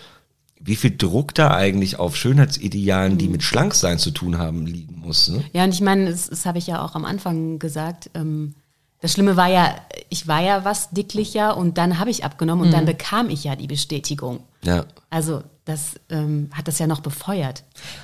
wie 0.59 0.75
viel 0.75 0.95
Druck 0.97 1.33
da 1.35 1.51
eigentlich 1.51 1.99
auf 1.99 2.15
Schönheitsidealen, 2.15 3.17
die 3.17 3.27
mit 3.27 3.43
Schlanksein 3.43 3.99
zu 3.99 4.11
tun 4.11 4.37
haben, 4.37 4.65
liegen 4.65 4.99
muss. 4.99 5.29
Ne? 5.29 5.43
Ja, 5.53 5.63
und 5.63 5.73
ich 5.73 5.81
meine, 5.81 6.09
das, 6.09 6.29
das 6.29 6.45
habe 6.45 6.57
ich 6.57 6.67
ja 6.67 6.83
auch 6.83 6.95
am 6.95 7.05
Anfang 7.05 7.59
gesagt. 7.59 8.09
Ähm, 8.15 8.55
das 8.99 9.13
Schlimme 9.13 9.37
war 9.37 9.47
ja, 9.47 9.75
ich 10.09 10.27
war 10.27 10.41
ja 10.41 10.65
was 10.65 10.89
dicklicher 10.89 11.55
und 11.55 11.77
dann 11.77 11.99
habe 11.99 12.09
ich 12.09 12.23
abgenommen 12.23 12.65
und 12.65 12.71
dann 12.71 12.85
bekam 12.85 13.29
ich 13.29 13.43
ja 13.43 13.55
die 13.55 13.67
Bestätigung. 13.67 14.39
Ja. 14.63 14.85
Also 15.09 15.43
das 15.65 15.99
ähm, 16.09 16.49
hat 16.53 16.67
das 16.67 16.79
ja 16.79 16.87
noch 16.87 17.01
befeuert. 17.01 17.63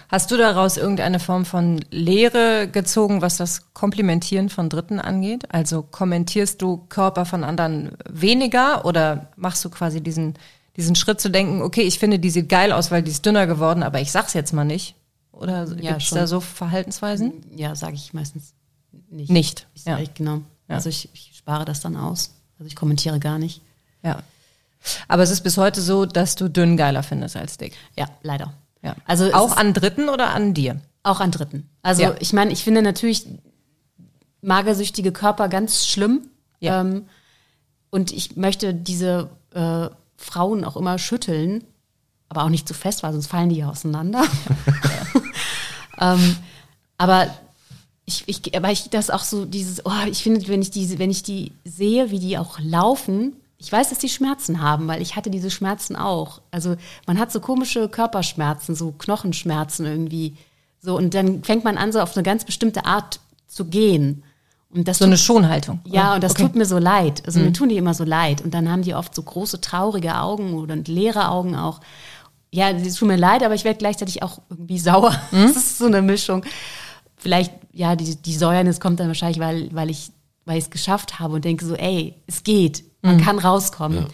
Hast 0.10 0.30
du 0.32 0.38
daraus 0.38 0.78
irgendeine 0.78 1.20
Form 1.20 1.46
von 1.46 1.84
Lehre 1.92 2.68
gezogen, 2.68 3.22
was 3.22 3.38
das 3.38 3.74
Komplimentieren 3.74 4.50
von 4.50 4.70
Dritten 4.70 5.00
angeht? 5.00 5.52
Also 5.52 5.82
kommentierst 5.82 6.62
du 6.62 6.86
Körper 6.90 7.26
von 7.26 7.44
anderen 7.44 7.92
weniger 8.08 8.86
oder 8.86 9.32
machst 9.36 9.64
du 9.66 9.70
quasi 9.70 10.02
diesen, 10.02 10.36
diesen 10.76 10.96
Schritt 10.96 11.22
zu 11.22 11.30
denken, 11.30 11.62
okay, 11.62 11.82
ich 11.82 12.00
finde, 12.00 12.20
die 12.20 12.30
sieht 12.30 12.50
geil 12.50 12.72
aus, 12.72 12.92
weil 12.92 13.02
die 13.02 13.12
ist 13.12 13.26
dünner 13.26 13.48
geworden, 13.48 13.82
aber 13.82 14.00
ich 14.02 14.12
sag's 14.12 14.34
jetzt 14.34 14.54
mal 14.54 14.66
nicht? 14.66 14.96
Oder 15.32 15.66
Ja, 15.80 15.94
gibt's 15.94 16.06
schon. 16.06 16.18
da 16.20 16.28
so 16.28 16.40
Verhaltensweisen? 16.40 17.34
Ja, 17.56 17.76
sage 17.76 17.96
ich 17.96 18.14
meistens 18.14 18.54
nicht. 19.10 19.32
Nicht, 19.32 19.68
Ich, 19.74 19.86
ja. 19.86 19.98
genau. 20.14 20.42
Ja. 20.74 20.78
Also 20.78 20.90
ich, 20.90 21.10
ich 21.14 21.32
spare 21.36 21.66
das 21.66 21.82
dann 21.82 21.96
aus. 21.96 22.32
Also 22.60 22.68
ich 22.68 22.76
kommentiere 22.76 23.20
gar 23.20 23.40
nicht. 23.40 23.62
Ja. 24.04 24.22
Aber 25.08 25.24
es 25.24 25.30
ist 25.30 25.42
bis 25.42 25.58
heute 25.58 25.82
so, 25.82 26.06
dass 26.06 26.36
du 26.36 26.50
dünn 26.50 26.76
geiler 26.78 27.04
findest 27.04 27.36
als 27.38 27.58
dick. 27.58 27.74
Ja, 27.98 28.08
leider. 28.22 28.54
Ja. 28.82 28.96
Also 29.06 29.34
auch 29.34 29.56
an 29.56 29.74
Dritten 29.74 30.10
oder 30.10 30.30
an 30.34 30.54
dir? 30.54 30.82
Auch 31.04 31.20
an 31.20 31.32
Dritten. 31.32 31.70
Also 31.82 32.02
Ja. 32.02 32.16
ich 32.20 32.34
meine, 32.34 32.52
ich 32.52 32.64
finde 32.64 32.82
natürlich 32.82 33.26
magersüchtige 34.42 35.12
Körper 35.12 35.48
ganz 35.48 35.88
schlimm. 35.88 36.28
Ja. 36.60 36.82
Ähm, 36.82 37.06
und 37.90 38.12
ich 38.12 38.36
möchte 38.36 38.74
diese 38.74 39.30
äh, 39.54 39.88
Frauen 40.18 40.66
auch 40.66 40.76
immer 40.76 40.98
schütteln, 40.98 41.64
aber 42.28 42.44
auch 42.44 42.50
nicht 42.50 42.68
zu 42.68 42.74
fest, 42.74 43.04
weil 43.04 43.14
sonst 43.14 43.28
fallen 43.28 43.50
die 43.50 43.58
ja 43.58 43.70
auseinander. 43.70 44.24
ähm, 46.00 46.36
aber 46.98 47.28
ich, 48.06 48.24
ich, 48.28 48.42
weil 48.62 48.74
ich 48.74 48.90
das 48.90 49.10
auch 49.10 49.24
so 49.24 49.46
dieses, 49.46 49.86
oh, 49.86 49.92
ich 50.10 50.24
finde, 50.24 50.48
wenn 50.48 50.62
ich 50.62 50.72
diese, 50.72 51.00
wenn 51.00 51.10
ich 51.12 51.24
die 51.24 51.52
sehe, 51.64 52.12
wie 52.12 52.20
die 52.20 52.38
auch 52.38 52.60
laufen, 52.60 53.36
ich 53.58 53.72
weiß, 53.72 53.90
dass 53.90 54.00
die 54.00 54.10
Schmerzen 54.10 54.62
haben, 54.62 54.88
weil 54.90 55.02
ich 55.02 55.16
hatte 55.16 55.30
diese 55.30 55.50
Schmerzen 55.50 55.96
auch. 55.96 56.42
Also 56.52 56.76
man 57.08 57.18
hat 57.18 57.32
so 57.32 57.40
komische 57.40 57.88
Körperschmerzen, 57.88 58.76
so 58.76 58.92
Knochenschmerzen 58.92 59.86
irgendwie. 59.86 60.36
So, 60.82 60.98
und 60.98 61.14
dann 61.14 61.44
fängt 61.46 61.64
man 61.64 61.78
an, 61.78 61.94
so 61.94 62.02
auf 62.02 62.16
eine 62.18 62.24
ganz 62.24 62.44
bestimmte 62.44 62.86
Art 62.86 63.22
zu 63.48 63.66
gehen. 63.66 64.24
Und 64.70 64.88
das 64.88 64.98
So 64.98 65.06
eine 65.06 65.18
Schonhaltung. 65.18 65.80
ja, 65.86 66.16
und 66.16 66.24
das 66.24 66.32
Okay. 66.34 66.44
Mhm. 66.44 66.48
tut 66.48 66.56
mir 66.58 66.66
so 66.66 66.78
leid. 66.80 67.24
Also 67.26 67.40
mir 67.40 67.54
tun 67.54 67.70
die 67.70 67.78
immer 67.78 67.94
so 67.94 68.04
leid. 68.04 68.42
Und 68.42 68.54
dann 68.54 68.68
haben 68.70 68.82
die 68.82 68.96
oft 68.96 69.16
so 69.16 69.22
große, 69.22 69.62
traurige 69.62 70.18
Augen 70.18 70.56
oder 70.56 70.76
leere 70.76 71.30
Augen 71.30 71.56
auch. 71.56 71.80
Ja, 72.52 72.70
es 72.72 72.96
tut 72.96 73.08
mir 73.08 73.16
leid, 73.16 73.44
aber 73.44 73.54
ich 73.56 73.64
werde 73.64 73.78
gleichzeitig 73.78 74.24
auch 74.24 74.40
irgendwie 74.50 74.80
sauer. 74.90 75.12
Mhm. 75.32 75.48
Das 75.48 75.56
ist 75.56 75.78
so 75.78 75.86
eine 75.86 76.02
Mischung. 76.02 76.44
Vielleicht, 77.24 77.52
ja, 77.72 77.96
die, 77.96 78.16
die 78.18 78.36
Säuernis 78.36 78.80
kommt 78.80 79.00
dann 79.00 79.08
wahrscheinlich, 79.08 79.40
weil, 79.40 79.74
weil 79.74 79.90
ich 79.90 80.12
weil 80.46 80.58
ich 80.58 80.66
es 80.66 80.70
geschafft 80.72 81.20
habe 81.20 81.36
und 81.36 81.46
denke 81.46 81.66
so, 81.66 81.74
ey, 81.74 82.16
es 82.28 82.44
geht, 82.44 82.84
man 83.02 83.16
Mhm. 83.16 83.22
kann 83.22 83.40
rauskommen. 83.40 84.08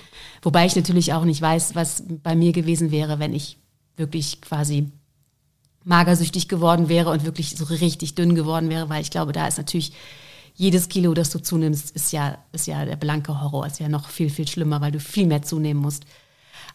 Wobei 0.44 0.68
ich 0.68 0.76
natürlich 0.76 1.12
auch 1.14 1.26
nicht 1.26 1.42
weiß, 1.42 1.74
was 1.74 2.04
bei 2.22 2.36
mir 2.36 2.52
gewesen 2.52 2.92
wäre, 2.92 3.18
wenn 3.18 3.34
ich 3.34 3.58
wirklich 3.98 4.40
quasi 4.40 4.92
magersüchtig 5.84 6.48
geworden 6.48 6.88
wäre 6.88 7.10
und 7.10 7.26
wirklich 7.26 7.56
so 7.58 7.66
richtig 7.66 8.14
dünn 8.16 8.36
geworden 8.36 8.70
wäre, 8.70 8.90
weil 8.90 9.02
ich 9.02 9.10
glaube, 9.10 9.32
da 9.32 9.48
ist 9.48 9.58
natürlich 9.58 9.94
jedes 10.54 10.88
Kilo, 10.90 11.16
das 11.16 11.32
du 11.32 11.40
zunimmst, 11.42 11.92
ist 11.96 12.12
ja, 12.12 12.38
ist 12.52 12.68
ja 12.68 12.86
der 12.86 12.96
blanke 12.98 13.42
Horror, 13.42 13.66
ist 13.66 13.80
ja 13.80 13.90
noch 13.90 14.08
viel, 14.10 14.30
viel 14.30 14.48
schlimmer, 14.48 14.82
weil 14.82 14.92
du 14.92 15.00
viel 15.00 15.26
mehr 15.26 15.42
zunehmen 15.42 15.82
musst. 15.82 16.04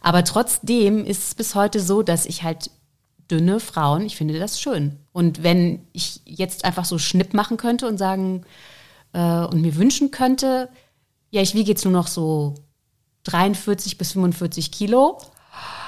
Aber 0.01 0.25
trotzdem 0.25 1.05
ist 1.05 1.23
es 1.29 1.35
bis 1.37 1.55
heute 1.55 1.81
so, 1.81 2.03
dass 2.03 2.27
ich 2.27 2.43
halt 2.43 2.71
dünne 3.31 3.61
Frauen, 3.61 4.05
ich 4.05 4.17
finde 4.17 4.39
das 4.39 4.61
schön. 4.61 4.99
Und 5.13 5.43
wenn 5.43 5.87
ich 5.93 6.21
jetzt 6.25 6.65
einfach 6.65 6.85
so 6.85 6.99
Schnipp 6.99 7.35
machen 7.35 7.57
könnte 7.57 7.87
und 7.89 7.99
sagen 7.99 8.45
äh, 9.13 9.45
und 9.45 9.61
mir 9.61 9.77
wünschen 9.77 10.11
könnte, 10.11 10.69
ja, 11.31 11.41
ich 11.43 11.55
wiege 11.55 11.71
jetzt 11.71 11.85
nur 11.85 11.93
noch 11.93 12.07
so 12.07 12.55
43 13.25 13.99
bis 13.99 14.13
45 14.13 14.71
Kilo, 14.71 15.19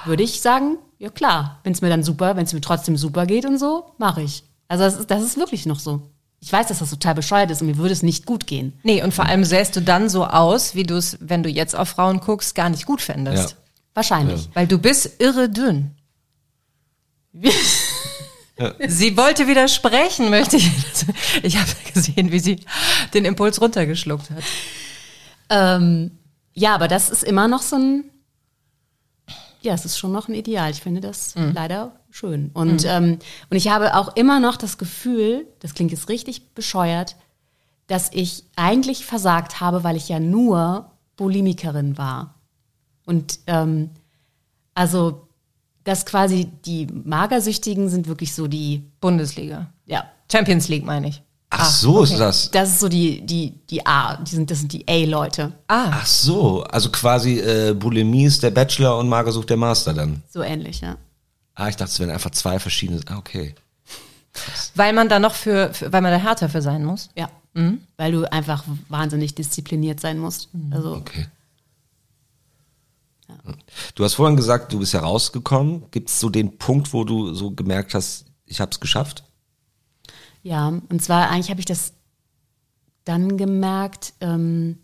würde 0.05 0.23
ich 0.23 0.41
sagen, 0.41 0.79
ja 0.99 1.11
klar, 1.11 1.61
wenn 1.65 1.73
es 1.73 1.83
mir 1.83 1.91
dann 1.91 2.03
super, 2.03 2.37
wenn 2.37 2.45
es 2.45 2.53
mir 2.53 2.61
trotzdem 2.61 2.97
super 2.97 3.27
geht 3.27 3.45
und 3.45 3.59
so, 3.59 3.93
mache 3.99 4.23
ich. 4.23 4.45
Also 4.69 4.85
das 4.85 4.97
ist, 4.97 5.11
das 5.11 5.23
ist 5.23 5.37
wirklich 5.37 5.67
noch 5.67 5.79
so. 5.79 6.03
Ich 6.41 6.53
weiß, 6.53 6.67
dass 6.69 6.81
das 6.81 6.91
total 6.91 7.15
bescheuert 7.15 7.51
ist 7.51 7.61
und 7.61 7.67
mir 7.67 7.79
würde 7.79 7.93
es 7.93 8.03
nicht 8.03 8.27
gut 8.27 8.47
gehen. 8.47 8.75
Nee, 8.83 9.03
und 9.03 9.13
vor 9.13 9.27
allem 9.27 9.45
sähst 9.45 9.75
du 9.75 9.81
dann 9.81 10.09
so 10.09 10.27
aus, 10.27 10.75
wie 10.75 10.85
du 10.85 10.97
es, 10.97 11.17
wenn 11.21 11.43
du 11.43 11.49
jetzt 11.49 11.75
auf 11.75 11.89
Frauen 11.89 12.21
guckst, 12.21 12.55
gar 12.55 12.69
nicht 12.69 12.87
gut 12.87 13.01
fändest. 13.01 13.51
Ja. 13.51 13.57
Wahrscheinlich. 13.95 14.51
Weil 14.53 14.67
du 14.67 14.79
bist 14.79 15.21
irre 15.21 15.49
dünn. 15.49 15.96
Sie 18.89 19.17
wollte 19.17 19.47
widersprechen, 19.47 20.31
möchte 20.31 20.57
ich. 20.57 20.71
Ich 21.43 21.59
habe 21.59 21.71
gesehen, 21.93 22.33
wie 22.33 22.41
sie 22.41 22.61
den 23.13 23.25
Impuls 23.25 23.61
runtergeschluckt 23.61 24.31
hat. 24.31 24.43
Ähm, 25.51 26.13
ja, 26.55 26.75
aber 26.75 26.89
das 26.89 27.11
ist 27.11 27.23
immer 27.23 27.49
noch 27.49 27.61
so 27.61 27.77
ein, 27.77 28.05
ja, 29.61 29.75
es 29.75 29.85
ist 29.85 29.99
schon 29.99 30.13
noch 30.13 30.29
ein 30.29 30.35
Ideal. 30.35 30.71
Ich 30.71 30.81
finde 30.81 31.03
das 31.03 31.35
leider 31.37 32.01
schön. 32.11 32.51
Und, 32.55 32.87
ähm, 32.87 33.19
und 33.51 33.57
ich 33.57 33.69
habe 33.69 33.95
auch 33.95 34.17
immer 34.17 34.41
noch 34.41 34.57
das 34.57 34.79
Gefühl, 34.79 35.47
das 35.61 35.75
klingt 35.75 35.91
jetzt 35.91 36.09
richtig 36.09 36.55
bescheuert, 36.55 37.17
dass 37.87 38.11
ich 38.13 38.45
eigentlich 38.57 39.05
versagt 39.05 39.61
habe, 39.61 39.85
weil 39.85 39.97
ich 39.97 40.09
ja 40.09 40.19
nur 40.19 40.91
Bulimikerin 41.17 41.99
war. 41.99 42.35
Und 43.05 43.39
ähm, 43.47 43.91
also, 44.75 45.26
dass 45.87 46.05
quasi 46.05 46.49
die 46.65 46.87
Magersüchtigen 46.87 47.89
sind 47.89 48.09
wirklich 48.09 48.35
so 48.35 48.47
die, 48.47 48.83
Bundesliga. 49.01 49.69
ja, 49.87 50.05
Champions 50.31 50.69
League 50.69 50.85
meine 50.85 51.09
ich. 51.09 51.23
Ach 51.49 51.71
so 51.71 52.03
ist 52.03 52.19
das. 52.19 52.51
das 52.51 52.71
ist 52.71 52.81
so 52.81 52.89
die, 52.89 53.25
die, 53.25 53.53
die 53.71 53.87
A, 53.87 54.17
die 54.17 54.35
sind, 54.35 54.51
das 54.51 54.59
sind 54.59 54.73
die 54.73 54.85
A-Leute. 54.89 55.53
Ah, 55.69 55.91
Ach 55.93 56.07
so, 56.07 56.65
also 56.65 56.91
quasi 56.91 57.39
äh, 57.39 57.73
Bulimie 57.73 58.25
ist 58.25 58.43
der 58.43 58.51
Bachelor 58.51 58.99
und 58.99 59.09
Magersucht 59.09 59.49
der 59.49 59.57
Master 59.57 59.95
dann. 59.95 60.23
So 60.29 60.43
ähnlich, 60.43 60.81
ja. 60.81 60.97
Ah, 61.55 61.69
ich 61.69 61.77
dachte, 61.77 61.93
es 61.93 62.01
wären 62.01 62.11
einfach 62.11 62.33
zwei 62.33 62.59
verschiedene. 62.59 63.01
Ah, 63.07 63.17
okay. 63.17 63.55
weil 64.75 64.93
man 64.93 65.09
da 65.09 65.21
noch 65.21 65.35
für, 65.35 65.73
für 65.73 65.93
weil 65.93 66.03
man 66.03 66.11
da 66.13 66.19
härter 66.19 66.49
für 66.49 66.61
sein 66.63 66.85
muss. 66.85 67.09
Ja. 67.17 67.31
Weil 67.97 68.13
du 68.13 68.31
einfach 68.31 68.65
wahnsinnig 68.91 69.35
diszipliniert 69.35 70.01
sein 70.01 70.19
musst. 70.19 70.51
Also, 70.73 70.97
Okay. 70.97 71.27
Du 73.95 74.05
hast 74.05 74.15
vorhin 74.15 74.37
gesagt, 74.37 74.73
du 74.73 74.79
bist 74.79 74.93
ja 74.93 75.01
rausgekommen. 75.01 75.91
Gibt 75.91 76.11
es 76.11 76.21
so 76.21 76.31
den 76.31 76.59
Punkt, 76.59 76.93
wo 76.93 77.05
du 77.05 77.35
so 77.35 77.51
gemerkt 77.51 77.95
hast, 77.95 78.27
ich 78.45 78.61
habe 78.61 78.71
es 78.71 78.81
geschafft? 78.81 79.25
ja. 80.47 80.69
Und 80.69 81.03
zwar, 81.03 81.29
eigentlich 81.29 81.51
habe 81.51 81.61
ich 81.61 81.67
das 81.67 81.93
dann 83.05 83.37
gemerkt, 83.37 84.15
ähm, 84.21 84.79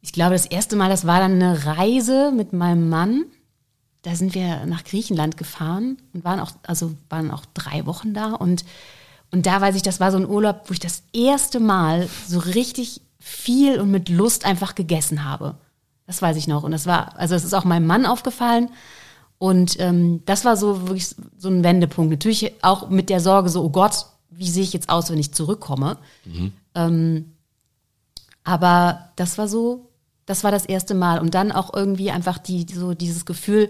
ich 0.00 0.12
glaube, 0.12 0.32
das 0.32 0.46
erste 0.46 0.76
Mal, 0.76 0.88
das 0.88 1.06
war 1.06 1.18
dann 1.18 1.34
eine 1.34 1.66
Reise 1.66 2.32
mit 2.34 2.52
meinem 2.52 2.88
Mann. 2.88 3.24
Da 4.02 4.14
sind 4.14 4.34
wir 4.34 4.64
nach 4.64 4.84
Griechenland 4.84 5.36
gefahren 5.36 5.98
und 6.14 6.24
waren 6.24 6.40
auch, 6.40 6.52
also 6.62 6.94
waren 7.10 7.30
auch 7.30 7.44
drei 7.52 7.84
Wochen 7.84 8.14
da. 8.14 8.32
Und, 8.32 8.64
und 9.30 9.44
da 9.44 9.60
weiß 9.60 9.74
ich, 9.74 9.82
das 9.82 10.00
war 10.00 10.10
so 10.10 10.16
ein 10.16 10.28
Urlaub, 10.28 10.62
wo 10.68 10.72
ich 10.72 10.80
das 10.80 11.02
erste 11.12 11.60
Mal 11.60 12.08
so 12.26 12.38
richtig 12.38 13.02
viel 13.18 13.78
und 13.78 13.90
mit 13.90 14.08
Lust 14.08 14.46
einfach 14.46 14.74
gegessen 14.74 15.24
habe. 15.24 15.58
Das 16.10 16.22
weiß 16.22 16.36
ich 16.36 16.48
noch. 16.48 16.64
Und 16.64 16.72
das 16.72 16.86
war, 16.86 17.16
also 17.20 17.36
es 17.36 17.44
ist 17.44 17.54
auch 17.54 17.62
meinem 17.62 17.86
Mann 17.86 18.04
aufgefallen. 18.04 18.70
Und 19.38 19.78
ähm, 19.78 20.24
das 20.26 20.44
war 20.44 20.56
so 20.56 20.88
wirklich 20.88 21.14
so 21.38 21.48
ein 21.48 21.62
Wendepunkt. 21.62 22.10
Natürlich 22.10 22.52
auch 22.64 22.90
mit 22.90 23.10
der 23.10 23.20
Sorge, 23.20 23.48
so, 23.48 23.62
oh 23.62 23.70
Gott, 23.70 24.06
wie 24.28 24.48
sehe 24.48 24.64
ich 24.64 24.72
jetzt 24.72 24.88
aus, 24.88 25.08
wenn 25.08 25.20
ich 25.20 25.32
zurückkomme? 25.32 25.98
Ähm, 26.74 27.36
aber 28.42 29.12
das 29.14 29.38
war 29.38 29.46
so, 29.46 29.88
das 30.26 30.42
war 30.42 30.50
das 30.50 30.66
erste 30.66 30.94
Mal. 30.94 31.20
Und 31.20 31.36
dann 31.36 31.52
auch 31.52 31.72
irgendwie 31.72 32.10
einfach 32.10 32.38
die, 32.38 32.66
so 32.68 32.92
dieses 32.92 33.24
Gefühl, 33.24 33.68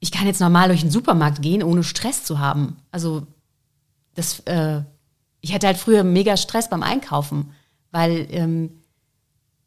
ich 0.00 0.10
kann 0.10 0.26
jetzt 0.26 0.40
normal 0.40 0.68
durch 0.68 0.80
den 0.80 0.90
Supermarkt 0.90 1.42
gehen, 1.42 1.62
ohne 1.62 1.84
Stress 1.84 2.24
zu 2.24 2.38
haben. 2.38 2.78
Also 2.90 3.26
das, 4.14 4.40
äh, 4.46 4.80
ich 5.42 5.52
hatte 5.52 5.66
halt 5.66 5.76
früher 5.76 6.02
mega 6.02 6.38
Stress 6.38 6.70
beim 6.70 6.82
Einkaufen, 6.82 7.52
weil 7.90 8.26
ähm, 8.30 8.81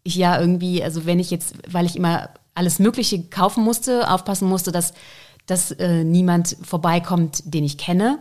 ich 0.05 0.15
ja 0.15 0.39
irgendwie, 0.39 0.83
also 0.83 1.05
wenn 1.05 1.19
ich 1.19 1.31
jetzt, 1.31 1.55
weil 1.67 1.85
ich 1.85 1.97
immer 1.97 2.29
alles 2.53 2.79
Mögliche 2.79 3.23
kaufen 3.23 3.63
musste, 3.63 4.09
aufpassen 4.09 4.47
musste, 4.47 4.71
dass, 4.71 4.93
dass 5.47 5.71
äh, 5.71 6.03
niemand 6.03 6.55
vorbeikommt, 6.61 7.41
den 7.53 7.65
ich 7.65 7.77
kenne, 7.77 8.19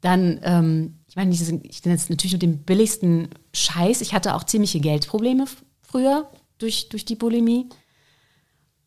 dann, 0.00 0.40
ähm, 0.42 0.94
ich 1.06 1.16
meine, 1.16 1.32
ich 1.32 1.82
bin 1.82 1.92
jetzt 1.92 2.08
natürlich 2.08 2.32
mit 2.32 2.42
dem 2.42 2.58
billigsten 2.62 3.28
Scheiß. 3.52 4.00
Ich 4.00 4.14
hatte 4.14 4.34
auch 4.34 4.44
ziemliche 4.44 4.80
Geldprobleme 4.80 5.44
früher 5.82 6.30
durch, 6.58 6.88
durch 6.88 7.04
die 7.04 7.16
Bulimie. 7.16 7.68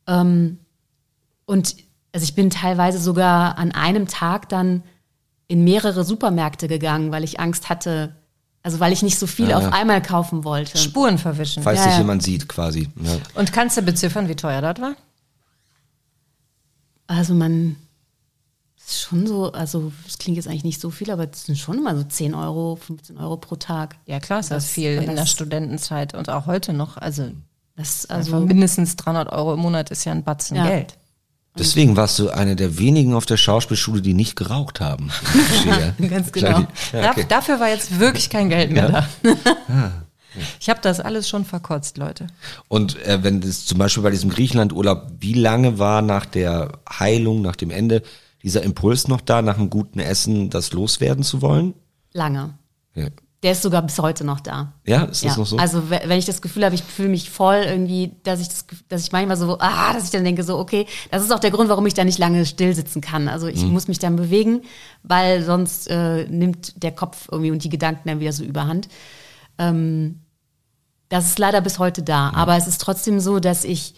Ähm, 0.07 0.57
und 1.45 1.75
also 2.13 2.23
ich 2.23 2.33
bin 2.33 2.49
teilweise 2.49 2.97
sogar 2.97 3.59
an 3.59 3.71
einem 3.71 4.07
Tag 4.07 4.49
dann 4.49 4.83
in 5.47 5.63
mehrere 5.63 6.03
Supermärkte 6.03 6.67
gegangen, 6.67 7.11
weil 7.11 7.23
ich 7.23 7.39
Angst 7.39 7.69
hatte, 7.69 8.15
also 8.63 8.79
weil 8.79 8.91
ich 8.93 9.03
nicht 9.03 9.19
so 9.19 9.27
viel 9.27 9.49
Ja, 9.49 9.57
auf 9.57 9.63
ja. 9.63 9.69
einmal 9.69 10.01
kaufen 10.01 10.43
wollte. 10.43 10.77
Spuren 10.77 11.17
verwischen. 11.17 11.61
Falls 11.63 11.79
Ja, 11.79 11.85
dich 11.85 11.93
ja. 11.93 11.99
jemand 11.99 12.23
sieht, 12.23 12.47
quasi. 12.47 12.89
Ja. 13.01 13.17
Und 13.35 13.51
kannst 13.53 13.77
du 13.77 13.81
beziffern, 13.81 14.27
wie 14.29 14.35
teuer 14.35 14.61
das 14.61 14.79
war? 14.81 14.95
Also 17.07 17.33
man 17.33 17.75
ist 18.77 19.01
schon 19.01 19.27
so, 19.27 19.51
also 19.51 19.91
es 20.07 20.17
klingt 20.17 20.37
jetzt 20.37 20.47
eigentlich 20.47 20.63
nicht 20.63 20.81
so 20.81 20.89
viel, 20.89 21.11
aber 21.11 21.29
es 21.29 21.43
sind 21.45 21.57
schon 21.57 21.77
immer 21.77 21.95
so 21.95 22.03
10 22.03 22.33
Euro, 22.33 22.75
15 22.77 23.17
Euro 23.17 23.37
pro 23.37 23.55
Tag. 23.55 23.95
Ja, 24.05 24.19
klar 24.19 24.39
ist 24.39 24.51
das, 24.51 24.63
Das- 24.65 24.71
viel 24.73 24.91
in 24.93 25.07
das- 25.07 25.15
der 25.15 25.25
Studentenzeit 25.25 26.13
und 26.13 26.29
auch 26.29 26.45
heute 26.45 26.73
noch. 26.73 26.97
Also, 26.97 27.31
Das 27.75 28.05
also 28.05 28.35
also 28.35 28.45
mindestens 28.45 28.95
300 28.95 29.31
Euro 29.31 29.53
im 29.55 29.59
Monat 29.59 29.89
ist 29.89 30.05
ja 30.05 30.11
ein 30.11 30.23
Batzen 30.23 30.57
Ja. 30.57 30.67
Geld. 30.67 30.97
Deswegen 31.57 31.95
warst 31.95 32.17
du 32.17 32.29
eine 32.29 32.55
der 32.55 32.79
wenigen 32.79 33.13
auf 33.13 33.25
der 33.27 33.37
Schauspielschule, 33.37 34.01
die 34.01 34.13
nicht 34.15 34.35
geraucht 34.35 34.79
haben. 34.81 35.11
Ganz 36.09 36.31
genau. 36.31 36.61
Ja, 36.91 37.11
okay. 37.11 37.25
Da- 37.29 37.35
Dafür 37.37 37.59
war 37.59 37.69
jetzt 37.69 37.99
wirklich 37.99 38.29
kein 38.29 38.49
Geld 38.49 38.71
mehr 38.71 38.89
da. 38.89 39.07
Ich 40.59 40.67
habe 40.67 40.79
das 40.81 40.99
alles 40.99 41.29
schon 41.29 41.45
verkotzt, 41.45 41.99
Leute. 41.99 42.25
Und 42.67 42.99
äh, 43.05 43.23
wenn 43.23 43.43
es 43.43 43.67
zum 43.67 43.77
Beispiel 43.77 44.01
bei 44.01 44.09
diesem 44.09 44.31
Griechenland-Urlaub, 44.31 45.11
wie 45.19 45.35
lange 45.35 45.77
war 45.77 46.01
nach 46.01 46.25
der 46.25 46.79
Heilung, 46.89 47.43
nach 47.43 47.55
dem 47.55 47.69
Ende, 47.69 48.01
dieser 48.41 48.63
Impuls 48.63 49.07
noch 49.07 49.21
da, 49.21 49.43
nach 49.43 49.59
einem 49.59 49.69
guten 49.69 49.99
Essen 49.99 50.49
das 50.49 50.73
loswerden 50.73 51.23
zu 51.23 51.43
wollen? 51.43 51.75
lange. 52.13 52.55
Ja, 52.95 53.09
Der 53.43 53.51
ist 53.51 53.61
sogar 53.61 53.81
bis 53.81 53.99
heute 53.99 54.23
noch 54.23 54.39
da. 54.39 54.73
ja 54.85 55.03
ist 55.03 55.23
das 55.23 55.33
ja. 55.33 55.37
noch 55.37 55.45
so? 55.45 55.57
Also 55.57 55.89
we- 55.89 56.01
wenn 56.05 56.17
ich 56.17 56.25
das 56.25 56.41
Gefühl 56.41 56.63
habe, 56.63 56.73
ich 56.75 56.81
fühle 56.83 57.09
mich 57.09 57.29
voll 57.29 57.63
irgendwie, 57.65 58.15
dass 58.23 58.39
ich 58.39 58.47
das, 58.47 58.65
dass 58.87 59.03
ich 59.03 59.11
manchmal 59.11 59.35
so, 59.37 59.57
ah, 59.59 59.91
dass 59.93 60.05
ich 60.05 60.09
dann 60.11 60.23
denke 60.23 60.43
so, 60.43 60.57
okay, 60.57 60.85
das 61.11 61.21
ist 61.23 61.31
auch 61.31 61.39
der 61.39 61.51
Grund, 61.51 61.69
warum 61.69 61.85
ich 61.85 61.93
da 61.93 62.05
nicht 62.05 62.19
lange 62.19 62.45
still 62.45 62.73
sitzen 62.73 63.01
kann. 63.01 63.27
Also 63.27 63.47
ich 63.47 63.63
muss 63.65 63.87
mich 63.89 63.99
dann 63.99 64.15
bewegen, 64.15 64.61
weil 65.03 65.43
sonst 65.43 65.89
äh, 65.89 66.25
nimmt 66.29 66.81
der 66.81 66.93
Kopf 66.93 67.27
irgendwie 67.31 67.51
und 67.51 67.63
die 67.63 67.69
Gedanken 67.69 68.07
dann 68.07 68.19
wieder 68.21 68.31
so 68.33 68.43
überhand. 68.45 68.87
Ähm, 69.57 70.21
das 71.09 71.25
ist 71.27 71.37
leider 71.37 71.61
bis 71.61 71.77
heute 71.79 72.01
da. 72.01 72.31
Aber 72.33 72.55
es 72.57 72.65
ist 72.67 72.79
trotzdem 72.81 73.19
so, 73.19 73.39
dass 73.39 73.65
ich 73.65 73.93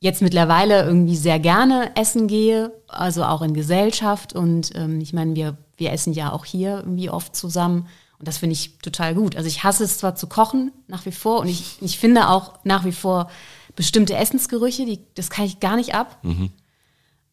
jetzt 0.00 0.20
mittlerweile 0.22 0.82
irgendwie 0.84 1.16
sehr 1.16 1.38
gerne 1.38 1.90
essen 1.96 2.26
gehe, 2.28 2.72
also 2.88 3.24
auch 3.24 3.42
in 3.42 3.54
Gesellschaft. 3.54 4.32
Und 4.34 4.72
ähm, 4.74 5.00
ich 5.00 5.12
meine, 5.12 5.34
wir, 5.34 5.56
wir 5.76 5.92
essen 5.92 6.12
ja 6.12 6.32
auch 6.32 6.44
hier 6.44 6.78
irgendwie 6.78 7.08
oft 7.10 7.34
zusammen. 7.34 7.86
Und 8.18 8.26
das 8.26 8.38
finde 8.38 8.54
ich 8.54 8.78
total 8.78 9.14
gut. 9.14 9.36
Also 9.36 9.46
ich 9.46 9.62
hasse 9.62 9.84
es 9.84 9.98
zwar 9.98 10.16
zu 10.16 10.26
kochen, 10.26 10.72
nach 10.88 11.06
wie 11.06 11.12
vor, 11.12 11.40
und 11.40 11.48
ich, 11.48 11.80
ich 11.80 11.98
finde 11.98 12.28
auch 12.28 12.64
nach 12.64 12.84
wie 12.84 12.92
vor 12.92 13.30
bestimmte 13.76 14.16
Essensgerüche, 14.16 14.84
die, 14.86 15.00
das 15.14 15.30
kann 15.30 15.44
ich 15.44 15.60
gar 15.60 15.76
nicht 15.76 15.94
ab. 15.94 16.18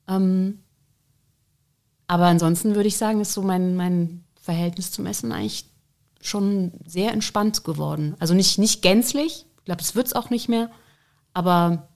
Ähm, 0.07 0.59
aber 2.07 2.25
ansonsten 2.25 2.75
würde 2.75 2.87
ich 2.87 2.97
sagen, 2.97 3.19
ist 3.19 3.33
so 3.33 3.41
mein, 3.41 3.75
mein 3.75 4.23
Verhältnis 4.39 4.91
zum 4.91 5.07
Essen 5.07 5.31
eigentlich 5.31 5.65
schon 6.21 6.73
sehr 6.85 7.11
entspannt 7.13 7.63
geworden. 7.63 8.15
Also 8.19 8.35
nicht, 8.35 8.59
nicht 8.59 8.83
gänzlich, 8.83 9.47
ich 9.57 9.65
glaube, 9.65 9.81
es 9.81 9.95
wird 9.95 10.07
es 10.07 10.13
auch 10.13 10.29
nicht 10.29 10.49
mehr, 10.49 10.69
aber 11.33 11.87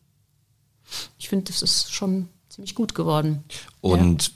ich 1.19 1.29
finde, 1.29 1.45
das 1.45 1.61
ist 1.61 1.93
schon 1.93 2.29
ziemlich 2.49 2.73
gut 2.73 2.95
geworden. 2.95 3.43
Und 3.81 4.31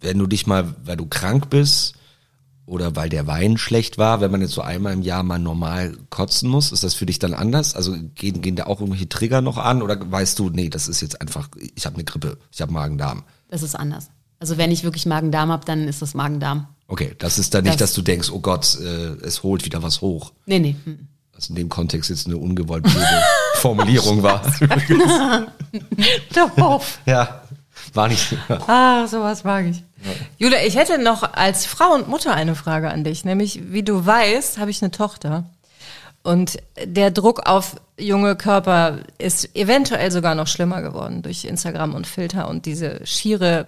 wenn 0.00 0.18
du 0.18 0.26
dich 0.26 0.48
mal, 0.48 0.74
weil 0.84 0.96
du 0.96 1.06
krank 1.06 1.50
bist 1.50 1.94
oder 2.66 2.96
weil 2.96 3.08
der 3.08 3.26
Wein 3.26 3.58
schlecht 3.58 3.98
war, 3.98 4.20
wenn 4.20 4.30
man 4.30 4.40
jetzt 4.40 4.54
so 4.54 4.62
einmal 4.62 4.92
im 4.94 5.02
Jahr 5.02 5.22
mal 5.22 5.38
normal 5.38 5.96
kotzen 6.10 6.48
muss, 6.48 6.72
ist 6.72 6.82
das 6.84 6.94
für 6.94 7.06
dich 7.06 7.18
dann 7.18 7.34
anders? 7.34 7.74
Also 7.74 7.94
gehen, 8.14 8.40
gehen 8.40 8.56
da 8.56 8.64
auch 8.66 8.80
irgendwelche 8.80 9.08
Trigger 9.08 9.40
noch 9.42 9.58
an 9.58 9.82
oder 9.82 9.98
weißt 10.10 10.38
du, 10.38 10.48
nee, 10.50 10.68
das 10.70 10.88
ist 10.88 11.00
jetzt 11.02 11.20
einfach, 11.20 11.48
ich 11.74 11.84
habe 11.86 11.96
eine 11.96 12.04
Grippe, 12.04 12.38
ich 12.50 12.60
habe 12.62 12.72
Magen-Darm. 12.72 13.24
Das 13.50 13.62
ist 13.62 13.74
anders. 13.74 14.08
Also 14.40 14.56
wenn 14.58 14.70
ich 14.70 14.82
wirklich 14.84 15.06
Magen-Darm 15.06 15.50
habe, 15.50 15.64
dann 15.64 15.86
ist 15.88 16.00
das 16.02 16.14
Magen-Darm. 16.14 16.66
Okay, 16.86 17.14
das 17.18 17.38
ist 17.38 17.54
dann 17.54 17.64
nicht, 17.64 17.80
Das- 17.80 17.90
dass 17.90 17.94
du 17.94 18.02
denkst, 18.02 18.30
oh 18.30 18.40
Gott, 18.40 18.78
äh, 18.80 19.14
es 19.24 19.42
holt 19.42 19.64
wieder 19.64 19.82
was 19.82 20.00
hoch. 20.00 20.32
Nee, 20.46 20.58
nee. 20.58 20.76
hm. 20.84 21.08
Was 21.34 21.48
in 21.48 21.56
dem 21.56 21.68
Kontext 21.68 22.10
jetzt 22.10 22.26
eine 22.26 22.36
ungewollt 22.36 22.84
blöde 22.84 23.22
Formulierung 23.56 24.22
war. 24.22 24.40
Doof. 26.56 27.00
ja, 27.06 27.42
war 27.92 28.08
nicht. 28.08 28.36
Ah, 28.66 29.06
sowas 29.06 29.44
mag 29.44 29.66
ich. 29.66 29.82
Julia, 30.38 30.58
ich 30.64 30.76
hätte 30.76 30.98
noch 30.98 31.34
als 31.34 31.66
Frau 31.66 31.94
und 31.94 32.08
Mutter 32.08 32.34
eine 32.34 32.54
Frage 32.54 32.90
an 32.90 33.04
dich. 33.04 33.24
Nämlich, 33.24 33.72
wie 33.72 33.82
du 33.82 34.04
weißt, 34.04 34.58
habe 34.58 34.70
ich 34.70 34.82
eine 34.82 34.90
Tochter. 34.90 35.44
Und 36.22 36.56
der 36.82 37.10
Druck 37.10 37.46
auf 37.46 37.76
junge 37.98 38.34
Körper 38.34 39.00
ist 39.18 39.54
eventuell 39.54 40.10
sogar 40.10 40.34
noch 40.34 40.46
schlimmer 40.46 40.80
geworden 40.80 41.22
durch 41.22 41.44
Instagram 41.44 41.94
und 41.94 42.06
Filter 42.06 42.48
und 42.48 42.64
diese 42.64 43.06
schiere, 43.06 43.66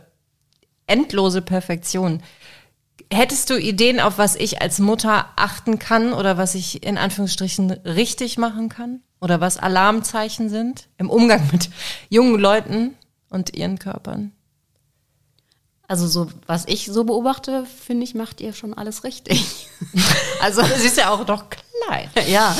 endlose 0.87 1.43
Perfektion. 1.43 2.23
Hättest 3.13 3.51
du 3.51 3.59
Ideen, 3.59 4.01
auf 4.01 4.17
was 4.19 4.37
ich 4.37 4.63
als 4.63 4.79
Mutter 4.79 5.27
achten 5.37 5.79
kann 5.79 6.13
oder 6.13 6.39
was 6.39 6.55
ich 6.55 6.83
in 6.83 6.97
Anführungsstrichen 6.97 7.71
richtig 7.71 8.39
machen 8.39 8.69
kann? 8.69 9.01
Oder 9.21 9.41
was 9.41 9.59
Alarmzeichen 9.59 10.49
sind 10.49 10.89
im 10.99 11.11
Umgang 11.11 11.49
mit 11.53 11.71
jungen 12.09 12.41
Leuten 12.41 12.95
und 13.37 13.57
ihren 13.57 13.79
Körpern? 13.79 14.33
Also 15.89 16.09
so, 16.09 16.27
was 16.47 16.65
ich 16.67 16.87
so 16.87 17.05
beobachte, 17.05 17.65
finde 17.65 18.03
ich, 18.03 18.15
macht 18.15 18.41
ihr 18.41 18.53
schon 18.53 18.75
alles 18.75 19.05
richtig. 19.05 19.69
also 20.43 20.63
Sie 20.79 20.87
ist 20.87 20.97
ja 20.97 21.11
auch 21.11 21.27
noch 21.27 21.45
klein. 21.49 22.11
ja, 22.29 22.57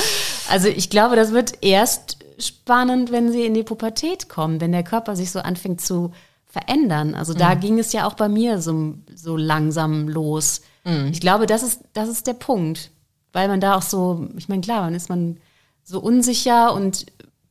also 0.49 0.69
ich 0.69 0.89
glaube, 0.89 1.15
das 1.15 1.33
wird 1.33 1.61
erst 1.61 2.17
spannend, 2.39 3.11
wenn 3.11 3.31
sie 3.31 3.45
in 3.45 3.53
die 3.53 3.63
Pubertät 3.63 4.29
kommen, 4.29 4.61
wenn 4.61 4.71
der 4.71 4.83
Körper 4.83 5.15
sich 5.15 5.31
so 5.31 5.39
anfängt 5.39 5.81
zu 5.81 6.13
verändern. 6.45 7.15
Also 7.15 7.33
da 7.33 7.55
ging 7.55 7.77
es 7.79 7.91
ja 7.91 8.07
auch 8.07 8.13
bei 8.13 8.29
mir 8.29 8.61
so, 8.61 8.93
so 9.13 9.35
langsam 9.35 10.07
los. 10.07 10.61
Ich 11.11 11.19
glaube, 11.19 11.47
das 11.47 11.63
ist, 11.63 11.81
das 11.93 12.07
ist 12.07 12.27
der 12.27 12.33
Punkt. 12.33 12.91
Weil 13.33 13.49
man 13.49 13.59
da 13.59 13.75
auch 13.75 13.81
so, 13.81 14.27
ich 14.37 14.47
meine, 14.47 14.61
klar, 14.61 14.83
dann 14.83 14.95
ist 14.95 15.09
man 15.09 15.37
so 15.83 15.99
unsicher 15.99 16.73
und 16.73 17.07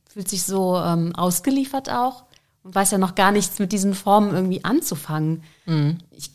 fühlt 0.09 0.27
sich 0.27 0.43
so 0.43 0.77
ähm, 0.77 1.15
ausgeliefert 1.15 1.89
auch 1.89 2.23
und 2.67 2.75
weiß 2.75 2.91
ja 2.91 2.97
noch 2.97 3.15
gar 3.15 3.31
nichts 3.31 3.59
mit 3.59 3.71
diesen 3.71 3.93
Formen 3.95 4.33
irgendwie 4.33 4.63
anzufangen. 4.63 5.43
Ich, 6.11 6.31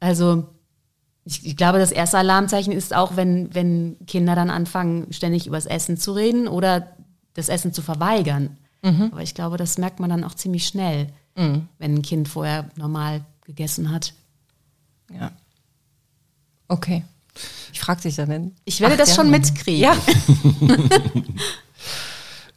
also 0.00 0.46
ich, 1.24 1.46
ich 1.46 1.56
glaube, 1.56 1.78
das 1.78 1.92
erste 1.92 2.18
Alarmzeichen 2.18 2.72
ist 2.72 2.94
auch, 2.94 3.16
wenn, 3.16 3.54
wenn 3.54 3.96
Kinder 4.06 4.34
dann 4.34 4.50
anfangen, 4.50 5.12
ständig 5.12 5.46
übers 5.46 5.66
Essen 5.66 5.96
zu 5.96 6.12
reden 6.12 6.46
oder 6.46 6.94
das 7.32 7.48
Essen 7.48 7.72
zu 7.72 7.80
verweigern. 7.82 8.58
Aber 9.12 9.22
ich 9.22 9.34
glaube, 9.34 9.56
das 9.56 9.78
merkt 9.78 9.98
man 9.98 10.10
dann 10.10 10.24
auch 10.24 10.34
ziemlich 10.34 10.66
schnell, 10.66 11.06
wenn 11.78 11.94
ein 11.94 12.02
Kind 12.02 12.28
vorher 12.28 12.68
normal 12.76 13.24
gegessen 13.46 13.90
hat. 13.90 14.12
Ja. 15.10 15.32
Okay. 16.68 17.02
Ich 17.72 17.80
frage 17.80 18.02
dich 18.02 18.16
dann. 18.16 18.52
Ich 18.64 18.80
werde 18.80 18.94
acht 18.94 19.00
das 19.00 19.14
schon 19.14 19.30
mitkriegen. 19.30 19.80
Ja. 19.80 19.96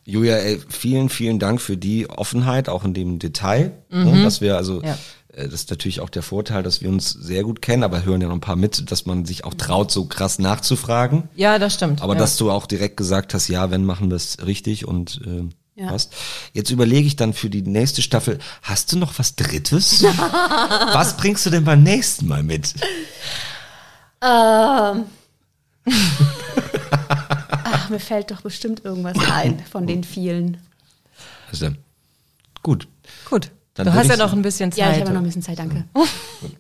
Julia, 0.10 0.38
ey, 0.38 0.62
vielen, 0.70 1.10
vielen 1.10 1.38
Dank 1.38 1.60
für 1.60 1.76
die 1.76 2.10
Offenheit, 2.10 2.70
auch 2.70 2.86
in 2.86 2.94
dem 2.94 3.20
Detail, 3.20 3.74
ne, 3.90 4.24
dass 4.24 4.40
wir 4.40 4.56
also, 4.56 4.82
Ja. 4.82 4.98
äh, 5.34 5.44
das 5.50 5.54
ist 5.56 5.70
natürlich 5.70 6.00
auch 6.00 6.10
der 6.10 6.24
Vorteil, 6.24 6.64
dass 6.64 6.82
wir 6.82 6.88
uns 6.88 7.10
sehr 7.10 7.44
gut 7.44 7.62
kennen, 7.62 7.84
aber 7.84 8.06
hören 8.06 8.22
ja 8.22 8.28
noch 8.30 8.36
ein 8.36 8.40
paar 8.40 8.56
mit, 8.56 8.90
dass 8.90 9.06
man 9.06 9.26
sich 9.26 9.44
auch 9.44 9.54
traut, 9.54 9.92
so 9.92 10.06
krass 10.06 10.40
nachzufragen. 10.40 11.28
ja, 11.36 11.60
das 11.60 11.74
stimmt. 11.74 12.02
Aber 12.02 12.14
ja. 12.14 12.20
dass 12.20 12.38
du 12.38 12.50
auch 12.52 12.68
direkt 12.68 12.96
gesagt 12.96 13.34
hast, 13.34 13.50
ja, 13.50 13.70
wenn 13.70 13.84
machen 13.84 14.10
wir 14.10 14.16
es 14.16 14.38
richtig 14.46 14.88
und 14.88 15.20
äh, 15.26 15.44
Ja. 15.82 15.90
passt. 15.90 16.14
Jetzt 16.54 16.72
überlege 16.72 17.06
ich 17.06 17.18
dann 17.18 17.34
für 17.34 17.50
die 17.50 17.62
nächste 17.62 18.02
Staffel, 18.02 18.40
hast 18.62 18.94
du 18.94 18.98
noch 18.98 19.20
was 19.20 19.36
Drittes? 19.36 20.04
was 20.94 21.18
bringst 21.18 21.46
du 21.46 21.50
denn 21.50 21.66
beim 21.66 21.84
nächsten 21.84 22.28
Mal 22.28 22.44
mit? 22.44 22.74
Ähm. 24.24 25.04
Ach, 27.88 27.90
mir 27.92 28.00
fällt 28.00 28.32
doch 28.32 28.42
bestimmt 28.42 28.84
irgendwas 28.84 29.18
ein 29.32 29.60
von 29.72 29.88
den 29.88 30.04
vielen. 30.04 30.58
Also, 31.52 31.70
gut. 32.64 32.88
Gut. 33.30 33.52
Dann 33.76 33.86
du 33.86 33.94
hast 33.94 34.10
ja 34.10 34.18
noch 34.18 34.34
ein 34.34 34.42
bisschen 34.42 34.72
Zeit. 34.72 34.80
Ja, 34.80 34.92
ich 34.92 35.02
habe 35.02 35.12
noch 35.12 35.22
ein 35.22 35.26
bisschen 35.26 35.44
Zeit, 35.44 35.60
danke. 35.60 35.86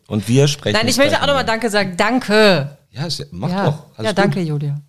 Und 0.07 0.27
wir 0.27 0.47
sprechen. 0.47 0.77
Nein, 0.77 0.87
ich 0.87 0.97
möchte 0.97 1.21
auch 1.21 1.25
nochmal. 1.27 1.45
Danke 1.45 1.69
sagen. 1.69 1.97
Danke. 1.97 2.77
Ja, 2.91 3.07
mach 3.31 3.49
Ja, 3.49 3.65
doch. 3.65 3.85
Alles 3.97 4.05
ja 4.05 4.09
gut. 4.11 4.17
danke, 4.17 4.41
Julia. 4.41 4.79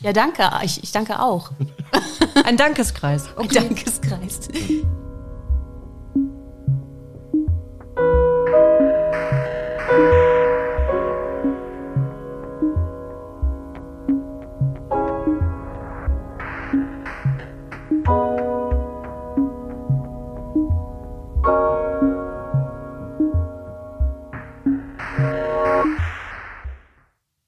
Ja, 0.00 0.12
danke. 0.12 0.50
Ich, 0.62 0.82
ich 0.82 0.90
danke 0.90 1.20
auch. 1.20 1.52
Ein 2.44 2.56
Dankeskreis. 2.56 3.28
Ein 3.36 3.48
Dankeskreis. 3.48 4.48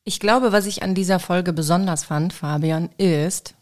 Ich 0.09 0.21
glaube, 0.21 0.53
was 0.53 0.67
ich 0.67 0.85
an 0.85 0.95
dieser 0.95 1.19
Folge 1.19 1.53
besonders 1.53 2.05
fand, 2.05 2.33
Fabian, 2.33 2.91
ist, 2.97 3.55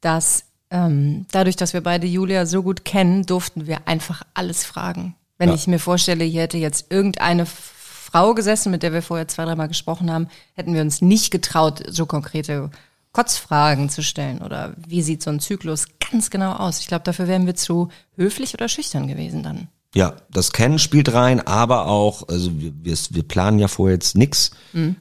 dass 0.00 0.44
ähm, 0.70 1.26
dadurch, 1.32 1.56
dass 1.56 1.72
wir 1.72 1.80
beide 1.80 2.06
Julia 2.06 2.46
so 2.46 2.62
gut 2.62 2.84
kennen, 2.84 3.26
durften 3.26 3.66
wir 3.66 3.88
einfach 3.88 4.22
alles 4.34 4.64
fragen. 4.64 5.16
Wenn 5.36 5.48
Ja. 5.48 5.54
ich 5.56 5.66
mir 5.66 5.80
vorstelle, 5.80 6.22
hier 6.24 6.42
hätte 6.42 6.58
jetzt 6.58 6.92
irgendeine 6.92 7.44
Frau 7.44 8.34
gesessen, 8.34 8.70
mit 8.70 8.84
der 8.84 8.92
wir 8.92 9.02
vorher 9.02 9.26
zwei, 9.26 9.44
dreimal 9.46 9.66
gesprochen 9.66 10.12
haben, 10.12 10.28
hätten 10.54 10.74
wir 10.74 10.80
uns 10.80 11.02
nicht 11.02 11.32
getraut, 11.32 11.82
so 11.88 12.06
konkrete 12.06 12.70
Kotzfragen 13.10 13.90
zu 13.90 14.02
stellen 14.04 14.42
oder 14.42 14.74
wie 14.76 15.02
sieht 15.02 15.24
so 15.24 15.30
ein 15.30 15.40
Zyklus 15.40 15.86
ganz 16.12 16.30
genau 16.30 16.52
aus. 16.52 16.78
Ich 16.78 16.86
glaube, 16.86 17.02
dafür 17.04 17.26
wären 17.26 17.46
wir 17.46 17.56
zu 17.56 17.88
höflich 18.14 18.54
oder 18.54 18.68
schüchtern 18.68 19.08
gewesen 19.08 19.42
dann. 19.42 19.66
Ja, 19.94 20.16
das 20.30 20.52
Kennen 20.52 20.78
spielt 20.78 21.12
rein, 21.14 21.40
aber 21.40 21.86
auch, 21.86 22.28
also 22.28 22.50
wir, 22.54 22.72
wir, 23.10 23.22
planen 23.22 23.58
ja 23.58 23.68
vorher 23.68 23.94
jetzt 23.94 24.16
nix. 24.16 24.50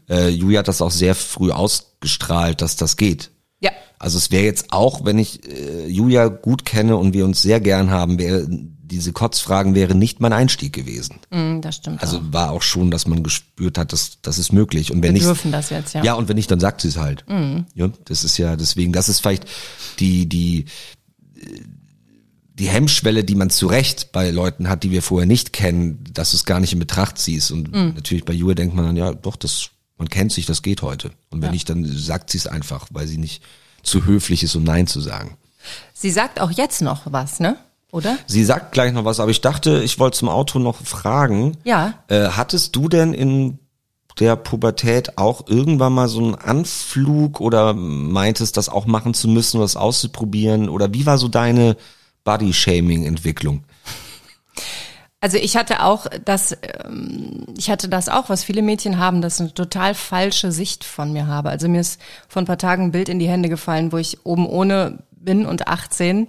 Äh, 0.09 0.29
Julia 0.29 0.59
hat 0.59 0.69
das 0.69 0.81
auch 0.81 0.91
sehr 0.91 1.13
früh 1.13 1.51
ausgestrahlt, 1.51 2.61
dass 2.61 2.77
das 2.77 2.95
geht. 2.95 3.31
Ja. 3.59 3.71
Also 3.99 4.17
es 4.17 4.31
wäre 4.31 4.45
jetzt 4.45 4.67
auch, 4.71 5.03
wenn 5.03 5.19
ich 5.19 5.45
äh, 5.45 5.87
Julia 5.87 6.27
gut 6.27 6.63
kenne 6.63 6.95
und 6.95 7.13
wir 7.13 7.25
uns 7.25 7.41
sehr 7.41 7.59
gern 7.59 7.91
haben, 7.91 8.17
wäre 8.17 8.47
diese 8.49 9.11
Kotzfragen 9.11 9.75
wäre 9.75 9.95
nicht 9.95 10.21
mein 10.21 10.31
Einstieg 10.31 10.71
gewesen. 10.71 11.19
Mm, 11.29 11.59
das 11.59 11.75
stimmt. 11.75 12.01
Also 12.01 12.19
auch. 12.19 12.21
war 12.31 12.51
auch 12.51 12.61
schon, 12.61 12.89
dass 12.89 13.05
man 13.05 13.21
gespürt 13.21 13.77
hat, 13.77 13.91
dass 13.91 14.21
das 14.21 14.37
ist 14.37 14.53
möglich. 14.53 14.91
Und 14.91 15.03
wenn 15.03 15.13
wir 15.13 15.21
dürfen 15.21 15.51
das 15.51 15.69
jetzt, 15.69 15.93
ja. 15.93 16.03
ja, 16.03 16.13
und 16.13 16.29
wenn 16.29 16.37
nicht, 16.37 16.49
dann 16.49 16.61
sagt 16.61 16.81
sie 16.81 16.87
es 16.87 16.97
halt. 16.97 17.25
Ja, 17.73 17.89
das 18.05 18.23
ist 18.23 18.37
ja 18.37 18.55
deswegen, 18.55 18.93
das 18.93 19.09
ist 19.09 19.19
vielleicht 19.19 19.45
die 19.99 20.29
die 20.29 20.65
die 22.59 22.67
Hemmschwelle, 22.67 23.23
die 23.23 23.35
man 23.35 23.49
zu 23.49 23.67
Recht 23.67 24.11
bei 24.11 24.31
Leuten 24.31 24.67
hat, 24.67 24.83
die 24.83 24.91
wir 24.91 25.03
vorher 25.03 25.27
nicht 25.27 25.53
kennen, 25.53 26.03
dass 26.13 26.31
du 26.31 26.37
es 26.37 26.45
gar 26.45 26.59
nicht 26.59 26.73
in 26.73 26.79
Betracht 26.79 27.17
ziehst. 27.17 27.51
Und 27.51 27.71
natürlich 27.71 28.25
bei 28.25 28.33
Julia 28.33 28.55
denkt 28.55 28.75
man 28.75 28.85
dann, 28.85 28.97
ja, 28.97 29.13
doch, 29.13 29.35
das, 29.35 29.69
man 29.97 30.09
kennt 30.09 30.31
sich, 30.31 30.45
das 30.45 30.63
geht 30.63 30.81
heute. 30.81 31.11
Und 31.29 31.41
wenn 31.41 31.51
nicht, 31.51 31.69
dann 31.69 31.85
sagt 31.85 32.31
sie 32.31 32.39
es 32.39 32.47
einfach, 32.47 32.87
weil 32.91 33.07
sie 33.07 33.17
nicht 33.17 33.43
zu 33.83 34.05
höflich 34.05 34.43
ist, 34.43 34.55
um 34.55 34.63
Nein 34.63 34.87
zu 34.87 35.01
sagen. 35.01 35.37
Sie 35.93 36.09
sagt 36.09 36.41
auch 36.41 36.51
jetzt 36.51 36.81
noch 36.81 37.01
was, 37.05 37.39
ne? 37.39 37.57
Oder? 37.91 38.17
Sie 38.25 38.43
sagt 38.43 38.73
gleich 38.73 38.91
noch 38.91 39.05
was, 39.05 39.19
aber 39.19 39.31
ich 39.31 39.41
dachte, 39.41 39.81
ich 39.83 39.97
wollte 39.99 40.17
zum 40.17 40.29
Auto 40.29 40.59
noch 40.59 40.81
fragen. 40.81 41.57
Ja. 41.63 41.93
Äh, 42.07 42.29
hattest 42.29 42.75
du 42.75 42.89
denn 42.89 43.13
in 43.13 43.59
der 44.19 44.35
Pubertät 44.35 45.17
auch 45.17 45.47
irgendwann 45.47 45.93
mal 45.93 46.07
so 46.07 46.19
einen 46.19 46.35
Anflug 46.35 47.39
oder 47.39 47.73
meintest, 47.73 48.57
das 48.57 48.67
auch 48.67 48.87
machen 48.87 49.13
zu 49.13 49.27
müssen 49.27 49.57
oder 49.57 49.65
das 49.65 49.75
auszuprobieren? 49.75 50.69
Oder 50.69 50.93
wie 50.93 51.05
war 51.05 51.17
so 51.17 51.27
deine 51.27 51.77
Body-Shaming-Entwicklung? 52.27 53.63
Also 55.21 55.37
ich 55.37 55.55
hatte 55.55 55.81
auch 55.81 56.07
das, 56.25 56.57
ähm, 56.85 57.45
ich 57.57 57.71
hatte 57.71 57.87
das 57.87 58.09
auch, 58.09 58.27
was 58.27 58.43
viele 58.43 58.61
Mädchen 58.61 58.99
haben, 58.99 59.21
dass 59.21 59.39
eine 59.39 59.53
total 59.53 59.95
falsche 59.95 60.51
Sicht 60.51 60.83
von 60.83 61.13
mir 61.13 61.25
habe. 61.25 61.49
Also 61.49 61.69
mir 61.69 61.79
ist 61.79 62.01
vor 62.27 62.41
ein 62.41 62.45
paar 62.45 62.57
Tagen 62.57 62.83
ein 62.83 62.91
Bild 62.91 63.07
in 63.07 63.17
die 63.17 63.29
Hände 63.29 63.47
gefallen, 63.47 63.93
wo 63.93 63.97
ich 63.97 64.25
oben 64.25 64.45
ohne 64.45 64.99
bin 65.11 65.45
und 65.45 65.67
18 65.67 66.27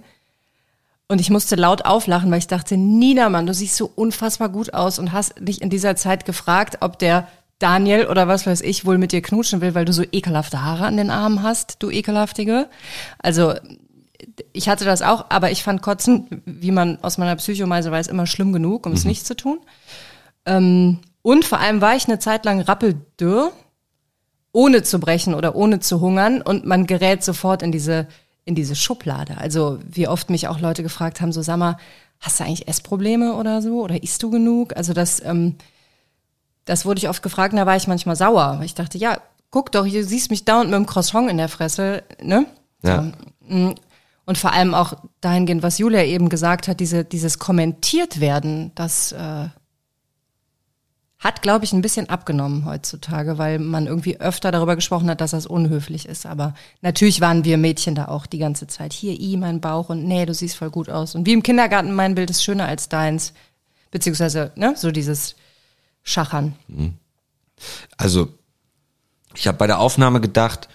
und 1.09 1.19
ich 1.19 1.29
musste 1.29 1.55
laut 1.55 1.85
auflachen, 1.85 2.31
weil 2.31 2.37
ich 2.37 2.47
dachte, 2.47 2.77
Nina, 2.77 3.29
Mann, 3.29 3.47
du 3.47 3.53
siehst 3.53 3.75
so 3.75 3.91
unfassbar 3.93 4.47
gut 4.47 4.73
aus 4.73 4.99
und 4.99 5.11
hast 5.11 5.33
dich 5.39 5.61
in 5.61 5.69
dieser 5.69 5.95
Zeit 5.95 6.23
gefragt, 6.23 6.77
ob 6.81 6.97
der 6.99 7.27
Daniel 7.57 8.07
oder 8.07 8.27
was 8.27 8.47
weiß 8.47 8.61
ich 8.61 8.85
wohl 8.85 8.97
mit 8.97 9.11
dir 9.11 9.21
knutschen 9.21 9.59
will, 9.59 9.75
weil 9.75 9.85
du 9.85 9.91
so 9.91 10.03
ekelhafte 10.11 10.63
Haare 10.63 10.85
an 10.85 10.97
den 10.97 11.09
Armen 11.09 11.43
hast, 11.43 11.77
du 11.83 11.89
ekelhaftige. 11.89 12.69
Also 13.17 13.53
ich 14.53 14.69
hatte 14.69 14.85
das 14.85 15.01
auch, 15.01 15.25
aber 15.29 15.51
ich 15.51 15.63
fand 15.63 15.81
Kotzen, 15.81 16.41
wie 16.45 16.71
man 16.71 17.01
aus 17.03 17.17
meiner 17.17 17.35
Psychomeise 17.35 17.91
weiß, 17.91 18.07
immer 18.07 18.27
schlimm 18.27 18.53
genug, 18.53 18.85
um 18.85 18.93
es 18.93 19.05
nicht 19.05 19.25
zu 19.25 19.35
tun. 19.35 19.59
Ähm, 20.45 20.99
und 21.21 21.45
vor 21.45 21.59
allem 21.59 21.81
war 21.81 21.95
ich 21.95 22.07
eine 22.07 22.19
Zeit 22.19 22.45
lang 22.45 22.61
rappeldürr, 22.61 23.51
ohne 24.51 24.83
zu 24.83 24.99
brechen 24.99 25.33
oder 25.35 25.55
ohne 25.55 25.79
zu 25.79 26.01
hungern 26.01 26.41
und 26.41 26.65
man 26.65 26.87
gerät 26.87 27.23
sofort 27.23 27.61
in 27.61 27.71
diese 27.71 28.07
in 28.45 28.55
diese 28.55 28.75
Schublade. 28.75 29.37
Also 29.37 29.77
wie 29.87 30.07
oft 30.07 30.31
mich 30.31 30.47
auch 30.47 30.59
Leute 30.59 30.81
gefragt 30.81 31.21
haben, 31.21 31.31
so 31.31 31.43
sag 31.43 31.57
mal, 31.57 31.77
hast 32.19 32.39
du 32.39 32.43
eigentlich 32.43 32.67
Essprobleme 32.67 33.35
oder 33.35 33.61
so 33.61 33.81
oder 33.81 34.01
isst 34.01 34.23
du 34.23 34.31
genug? 34.31 34.75
Also 34.75 34.93
das, 34.93 35.23
ähm, 35.23 35.55
das 36.65 36.83
wurde 36.83 36.97
ich 36.97 37.09
oft 37.09 37.21
gefragt, 37.21 37.53
und 37.53 37.57
da 37.57 37.67
war 37.67 37.75
ich 37.75 37.87
manchmal 37.87 38.15
sauer. 38.15 38.55
Weil 38.57 38.65
ich 38.65 38.73
dachte, 38.73 38.97
ja, 38.97 39.19
guck 39.51 39.71
doch, 39.71 39.85
du 39.85 40.03
siehst 40.03 40.31
mich 40.31 40.45
dauernd 40.45 40.71
mit 40.71 40.77
dem 40.77 40.87
Croissant 40.87 41.29
in 41.29 41.37
der 41.37 41.47
Fresse, 41.47 42.03
ne? 42.21 42.47
Ja. 42.83 43.11
Und 44.29 44.37
vor 44.37 44.53
allem 44.53 44.75
auch 44.75 44.93
dahingehend, 45.21 45.63
was 45.63 45.79
Julia 45.79 46.03
eben 46.03 46.29
gesagt 46.29 46.67
hat, 46.67 46.79
diese, 46.79 47.03
dieses 47.03 47.39
kommentiert 47.39 48.19
werden, 48.19 48.71
das 48.75 49.11
äh, 49.11 49.47
hat, 51.17 51.41
glaube 51.41 51.65
ich, 51.65 51.73
ein 51.73 51.81
bisschen 51.81 52.11
abgenommen 52.11 52.65
heutzutage, 52.65 53.39
weil 53.39 53.57
man 53.57 53.87
irgendwie 53.87 54.19
öfter 54.21 54.51
darüber 54.51 54.75
gesprochen 54.75 55.09
hat, 55.09 55.19
dass 55.19 55.31
das 55.31 55.47
unhöflich 55.47 56.05
ist. 56.05 56.27
Aber 56.27 56.53
natürlich 56.81 57.21
waren 57.21 57.43
wir 57.43 57.57
Mädchen 57.57 57.95
da 57.95 58.07
auch 58.07 58.27
die 58.27 58.37
ganze 58.37 58.67
Zeit. 58.67 58.93
Hier, 58.93 59.19
i, 59.19 59.35
mein 59.35 59.61
Bauch 59.61 59.89
und 59.89 60.03
nee, 60.03 60.27
du 60.27 60.35
siehst 60.35 60.57
voll 60.57 60.69
gut 60.69 60.91
aus. 60.91 61.15
Und 61.15 61.25
wie 61.25 61.33
im 61.33 61.41
Kindergarten, 61.41 61.91
mein 61.91 62.13
Bild 62.13 62.29
ist 62.29 62.43
schöner 62.43 62.67
als 62.67 62.87
deins. 62.87 63.33
Beziehungsweise, 63.89 64.51
ne, 64.53 64.75
so 64.77 64.91
dieses 64.91 65.37
Schachern. 66.03 66.53
Also, 67.97 68.27
ich 69.33 69.47
habe 69.47 69.57
bei 69.57 69.65
der 69.65 69.79
Aufnahme 69.79 70.21
gedacht, 70.21 70.69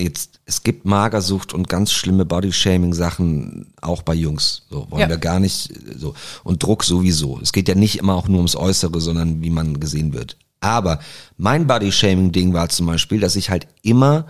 jetzt, 0.00 0.40
es 0.46 0.62
gibt 0.62 0.84
Magersucht 0.84 1.52
und 1.54 1.68
ganz 1.68 1.92
schlimme 1.92 2.24
Body-Shaming-Sachen 2.24 3.72
auch 3.80 4.02
bei 4.02 4.14
Jungs. 4.14 4.62
So 4.70 4.86
wollen 4.90 5.02
Ja. 5.02 5.08
wir 5.08 5.18
gar 5.18 5.40
nicht 5.40 5.70
so. 5.96 6.14
Und 6.44 6.62
Druck 6.62 6.84
sowieso. 6.84 7.38
Es 7.40 7.52
geht 7.52 7.68
ja 7.68 7.74
nicht 7.74 7.98
immer 7.98 8.14
auch 8.14 8.28
nur 8.28 8.38
ums 8.38 8.56
Äußere, 8.56 9.00
sondern 9.00 9.42
wie 9.42 9.50
man 9.50 9.80
gesehen 9.80 10.12
wird. 10.12 10.36
Aber 10.60 11.00
mein 11.36 11.66
Body-Shaming-Ding 11.66 12.52
war 12.52 12.68
zum 12.68 12.86
Beispiel, 12.86 13.20
dass 13.20 13.36
ich 13.36 13.50
halt 13.50 13.66
immer 13.82 14.26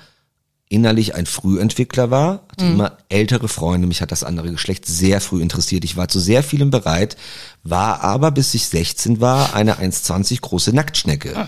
innerlich 0.68 1.14
ein 1.16 1.26
Frühentwickler 1.26 2.10
war, 2.10 2.46
hatte 2.60 2.72
immer 2.72 2.92
ältere 3.08 3.48
Freunde, 3.48 3.86
mich 3.86 4.00
hat 4.02 4.12
das 4.12 4.24
andere 4.24 4.50
Geschlecht 4.50 4.86
sehr 4.86 5.20
früh 5.20 5.42
interessiert. 5.42 5.84
Ich 5.84 5.96
war 5.96 6.08
zu 6.08 6.18
sehr 6.20 6.42
vielem 6.42 6.70
bereit, 6.70 7.16
war 7.62 8.02
aber 8.02 8.30
bis 8.30 8.54
ich 8.54 8.66
16 8.66 9.20
war 9.20 9.54
eine 9.54 9.74
1,20 9.76 10.40
große 10.40 10.72
Nacktschnecke. 10.74 11.46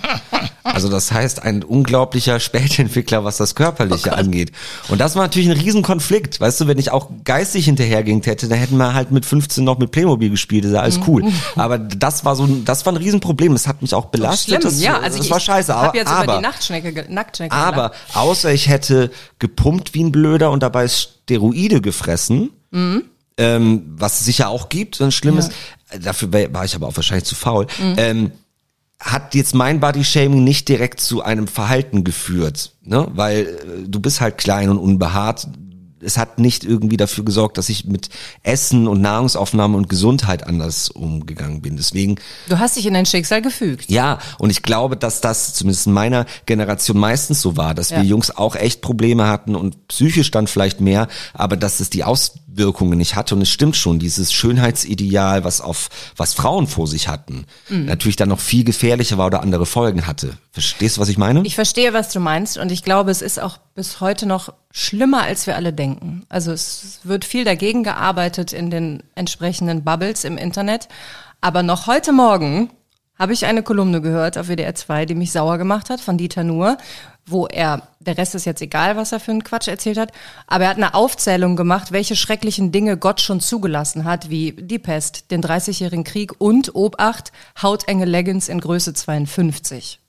Also 0.64 0.88
das 0.88 1.10
heißt 1.12 1.42
ein 1.42 1.62
unglaublicher 1.64 2.38
Spätentwickler, 2.40 3.24
was 3.24 3.36
das 3.36 3.54
Körperliche 3.54 4.16
angeht. 4.16 4.52
Und 4.88 5.00
das 5.00 5.16
war 5.16 5.22
natürlich 5.22 5.48
ein 5.50 5.56
Riesenkonflikt. 5.58 6.40
Weißt 6.40 6.60
du, 6.60 6.66
wenn 6.66 6.78
ich 6.78 6.90
auch 6.90 7.10
geistig 7.24 7.64
hinterherging 7.66 8.22
hätte, 8.22 8.48
dann 8.48 8.58
hätten 8.58 8.76
wir 8.76 8.94
halt 8.94 9.10
mit 9.10 9.26
15 9.26 9.64
noch 9.64 9.78
mit 9.78 9.90
Playmobil 9.90 10.30
gespielt, 10.30 10.64
das 10.64 10.70
ist 10.70 10.74
ja 10.76 10.82
alles 10.82 11.00
cool. 11.06 11.24
Aber 11.56 11.78
das 11.78 12.24
war 12.24 12.36
so, 12.36 12.44
ein- 12.44 12.64
das 12.64 12.86
war 12.86 12.92
ein 12.92 12.96
Riesenproblem. 12.96 13.52
Das 13.52 13.66
hat 13.66 13.82
mich 13.82 13.92
auch 13.94 14.06
belastet. 14.06 14.64
das, 14.64 14.80
ja. 14.80 14.98
Also 15.00 15.18
das 15.18 15.26
ich, 15.26 15.32
war 15.32 15.40
scheiße. 15.40 15.72
Ich 15.72 15.76
Aber, 15.76 15.86
habe 15.88 15.98
jetzt 15.98 16.08
über 16.08 16.18
aber 16.18 16.36
die 16.36 16.42
Nachtschnecke, 16.42 16.92
ge- 16.92 17.04
Nacktschnecke 17.08 17.54
aber 17.54 17.92
außer 18.14 18.52
ich 18.52 18.68
hätte 18.68 19.10
gepumpt 19.38 19.94
wie 19.94 20.04
ein 20.04 20.12
Blöder 20.12 20.50
und 20.50 20.62
dabei 20.62 20.86
Steroide 21.02 21.80
gefressen, 21.80 22.50
ähm, 23.36 23.82
was 23.96 24.20
es 24.20 24.26
sicher 24.26 24.48
auch 24.48 24.68
gibt, 24.68 24.94
so 24.96 25.04
ein 25.04 25.12
schlimmes, 25.12 25.50
dafür 26.00 26.32
wär- 26.32 26.52
war 26.54 26.64
ich 26.64 26.74
aber 26.74 26.86
auch 26.88 26.96
wahrscheinlich 26.96 27.24
zu 27.26 27.34
faul, 27.34 27.66
ähm, 27.96 28.30
hat 29.00 29.34
jetzt 29.34 29.54
mein 29.54 29.80
Body-Shaming 29.80 30.44
nicht 30.44 30.68
direkt 30.68 31.00
zu 31.00 31.22
einem 31.22 31.48
Verhalten 31.48 32.04
geführt, 32.04 32.72
ne? 32.82 33.08
Weil 33.14 33.40
äh, 33.46 33.88
du 33.88 33.98
bist 34.00 34.20
halt 34.20 34.38
klein 34.38 34.68
und 34.70 34.78
unbehaart. 34.78 35.48
Es 36.04 36.18
hat 36.18 36.38
nicht 36.38 36.64
irgendwie 36.64 36.96
dafür 36.96 37.24
gesorgt, 37.24 37.58
dass 37.58 37.68
ich 37.68 37.84
mit 37.84 38.08
Essen 38.42 38.88
und 38.88 39.00
Nahrungsaufnahme 39.00 39.76
und 39.76 39.88
Gesundheit 39.88 40.46
anders 40.46 40.88
umgegangen 40.90 41.62
bin. 41.62 41.76
Deswegen 41.76 42.16
Du 42.48 42.58
hast 42.58 42.76
dich 42.76 42.86
in 42.86 42.94
dein 42.94 43.06
Schicksal 43.06 43.42
gefügt. 43.42 43.90
ja, 43.90 44.18
und 44.38 44.50
ich 44.50 44.62
glaube, 44.62 44.96
dass 44.96 45.20
das 45.20 45.54
zumindest 45.54 45.86
in 45.86 45.92
meiner 45.92 46.26
Generation 46.46 46.98
meistens 46.98 47.40
so 47.40 47.56
war, 47.56 47.74
dass 47.74 47.90
Ja. 47.90 47.98
wir 47.98 48.04
Jungs 48.04 48.30
auch 48.36 48.56
echt 48.56 48.80
Probleme 48.82 49.26
hatten 49.28 49.54
und 49.54 49.88
psychisch 49.88 50.30
dann 50.30 50.46
vielleicht 50.46 50.80
mehr, 50.80 51.08
aber 51.34 51.56
dass 51.56 51.80
es 51.80 51.90
die 51.90 52.04
Auswirkungen 52.52 52.98
nicht 52.98 53.14
hatte. 53.16 53.34
Und 53.34 53.42
es 53.42 53.50
stimmt 53.50 53.76
schon, 53.76 53.98
dieses 53.98 54.32
Schönheitsideal, 54.32 55.44
was 55.44 55.60
auf 55.60 55.88
was 56.16 56.34
Frauen 56.34 56.66
vor 56.66 56.86
sich 56.86 57.08
hatten, 57.08 57.46
Mhm. 57.68 57.86
natürlich 57.86 58.16
dann 58.16 58.28
noch 58.28 58.40
viel 58.40 58.64
gefährlicher 58.64 59.18
war 59.18 59.26
oder 59.26 59.42
andere 59.42 59.66
Folgen 59.66 60.06
hatte. 60.06 60.36
Verstehst 60.52 60.96
du, 60.96 61.00
was 61.00 61.08
ich 61.08 61.18
meine? 61.18 61.42
Ich 61.44 61.54
verstehe, 61.54 61.92
was 61.92 62.10
du 62.10 62.20
meinst 62.20 62.58
und 62.58 62.70
ich 62.70 62.82
glaube, 62.82 63.10
es 63.10 63.22
ist 63.22 63.40
auch 63.40 63.58
bis 63.74 64.00
heute 64.00 64.26
noch 64.26 64.52
schlimmer, 64.70 65.22
als 65.22 65.46
wir 65.46 65.56
alle 65.56 65.72
denken. 65.72 66.24
Also 66.28 66.52
es 66.52 67.00
wird 67.04 67.24
viel 67.24 67.44
dagegen 67.44 67.82
gearbeitet 67.82 68.52
in 68.52 68.70
den 68.70 69.02
entsprechenden 69.14 69.84
Bubbles 69.84 70.24
im 70.24 70.36
Internet. 70.36 70.88
Aber 71.40 71.62
noch 71.62 71.86
heute 71.86 72.12
Morgen 72.12 72.70
habe 73.18 73.32
ich 73.32 73.46
eine 73.46 73.62
Kolumne 73.62 74.00
gehört 74.00 74.36
auf 74.38 74.48
WDR 74.48 74.74
2, 74.74 75.06
die 75.06 75.14
mich 75.14 75.32
sauer 75.32 75.58
gemacht 75.58 75.90
hat, 75.90 76.00
von 76.00 76.16
Dieter 76.18 76.44
Nuhr, 76.44 76.76
wo 77.26 77.46
er, 77.46 77.82
der 78.00 78.18
Rest 78.18 78.34
ist 78.34 78.46
jetzt 78.46 78.62
egal, 78.62 78.96
was 78.96 79.12
er 79.12 79.20
für 79.20 79.30
einen 79.30 79.44
Quatsch 79.44 79.68
erzählt 79.68 79.98
hat, 79.98 80.12
aber 80.46 80.64
er 80.64 80.70
hat 80.70 80.76
eine 80.76 80.94
Aufzählung 80.94 81.56
gemacht, 81.56 81.92
welche 81.92 82.16
schrecklichen 82.16 82.72
Dinge 82.72 82.96
Gott 82.96 83.20
schon 83.20 83.40
zugelassen 83.40 84.04
hat, 84.04 84.28
wie 84.28 84.52
die 84.52 84.78
Pest, 84.78 85.30
den 85.30 85.42
30-jährigen 85.42 86.04
Krieg 86.04 86.40
und, 86.40 86.74
Obacht, 86.74 87.32
hautenge 87.60 88.04
Leggings 88.04 88.48
in 88.48 88.60
Größe 88.60 88.94
52 88.94 90.00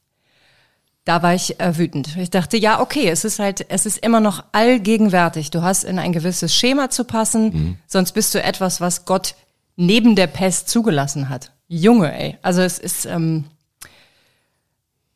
da 1.05 1.21
war 1.21 1.33
ich 1.33 1.59
äh, 1.59 1.77
wütend. 1.77 2.15
Ich 2.17 2.29
dachte, 2.29 2.57
ja, 2.57 2.79
okay, 2.79 3.09
es 3.09 3.25
ist 3.25 3.39
halt, 3.39 3.65
es 3.69 3.85
ist 3.85 3.97
immer 3.97 4.19
noch 4.19 4.43
allgegenwärtig. 4.53 5.51
Du 5.51 5.61
hast 5.61 5.83
in 5.83 5.99
ein 5.99 6.13
gewisses 6.13 6.55
Schema 6.55 6.89
zu 6.89 7.03
passen, 7.03 7.77
sonst 7.87 8.13
bist 8.13 8.33
du 8.33 8.41
etwas, 8.41 8.79
was 8.79 9.05
Gott 9.05 9.35
neben 9.75 10.15
der 10.15 10.27
Pest 10.27 10.69
zugelassen 10.69 11.29
hat. 11.29 11.51
Junge, 11.67 12.13
ey. 12.13 12.37
Also 12.41 12.61
es 12.61 12.79
ist, 12.79 13.05
ähm, 13.05 13.45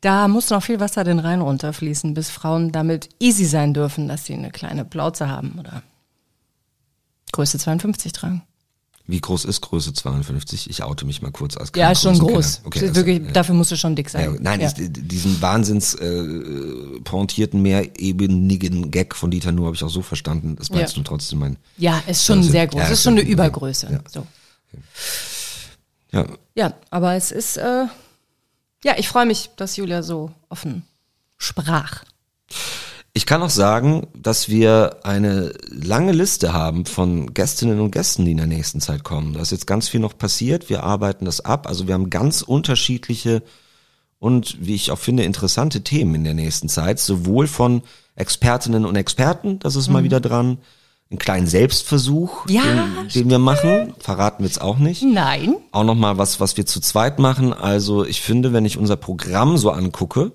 da 0.01 0.27
muss 0.27 0.49
noch 0.49 0.63
viel 0.63 0.79
Wasser 0.79 1.03
den 1.03 1.19
Rhein 1.19 1.41
runterfließen, 1.41 2.13
bis 2.13 2.29
Frauen 2.29 2.71
damit 2.71 3.09
easy 3.19 3.45
sein 3.45 3.73
dürfen, 3.73 4.07
dass 4.07 4.25
sie 4.25 4.33
eine 4.33 4.51
kleine 4.51 4.85
Plauze 4.85 5.29
haben 5.29 5.57
oder 5.59 5.83
Größe 7.31 7.57
52 7.57 8.13
tragen. 8.13 8.43
Wie 9.09 9.21
groß 9.21 9.45
ist 9.45 9.61
Größe 9.61 9.93
52? 9.93 10.69
Ich 10.69 10.83
oute 10.83 11.05
mich 11.05 11.21
mal 11.21 11.31
kurz 11.31 11.55
als 11.55 11.71
Ja, 11.77 11.91
ist 11.91 12.01
schon 12.01 12.19
groß. 12.19 12.63
Okay, 12.65 12.81
also, 12.81 12.95
wirklich, 12.95 13.23
ja. 13.23 13.31
Dafür 13.31 13.55
musst 13.55 13.71
du 13.71 13.77
schon 13.77 13.95
dick 13.95 14.09
sein. 14.09 14.33
Ja, 14.33 14.39
nein, 14.41 14.59
ja. 14.59 14.67
ich, 14.67 14.73
diesen 14.77 15.41
wahnsinns 15.41 15.93
äh, 15.95 16.99
pointierten, 17.05 17.61
mehrebenigen 17.61 18.91
Gag 18.91 19.15
von 19.15 19.31
Dieter 19.31 19.53
Nuhr 19.53 19.67
habe 19.67 19.77
ich 19.77 19.83
auch 19.83 19.89
so 19.89 20.01
verstanden. 20.01 20.57
Ja. 20.71 20.79
jetzt 20.79 20.97
nur 20.97 21.05
trotzdem 21.05 21.39
mein. 21.39 21.57
ja, 21.77 22.03
ist 22.05 22.25
schon 22.25 22.39
Also, 22.39 22.51
sehr 22.51 22.67
groß. 22.67 22.89
ist 22.89 23.03
schon 23.03 23.13
eine 23.13 23.21
Übergröße. 23.21 23.87
ja. 23.89 23.99
So. 24.11 24.27
Ja, 26.11 26.25
Ja, 26.55 26.73
aber 26.89 27.13
es 27.15 27.31
ist, 27.31 27.55
äh, 27.57 27.85
ja, 28.83 28.95
ich 28.97 29.07
freue 29.07 29.25
mich, 29.25 29.49
dass 29.55 29.75
Julia 29.77 30.03
so 30.03 30.31
offen 30.49 30.83
sprach. 31.37 32.03
Ich 33.13 33.25
kann 33.25 33.41
auch 33.41 33.49
sagen, 33.49 34.07
dass 34.15 34.47
wir 34.47 34.99
eine 35.01 35.51
lange 35.69 36.11
Liste 36.11 36.53
haben 36.53 36.85
von 36.85 37.33
Gästinnen 37.33 37.79
und 37.79 37.89
Gästen, 37.89 38.25
die 38.25 38.31
in 38.31 38.37
der 38.37 38.45
nächsten 38.45 38.79
Zeit 38.79 39.03
kommen. 39.03 39.33
Da 39.33 39.41
ist 39.41 39.51
jetzt 39.51 39.65
ganz 39.65 39.89
viel 39.89 39.99
noch 39.99 40.17
passiert. 40.17 40.69
Wir 40.69 40.83
arbeiten 40.83 41.25
das 41.25 41.41
ab. 41.41 41.65
Also 41.65 41.87
wir 41.87 41.95
haben 41.95 42.11
ganz 42.11 42.43
unterschiedliche 42.43 43.41
und, 44.19 44.57
wie 44.59 44.75
ich 44.75 44.91
auch 44.91 44.99
finde, 44.99 45.23
interessante 45.23 45.81
Themen 45.81 46.13
in 46.13 46.23
der 46.25 46.35
nächsten 46.35 46.69
Zeit. 46.69 46.99
Sowohl 46.99 47.47
von 47.47 47.81
Expertinnen 48.15 48.85
und 48.85 48.95
Experten, 48.95 49.57
das 49.59 49.75
ist 49.75 49.89
mal 49.89 50.03
wieder 50.03 50.19
dran. 50.19 50.59
Einen 51.09 51.19
kleinen 51.19 51.47
Selbstversuch, 51.47 52.49
Ja, 52.49 52.63
den, 52.63 53.07
den 53.15 53.29
wir 53.29 53.39
machen. 53.39 53.93
Verraten 53.99 54.43
wir 54.43 54.47
jetzt 54.47 54.59
auch 54.59 54.77
nicht. 54.77 55.03
Nein. 55.03 55.55
Auch 55.71 55.85
nochmal 55.85 56.17
was, 56.17 56.41
was 56.41 56.57
wir 56.57 56.65
zu 56.65 56.81
zweit 56.81 57.17
machen. 57.17 57.53
Also 57.53 58.03
ich 58.05 58.21
finde, 58.21 58.51
wenn 58.51 58.65
ich 58.65 58.77
unser 58.77 58.97
Programm 58.97 59.57
so 59.57 59.71
angucke, 59.71 60.33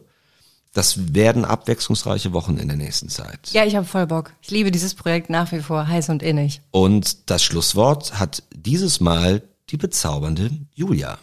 das 0.73 1.15
werden 1.15 1.45
abwechslungsreiche 1.45 2.33
Wochen 2.33 2.57
in 2.57 2.69
der 2.69 2.79
nächsten 2.79 3.11
Zeit. 3.11 3.51
Ja, 3.53 3.67
ich 3.67 3.77
habe 3.77 3.85
voll 3.85 4.07
Bock. 4.07 4.33
Ich 4.41 4.51
liebe 4.51 4.71
dieses 4.71 4.95
Projekt 4.95 5.29
nach 5.29 5.53
wie 5.53 5.61
vor 5.61 5.87
heiß 5.87 6.09
und 6.09 6.23
innig. 6.23 6.63
Und 6.71 7.29
das 7.29 7.43
Schlusswort 7.43 8.19
hat 8.19 8.43
dieses 8.55 9.01
Mal 9.01 9.43
die 9.69 9.77
bezaubernde 9.77 10.51
Julia. 10.75 11.19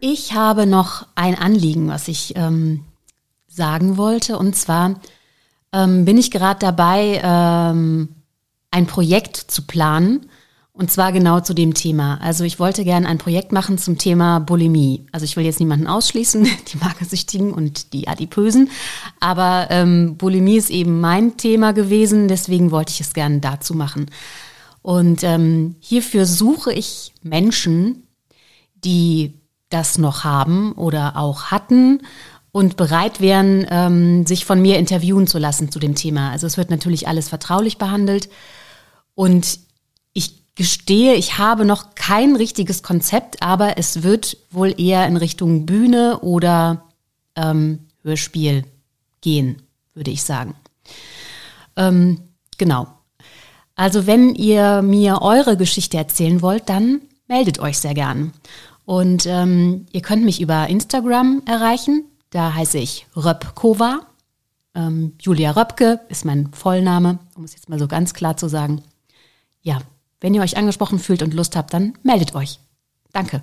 Ich 0.00 0.34
habe 0.34 0.66
noch 0.66 1.06
ein 1.14 1.34
Anliegen, 1.34 1.88
was 1.88 2.08
ich 2.08 2.34
ähm, 2.36 2.84
sagen 3.58 3.98
wollte. 3.98 4.38
Und 4.38 4.56
zwar 4.56 4.94
ähm, 5.74 6.06
bin 6.06 6.16
ich 6.16 6.30
gerade 6.30 6.60
dabei, 6.60 7.20
ähm, 7.22 8.08
ein 8.70 8.86
Projekt 8.86 9.36
zu 9.36 9.66
planen. 9.66 10.30
Und 10.72 10.92
zwar 10.92 11.10
genau 11.10 11.40
zu 11.40 11.54
dem 11.54 11.74
Thema. 11.74 12.20
Also 12.22 12.44
ich 12.44 12.60
wollte 12.60 12.84
gerne 12.84 13.08
ein 13.08 13.18
Projekt 13.18 13.50
machen 13.50 13.78
zum 13.78 13.98
Thema 13.98 14.38
Bulimie. 14.38 15.06
Also 15.10 15.24
ich 15.24 15.36
will 15.36 15.44
jetzt 15.44 15.58
niemanden 15.58 15.88
ausschließen, 15.88 16.44
die 16.72 16.76
Magersüchtigen 16.78 17.52
und 17.52 17.92
die 17.92 18.06
Adipösen. 18.06 18.70
Aber 19.18 19.66
ähm, 19.70 20.16
Bulimie 20.16 20.56
ist 20.56 20.70
eben 20.70 21.00
mein 21.00 21.36
Thema 21.36 21.72
gewesen, 21.72 22.28
deswegen 22.28 22.70
wollte 22.70 22.92
ich 22.92 23.00
es 23.00 23.12
gerne 23.12 23.40
dazu 23.40 23.74
machen. 23.74 24.06
Und 24.80 25.24
ähm, 25.24 25.74
hierfür 25.80 26.24
suche 26.24 26.72
ich 26.72 27.12
Menschen, 27.22 28.04
die 28.84 29.34
das 29.70 29.98
noch 29.98 30.22
haben 30.22 30.72
oder 30.72 31.16
auch 31.16 31.46
hatten 31.46 32.02
und 32.52 32.76
bereit 32.76 33.20
wären, 33.20 33.66
ähm, 33.70 34.26
sich 34.26 34.44
von 34.44 34.60
mir 34.60 34.78
interviewen 34.78 35.26
zu 35.26 35.38
lassen 35.38 35.70
zu 35.70 35.78
dem 35.78 35.94
Thema. 35.94 36.30
Also 36.30 36.46
es 36.46 36.56
wird 36.56 36.70
natürlich 36.70 37.08
alles 37.08 37.28
vertraulich 37.28 37.78
behandelt 37.78 38.28
und 39.14 39.60
ich 40.12 40.54
gestehe, 40.54 41.14
ich 41.14 41.38
habe 41.38 41.64
noch 41.64 41.94
kein 41.94 42.36
richtiges 42.36 42.82
Konzept, 42.82 43.42
aber 43.42 43.78
es 43.78 44.02
wird 44.02 44.36
wohl 44.50 44.74
eher 44.80 45.06
in 45.06 45.16
Richtung 45.16 45.66
Bühne 45.66 46.20
oder 46.20 46.84
ähm, 47.36 47.86
Hörspiel 48.02 48.64
gehen, 49.20 49.62
würde 49.94 50.10
ich 50.10 50.22
sagen. 50.22 50.54
Ähm, 51.76 52.20
genau. 52.56 52.88
Also 53.74 54.06
wenn 54.06 54.34
ihr 54.34 54.82
mir 54.82 55.22
eure 55.22 55.56
Geschichte 55.56 55.96
erzählen 55.96 56.42
wollt, 56.42 56.68
dann 56.68 57.00
meldet 57.28 57.60
euch 57.60 57.78
sehr 57.78 57.94
gern. 57.94 58.32
Und 58.84 59.26
ähm, 59.26 59.86
ihr 59.92 60.00
könnt 60.00 60.24
mich 60.24 60.40
über 60.40 60.66
Instagram 60.66 61.42
erreichen. 61.46 62.04
Da 62.30 62.54
heiße 62.54 62.78
ich 62.78 63.06
Röpkova. 63.16 64.00
Ähm, 64.74 65.14
Julia 65.20 65.52
Röpke 65.52 66.00
ist 66.08 66.24
mein 66.24 66.52
Vollname, 66.52 67.18
um 67.34 67.44
es 67.44 67.54
jetzt 67.54 67.68
mal 67.68 67.78
so 67.78 67.88
ganz 67.88 68.12
klar 68.12 68.36
zu 68.36 68.48
sagen. 68.48 68.82
Ja, 69.62 69.78
wenn 70.20 70.34
ihr 70.34 70.42
euch 70.42 70.56
angesprochen 70.56 70.98
fühlt 70.98 71.22
und 71.22 71.34
Lust 71.34 71.56
habt, 71.56 71.72
dann 71.72 71.94
meldet 72.02 72.34
euch. 72.34 72.60
Danke. 73.12 73.40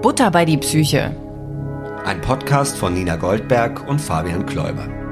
Butter 0.00 0.30
bei 0.30 0.44
die 0.44 0.58
Psyche. 0.58 1.23
Ein 2.04 2.20
Podcast 2.20 2.76
von 2.76 2.92
Nina 2.92 3.16
Goldberg 3.16 3.88
und 3.88 3.98
Fabian 3.98 4.44
Kläuber. 4.44 5.03